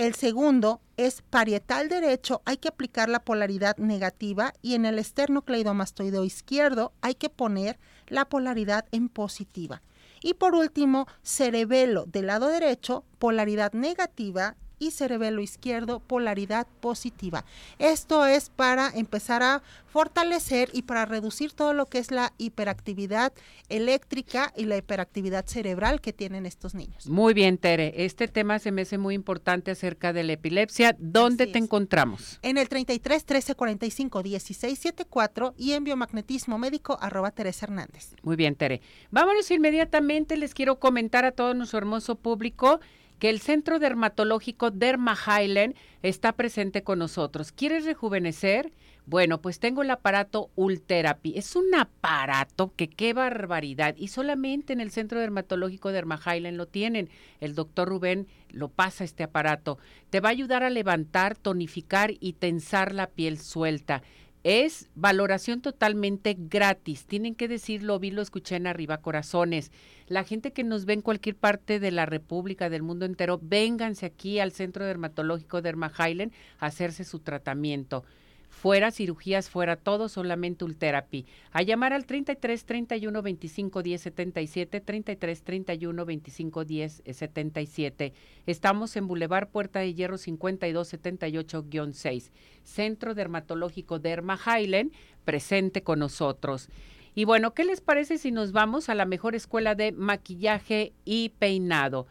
El 0.00 0.14
segundo 0.14 0.80
es 0.96 1.20
parietal 1.20 1.90
derecho, 1.90 2.40
hay 2.46 2.56
que 2.56 2.68
aplicar 2.68 3.10
la 3.10 3.20
polaridad 3.22 3.76
negativa 3.76 4.54
y 4.62 4.74
en 4.74 4.86
el 4.86 4.98
esternocleidomastoideo 4.98 6.24
izquierdo 6.24 6.94
hay 7.02 7.14
que 7.16 7.28
poner 7.28 7.78
la 8.08 8.24
polaridad 8.24 8.86
en 8.92 9.10
positiva. 9.10 9.82
Y 10.22 10.32
por 10.32 10.54
último, 10.54 11.06
cerebelo 11.22 12.06
del 12.06 12.28
lado 12.28 12.48
derecho, 12.48 13.04
polaridad 13.18 13.74
negativa 13.74 14.56
y 14.80 14.90
cerebelo 14.90 15.40
izquierdo 15.40 16.00
polaridad 16.00 16.66
positiva. 16.80 17.44
Esto 17.78 18.26
es 18.26 18.50
para 18.50 18.88
empezar 18.88 19.44
a 19.44 19.62
fortalecer 19.86 20.70
y 20.72 20.82
para 20.82 21.04
reducir 21.04 21.52
todo 21.52 21.74
lo 21.74 21.86
que 21.86 21.98
es 21.98 22.10
la 22.10 22.32
hiperactividad 22.38 23.32
eléctrica 23.68 24.52
y 24.56 24.64
la 24.64 24.76
hiperactividad 24.76 25.46
cerebral 25.46 26.00
que 26.00 26.12
tienen 26.12 26.46
estos 26.46 26.74
niños. 26.74 27.06
Muy 27.08 27.34
bien, 27.34 27.58
Tere. 27.58 27.92
Este 28.04 28.26
tema 28.26 28.58
se 28.58 28.72
me 28.72 28.82
hace 28.82 28.98
muy 28.98 29.14
importante 29.14 29.70
acerca 29.70 30.12
de 30.12 30.24
la 30.24 30.32
epilepsia. 30.32 30.96
¿Dónde 30.98 31.46
te 31.46 31.58
encontramos? 31.58 32.38
En 32.42 32.56
el 32.56 32.68
33 32.68 33.24
13 33.24 33.54
45 33.54 34.22
16 34.22 34.78
74 34.78 35.54
y 35.56 35.72
en 35.72 35.84
biomagnetismo 35.84 36.58
médico 36.58 36.96
arroba 37.00 37.30
Teresa 37.32 37.66
Hernández. 37.66 38.14
Muy 38.22 38.36
bien, 38.36 38.54
Tere. 38.54 38.80
Vámonos 39.10 39.50
inmediatamente. 39.50 40.36
Les 40.36 40.54
quiero 40.54 40.78
comentar 40.78 41.24
a 41.24 41.32
todo 41.32 41.52
nuestro 41.54 41.78
hermoso 41.78 42.14
público 42.14 42.80
que 43.20 43.28
el 43.28 43.38
Centro 43.40 43.78
Dermatológico 43.78 44.70
Derma 44.70 45.14
Highland 45.14 45.76
está 46.02 46.32
presente 46.32 46.82
con 46.82 46.98
nosotros. 46.98 47.52
¿Quieres 47.52 47.84
rejuvenecer? 47.84 48.72
Bueno, 49.04 49.42
pues 49.42 49.60
tengo 49.60 49.82
el 49.82 49.90
aparato 49.90 50.50
Ultherapy. 50.56 51.36
Es 51.36 51.54
un 51.54 51.74
aparato 51.74 52.72
que 52.76 52.88
qué 52.88 53.12
barbaridad. 53.12 53.94
Y 53.98 54.08
solamente 54.08 54.72
en 54.72 54.80
el 54.80 54.90
Centro 54.90 55.20
Dermatológico 55.20 55.92
Derma 55.92 56.18
Highland 56.24 56.56
lo 56.56 56.66
tienen. 56.66 57.10
El 57.40 57.54
doctor 57.54 57.88
Rubén 57.88 58.26
lo 58.50 58.68
pasa 58.68 59.04
este 59.04 59.22
aparato. 59.22 59.78
Te 60.08 60.20
va 60.20 60.30
a 60.30 60.32
ayudar 60.32 60.62
a 60.62 60.70
levantar, 60.70 61.36
tonificar 61.36 62.12
y 62.20 62.32
tensar 62.32 62.94
la 62.94 63.06
piel 63.06 63.38
suelta. 63.38 64.02
Es 64.42 64.88
valoración 64.94 65.60
totalmente 65.60 66.34
gratis. 66.38 67.04
Tienen 67.04 67.34
que 67.34 67.46
decirlo, 67.46 67.98
vi, 67.98 68.10
lo 68.10 68.22
escuché 68.22 68.56
en 68.56 68.66
arriba, 68.66 69.02
corazones. 69.02 69.70
La 70.06 70.24
gente 70.24 70.52
que 70.52 70.64
nos 70.64 70.86
ve 70.86 70.94
en 70.94 71.02
cualquier 71.02 71.36
parte 71.36 71.78
de 71.78 71.90
la 71.90 72.06
República, 72.06 72.70
del 72.70 72.82
mundo 72.82 73.04
entero, 73.04 73.38
vénganse 73.42 74.06
aquí 74.06 74.38
al 74.38 74.52
Centro 74.52 74.84
Dermatológico 74.86 75.60
Derma 75.60 75.92
Highland 75.96 76.32
a 76.58 76.66
hacerse 76.66 77.04
su 77.04 77.18
tratamiento 77.18 78.04
fuera 78.50 78.90
cirugías, 78.90 79.48
fuera 79.48 79.76
todo, 79.76 80.08
solamente 80.10 80.64
Ultherapy. 80.64 81.24
A 81.52 81.62
llamar 81.62 81.94
al 81.94 82.04
33 82.04 82.64
31 82.64 83.22
25 83.22 83.82
10 83.82 84.00
77, 84.02 84.80
33 84.80 85.42
31 85.42 86.04
25 86.04 86.64
10 86.64 87.02
77. 87.10 88.12
Estamos 88.46 88.96
en 88.96 89.06
Boulevard 89.06 89.48
Puerta 89.48 89.78
de 89.78 89.94
Hierro 89.94 90.18
52 90.18 90.92
78-6. 90.92 92.30
Centro 92.64 93.14
Dermatológico 93.14 93.98
Derma 93.98 94.38
Highland, 94.44 94.92
presente 95.24 95.82
con 95.82 96.00
nosotros. 96.00 96.68
Y 97.14 97.24
bueno, 97.24 97.54
¿qué 97.54 97.64
les 97.64 97.80
parece 97.80 98.18
si 98.18 98.30
nos 98.30 98.52
vamos 98.52 98.88
a 98.88 98.94
la 98.94 99.04
mejor 99.06 99.34
escuela 99.34 99.74
de 99.74 99.92
maquillaje 99.92 100.92
y 101.04 101.30
peinado? 101.30 102.06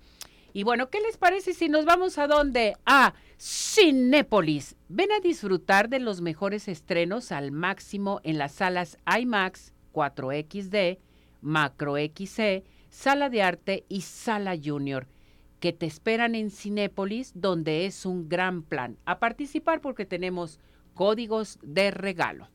Y 0.53 0.63
bueno, 0.63 0.89
¿qué 0.89 0.99
les 1.01 1.17
parece 1.17 1.53
si 1.53 1.69
nos 1.69 1.85
vamos 1.85 2.17
a 2.17 2.27
dónde? 2.27 2.75
A 2.85 3.13
Cinépolis. 3.39 4.75
Ven 4.89 5.11
a 5.11 5.19
disfrutar 5.19 5.89
de 5.89 5.99
los 5.99 6.21
mejores 6.21 6.67
estrenos 6.67 7.31
al 7.31 7.51
máximo 7.51 8.19
en 8.23 8.37
las 8.37 8.53
salas 8.53 8.97
IMAX 9.05 9.73
4XD, 9.93 10.99
Macro 11.41 11.95
XC, 11.95 12.63
Sala 12.89 13.29
de 13.29 13.41
Arte 13.41 13.85
y 13.87 14.01
Sala 14.01 14.55
Junior, 14.61 15.07
que 15.59 15.73
te 15.73 15.85
esperan 15.85 16.35
en 16.35 16.51
Cinépolis, 16.51 17.31
donde 17.35 17.85
es 17.85 18.05
un 18.05 18.27
gran 18.27 18.63
plan. 18.63 18.97
A 19.05 19.19
participar 19.19 19.81
porque 19.81 20.05
tenemos 20.05 20.59
códigos 20.93 21.59
de 21.61 21.91
regalo. 21.91 22.49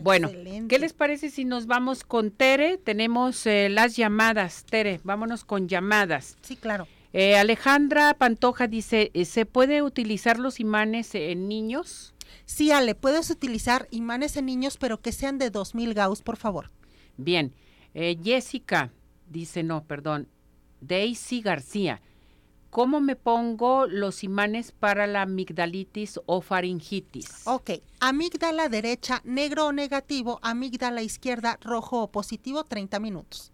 Bueno, 0.00 0.28
¿qué 0.68 0.78
les 0.80 0.92
parece 0.92 1.30
si 1.30 1.44
nos 1.44 1.66
vamos 1.66 2.02
con 2.02 2.32
Tere? 2.32 2.78
Tenemos 2.78 3.46
eh, 3.46 3.68
las 3.70 3.94
llamadas. 3.96 4.64
Tere, 4.64 5.00
vámonos 5.04 5.44
con 5.44 5.68
llamadas. 5.68 6.36
Sí, 6.42 6.56
claro. 6.56 6.88
Eh, 7.16 7.36
Alejandra 7.36 8.12
Pantoja 8.14 8.66
dice, 8.66 9.12
eh, 9.14 9.24
¿se 9.24 9.46
puede 9.46 9.82
utilizar 9.82 10.40
los 10.40 10.58
imanes 10.58 11.14
en 11.14 11.46
niños? 11.46 12.12
Sí, 12.44 12.72
Ale, 12.72 12.96
puedes 12.96 13.30
utilizar 13.30 13.86
imanes 13.92 14.36
en 14.36 14.46
niños, 14.46 14.78
pero 14.78 15.00
que 15.00 15.12
sean 15.12 15.38
de 15.38 15.50
2000 15.50 15.94
Gauss, 15.94 16.22
por 16.22 16.36
favor. 16.36 16.72
Bien. 17.16 17.54
Eh, 17.94 18.18
Jessica 18.20 18.90
dice, 19.28 19.62
no, 19.62 19.84
perdón, 19.84 20.26
Daisy 20.80 21.40
García. 21.40 22.02
¿Cómo 22.70 23.00
me 23.00 23.14
pongo 23.14 23.86
los 23.86 24.24
imanes 24.24 24.72
para 24.72 25.06
la 25.06 25.22
amigdalitis 25.22 26.18
o 26.26 26.40
faringitis? 26.40 27.46
Ok, 27.46 27.70
amígdala 28.00 28.68
derecha, 28.68 29.22
negro 29.22 29.66
o 29.66 29.72
negativo, 29.72 30.40
amígdala 30.42 31.00
izquierda, 31.02 31.60
rojo 31.60 32.02
o 32.02 32.10
positivo, 32.10 32.64
30 32.64 32.98
minutos. 32.98 33.53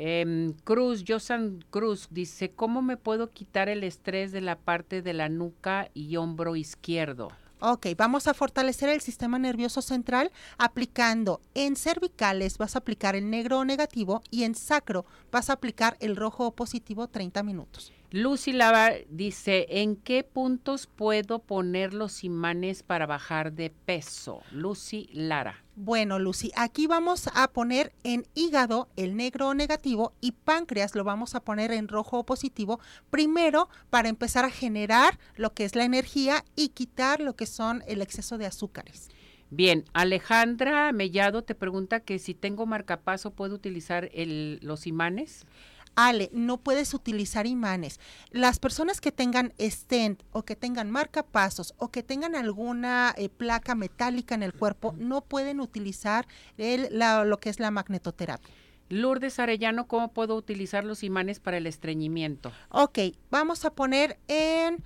Eh, 0.00 0.52
Cruz, 0.62 1.04
Josan 1.06 1.64
Cruz 1.70 2.06
dice, 2.12 2.52
¿cómo 2.52 2.82
me 2.82 2.96
puedo 2.96 3.32
quitar 3.32 3.68
el 3.68 3.82
estrés 3.82 4.30
de 4.30 4.40
la 4.40 4.56
parte 4.56 5.02
de 5.02 5.12
la 5.12 5.28
nuca 5.28 5.90
y 5.92 6.14
hombro 6.14 6.54
izquierdo? 6.54 7.32
Ok, 7.58 7.88
vamos 7.96 8.28
a 8.28 8.34
fortalecer 8.34 8.90
el 8.90 9.00
sistema 9.00 9.40
nervioso 9.40 9.82
central 9.82 10.30
aplicando 10.56 11.40
en 11.54 11.74
cervicales 11.74 12.58
vas 12.58 12.76
a 12.76 12.78
aplicar 12.78 13.16
el 13.16 13.28
negro 13.28 13.58
o 13.58 13.64
negativo 13.64 14.22
y 14.30 14.44
en 14.44 14.54
sacro 14.54 15.04
vas 15.32 15.50
a 15.50 15.54
aplicar 15.54 15.96
el 15.98 16.14
rojo 16.14 16.46
o 16.46 16.54
positivo 16.54 17.08
30 17.08 17.42
minutos. 17.42 17.92
Lucy 18.10 18.52
Lava 18.52 18.92
dice, 19.10 19.66
¿en 19.68 19.94
qué 19.94 20.24
puntos 20.24 20.86
puedo 20.86 21.40
poner 21.40 21.92
los 21.92 22.24
imanes 22.24 22.82
para 22.82 23.04
bajar 23.04 23.52
de 23.52 23.68
peso? 23.68 24.40
Lucy 24.50 25.10
Lara. 25.12 25.62
Bueno, 25.76 26.18
Lucy, 26.18 26.50
aquí 26.56 26.86
vamos 26.86 27.28
a 27.34 27.52
poner 27.52 27.92
en 28.04 28.26
hígado 28.34 28.88
el 28.96 29.14
negro 29.14 29.48
o 29.48 29.54
negativo 29.54 30.14
y 30.22 30.32
páncreas 30.32 30.94
lo 30.94 31.04
vamos 31.04 31.34
a 31.34 31.40
poner 31.40 31.70
en 31.70 31.86
rojo 31.86 32.20
o 32.20 32.24
positivo, 32.24 32.80
primero 33.10 33.68
para 33.90 34.08
empezar 34.08 34.46
a 34.46 34.50
generar 34.50 35.18
lo 35.36 35.52
que 35.52 35.66
es 35.66 35.76
la 35.76 35.84
energía 35.84 36.46
y 36.56 36.70
quitar 36.70 37.20
lo 37.20 37.36
que 37.36 37.44
son 37.44 37.84
el 37.86 38.00
exceso 38.00 38.38
de 38.38 38.46
azúcares. 38.46 39.10
Bien, 39.50 39.84
Alejandra 39.94 40.92
Mellado 40.92 41.42
te 41.42 41.54
pregunta 41.54 42.00
que 42.00 42.18
si 42.18 42.34
tengo 42.34 42.66
marcapaso, 42.66 43.30
¿puedo 43.30 43.54
utilizar 43.54 44.10
el, 44.12 44.60
los 44.62 44.86
imanes? 44.86 45.46
Ale, 45.94 46.30
no 46.32 46.58
puedes 46.58 46.94
utilizar 46.94 47.46
imanes. 47.46 48.00
Las 48.30 48.58
personas 48.58 49.00
que 49.00 49.12
tengan 49.12 49.52
stent 49.60 50.22
o 50.32 50.44
que 50.44 50.56
tengan 50.56 50.90
marcapasos 50.90 51.74
o 51.78 51.90
que 51.90 52.02
tengan 52.02 52.34
alguna 52.34 53.14
eh, 53.16 53.28
placa 53.28 53.74
metálica 53.74 54.34
en 54.34 54.42
el 54.42 54.52
cuerpo 54.52 54.94
no 54.98 55.22
pueden 55.22 55.60
utilizar 55.60 56.26
el, 56.56 56.98
lo 56.98 57.38
que 57.38 57.50
es 57.50 57.60
la 57.60 57.70
magnetoterapia. 57.70 58.54
Lourdes 58.90 59.38
Arellano, 59.38 59.86
¿cómo 59.86 60.12
puedo 60.12 60.34
utilizar 60.34 60.84
los 60.84 61.02
imanes 61.02 61.40
para 61.40 61.58
el 61.58 61.66
estreñimiento? 61.66 62.52
Ok, 62.70 62.98
vamos 63.30 63.64
a 63.64 63.70
poner 63.70 64.18
en 64.28 64.82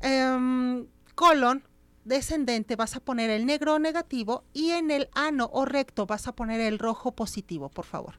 em, 0.00 0.86
colon 1.14 1.62
descendente 2.04 2.76
vas 2.76 2.96
a 2.96 3.00
poner 3.00 3.30
el 3.30 3.46
negro 3.46 3.78
negativo 3.78 4.44
y 4.52 4.70
en 4.70 4.90
el 4.90 5.08
ano 5.14 5.48
o 5.52 5.64
recto 5.64 6.06
vas 6.06 6.26
a 6.26 6.34
poner 6.34 6.60
el 6.60 6.78
rojo 6.78 7.12
positivo, 7.12 7.68
por 7.68 7.84
favor. 7.84 8.18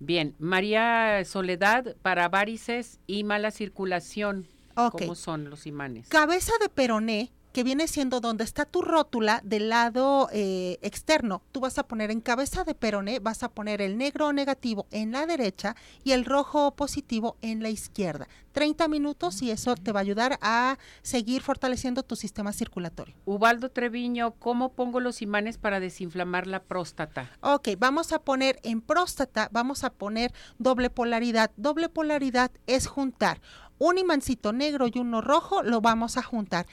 Bien, 0.00 0.34
María 0.38 1.24
Soledad, 1.24 1.96
para 2.02 2.28
varices 2.28 3.00
y 3.06 3.24
mala 3.24 3.50
circulación, 3.50 4.46
¿cómo 4.74 5.14
son 5.14 5.50
los 5.50 5.66
imanes? 5.66 6.08
Cabeza 6.08 6.52
de 6.60 6.68
peroné, 6.68 7.32
que 7.58 7.64
viene 7.64 7.88
siendo 7.88 8.20
donde 8.20 8.44
está 8.44 8.66
tu 8.66 8.82
rótula 8.82 9.40
del 9.42 9.68
lado 9.68 10.28
eh, 10.32 10.78
externo. 10.80 11.42
Tú 11.50 11.58
vas 11.58 11.76
a 11.76 11.88
poner 11.88 12.12
en 12.12 12.20
cabeza 12.20 12.62
de 12.62 12.76
peroné, 12.76 13.18
vas 13.18 13.42
a 13.42 13.48
poner 13.48 13.82
el 13.82 13.98
negro 13.98 14.32
negativo 14.32 14.86
en 14.92 15.10
la 15.10 15.26
derecha 15.26 15.74
y 16.04 16.12
el 16.12 16.24
rojo 16.24 16.70
positivo 16.76 17.36
en 17.42 17.60
la 17.60 17.68
izquierda. 17.68 18.28
30 18.52 18.86
minutos 18.86 19.42
y 19.42 19.50
eso 19.50 19.74
te 19.74 19.90
va 19.90 19.98
a 19.98 20.02
ayudar 20.02 20.38
a 20.40 20.78
seguir 21.02 21.42
fortaleciendo 21.42 22.04
tu 22.04 22.14
sistema 22.14 22.52
circulatorio. 22.52 23.16
Ubaldo 23.24 23.72
Treviño, 23.72 24.34
¿cómo 24.38 24.72
pongo 24.72 25.00
los 25.00 25.20
imanes 25.20 25.58
para 25.58 25.80
desinflamar 25.80 26.46
la 26.46 26.62
próstata? 26.62 27.28
Ok, 27.40 27.70
vamos 27.76 28.12
a 28.12 28.20
poner 28.20 28.60
en 28.62 28.80
próstata, 28.80 29.48
vamos 29.50 29.82
a 29.82 29.90
poner 29.90 30.32
doble 30.58 30.90
polaridad. 30.90 31.50
Doble 31.56 31.88
polaridad 31.88 32.52
es 32.68 32.86
juntar 32.86 33.40
un 33.78 33.96
imancito 33.96 34.52
negro 34.52 34.86
y 34.92 34.98
uno 34.98 35.20
rojo, 35.20 35.62
lo 35.62 35.80
vamos 35.80 36.16
a 36.16 36.22
juntar. 36.22 36.66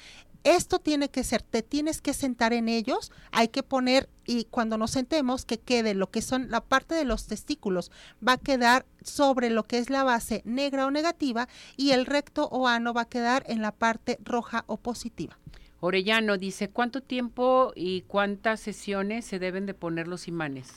Esto 0.45 0.77
tiene 0.77 1.09
que 1.09 1.23
ser, 1.23 1.41
te 1.41 1.63
tienes 1.63 2.01
que 2.01 2.13
sentar 2.13 2.53
en 2.53 2.69
ellos, 2.69 3.11
hay 3.31 3.47
que 3.47 3.63
poner 3.63 4.07
y 4.27 4.45
cuando 4.45 4.77
nos 4.77 4.91
sentemos 4.91 5.43
que 5.43 5.59
quede 5.59 5.95
lo 5.95 6.11
que 6.11 6.21
son 6.21 6.51
la 6.51 6.61
parte 6.61 6.93
de 6.93 7.03
los 7.03 7.25
testículos 7.25 7.91
va 8.25 8.33
a 8.33 8.37
quedar 8.37 8.85
sobre 9.03 9.49
lo 9.49 9.63
que 9.63 9.79
es 9.79 9.89
la 9.89 10.03
base 10.03 10.43
negra 10.45 10.85
o 10.85 10.91
negativa 10.91 11.49
y 11.77 11.91
el 11.91 12.05
recto 12.05 12.47
o 12.49 12.67
ano 12.67 12.93
va 12.93 13.01
a 13.01 13.09
quedar 13.09 13.43
en 13.47 13.63
la 13.63 13.71
parte 13.71 14.19
roja 14.23 14.65
o 14.67 14.77
positiva. 14.77 15.35
Orellano 15.79 16.37
dice, 16.37 16.69
¿cuánto 16.69 17.01
tiempo 17.01 17.73
y 17.75 18.01
cuántas 18.01 18.59
sesiones 18.59 19.25
se 19.25 19.39
deben 19.39 19.65
de 19.65 19.73
poner 19.73 20.07
los 20.07 20.27
imanes? 20.27 20.67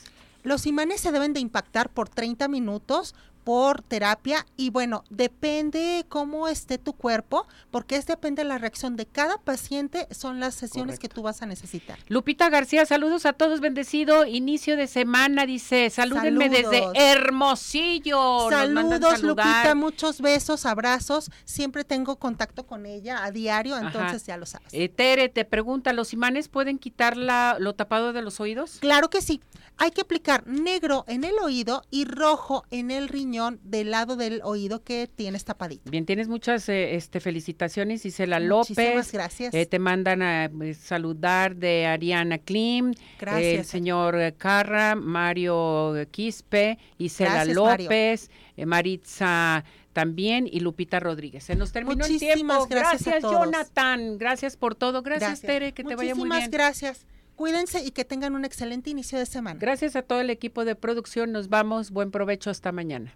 Los 0.41 0.65
imanes 0.65 1.01
se 1.01 1.11
deben 1.11 1.33
de 1.33 1.41
impactar 1.41 1.89
por 1.89 2.09
30 2.09 2.47
minutos 2.47 3.13
por 3.49 3.81
terapia 3.81 4.45
y 4.57 4.69
bueno, 4.69 5.03
depende 5.09 6.05
cómo 6.07 6.47
esté 6.47 6.77
tu 6.77 6.93
cuerpo, 6.93 7.47
porque 7.71 7.95
es 7.95 8.05
depende 8.05 8.43
de 8.43 8.47
la 8.47 8.59
reacción 8.59 8.95
de 8.95 9.07
cada 9.07 9.39
paciente, 9.39 10.07
son 10.11 10.39
las 10.39 10.53
sesiones 10.53 10.99
que 10.99 11.09
tú 11.09 11.23
vas 11.23 11.41
a 11.41 11.47
necesitar. 11.47 11.97
Lupita 12.09 12.47
García, 12.51 12.85
saludos 12.85 13.25
a 13.25 13.33
todos, 13.33 13.59
bendecido 13.59 14.27
inicio 14.27 14.77
de 14.77 14.85
semana, 14.85 15.47
dice, 15.47 15.89
salúdenme 15.89 16.47
desde 16.47 16.83
Hermosillo. 16.93 18.51
Saludos, 18.51 19.23
Lupita, 19.23 19.73
muchos 19.73 20.21
besos, 20.21 20.67
abrazos, 20.67 21.31
siempre 21.43 21.83
tengo 21.83 22.17
contacto 22.17 22.67
con 22.67 22.85
ella 22.85 23.23
a 23.23 23.31
diario, 23.31 23.79
entonces 23.79 24.27
ya 24.27 24.37
lo 24.37 24.45
sabes. 24.45 24.67
Eh, 24.73 24.89
Tere 24.89 25.27
te 25.27 25.43
pregunta, 25.43 25.91
¿los 25.91 26.13
imanes 26.13 26.49
pueden 26.49 26.77
quitar 26.77 27.17
la, 27.17 27.57
lo 27.57 27.73
tapado 27.73 28.13
de 28.13 28.21
los 28.21 28.39
oídos? 28.39 28.77
Claro 28.79 29.09
que 29.09 29.23
sí, 29.23 29.41
hay 29.77 29.89
que 29.89 30.01
aplicar 30.01 30.45
negro 30.45 31.03
en 31.07 31.23
el 31.23 31.39
oído 31.39 31.81
y 31.89 32.05
rojo 32.05 32.63
en 32.69 32.91
el 32.91 33.07
riñón 33.07 33.38
del 33.61 33.91
lado 33.91 34.15
del 34.15 34.41
oído 34.43 34.83
que 34.83 35.07
tienes 35.07 35.45
tapadito. 35.45 35.89
Bien, 35.89 36.05
tienes 36.05 36.27
muchas 36.27 36.67
eh, 36.69 36.95
este, 36.95 37.19
felicitaciones, 37.19 38.05
Isela 38.05 38.39
López. 38.39 38.77
Muchísimas 38.77 39.11
gracias. 39.11 39.53
Eh, 39.53 39.65
te 39.65 39.79
mandan 39.79 40.21
a 40.21 40.45
eh, 40.45 40.73
saludar 40.73 41.55
de 41.55 41.85
Ariana 41.85 42.37
Klim, 42.37 42.93
el 43.19 43.65
señor 43.65 44.33
Carra, 44.37 44.95
Mario 44.95 45.95
Quispe, 46.11 46.77
Isela 46.97 47.45
López, 47.45 48.29
Maritza 48.65 49.63
también 49.93 50.47
y 50.49 50.59
Lupita 50.59 50.99
Rodríguez. 50.99 51.43
Se 51.43 51.55
nos 51.55 51.71
terminó 51.71 52.05
el 52.05 52.19
tiempo. 52.19 52.67
Gracias, 52.69 53.03
gracias 53.03 53.21
Jonathan. 53.23 54.17
Gracias 54.17 54.57
por 54.57 54.75
todo. 54.75 55.01
Gracias, 55.01 55.41
Tere. 55.41 55.73
Que 55.73 55.83
te 55.83 55.95
vaya 55.95 56.15
muy 56.15 56.29
bien. 56.29 56.51
gracias. 56.51 57.05
Cuídense 57.39 57.81
y 57.85 57.91
que 57.91 58.03
tengan 58.03 58.35
un 58.35 58.43
excelente 58.43 58.89
inicio 58.89 59.17
de 59.17 59.25
semana. 59.25 59.57
Gracias 59.57 59.95
a 59.95 60.01
todo 60.01 60.19
el 60.19 60.29
equipo 60.29 60.65
de 60.65 60.75
producción. 60.75 61.31
Nos 61.31 61.47
vamos. 61.47 61.91
Buen 61.91 62.11
provecho 62.11 62.49
hasta 62.49 62.73
mañana. 62.73 63.15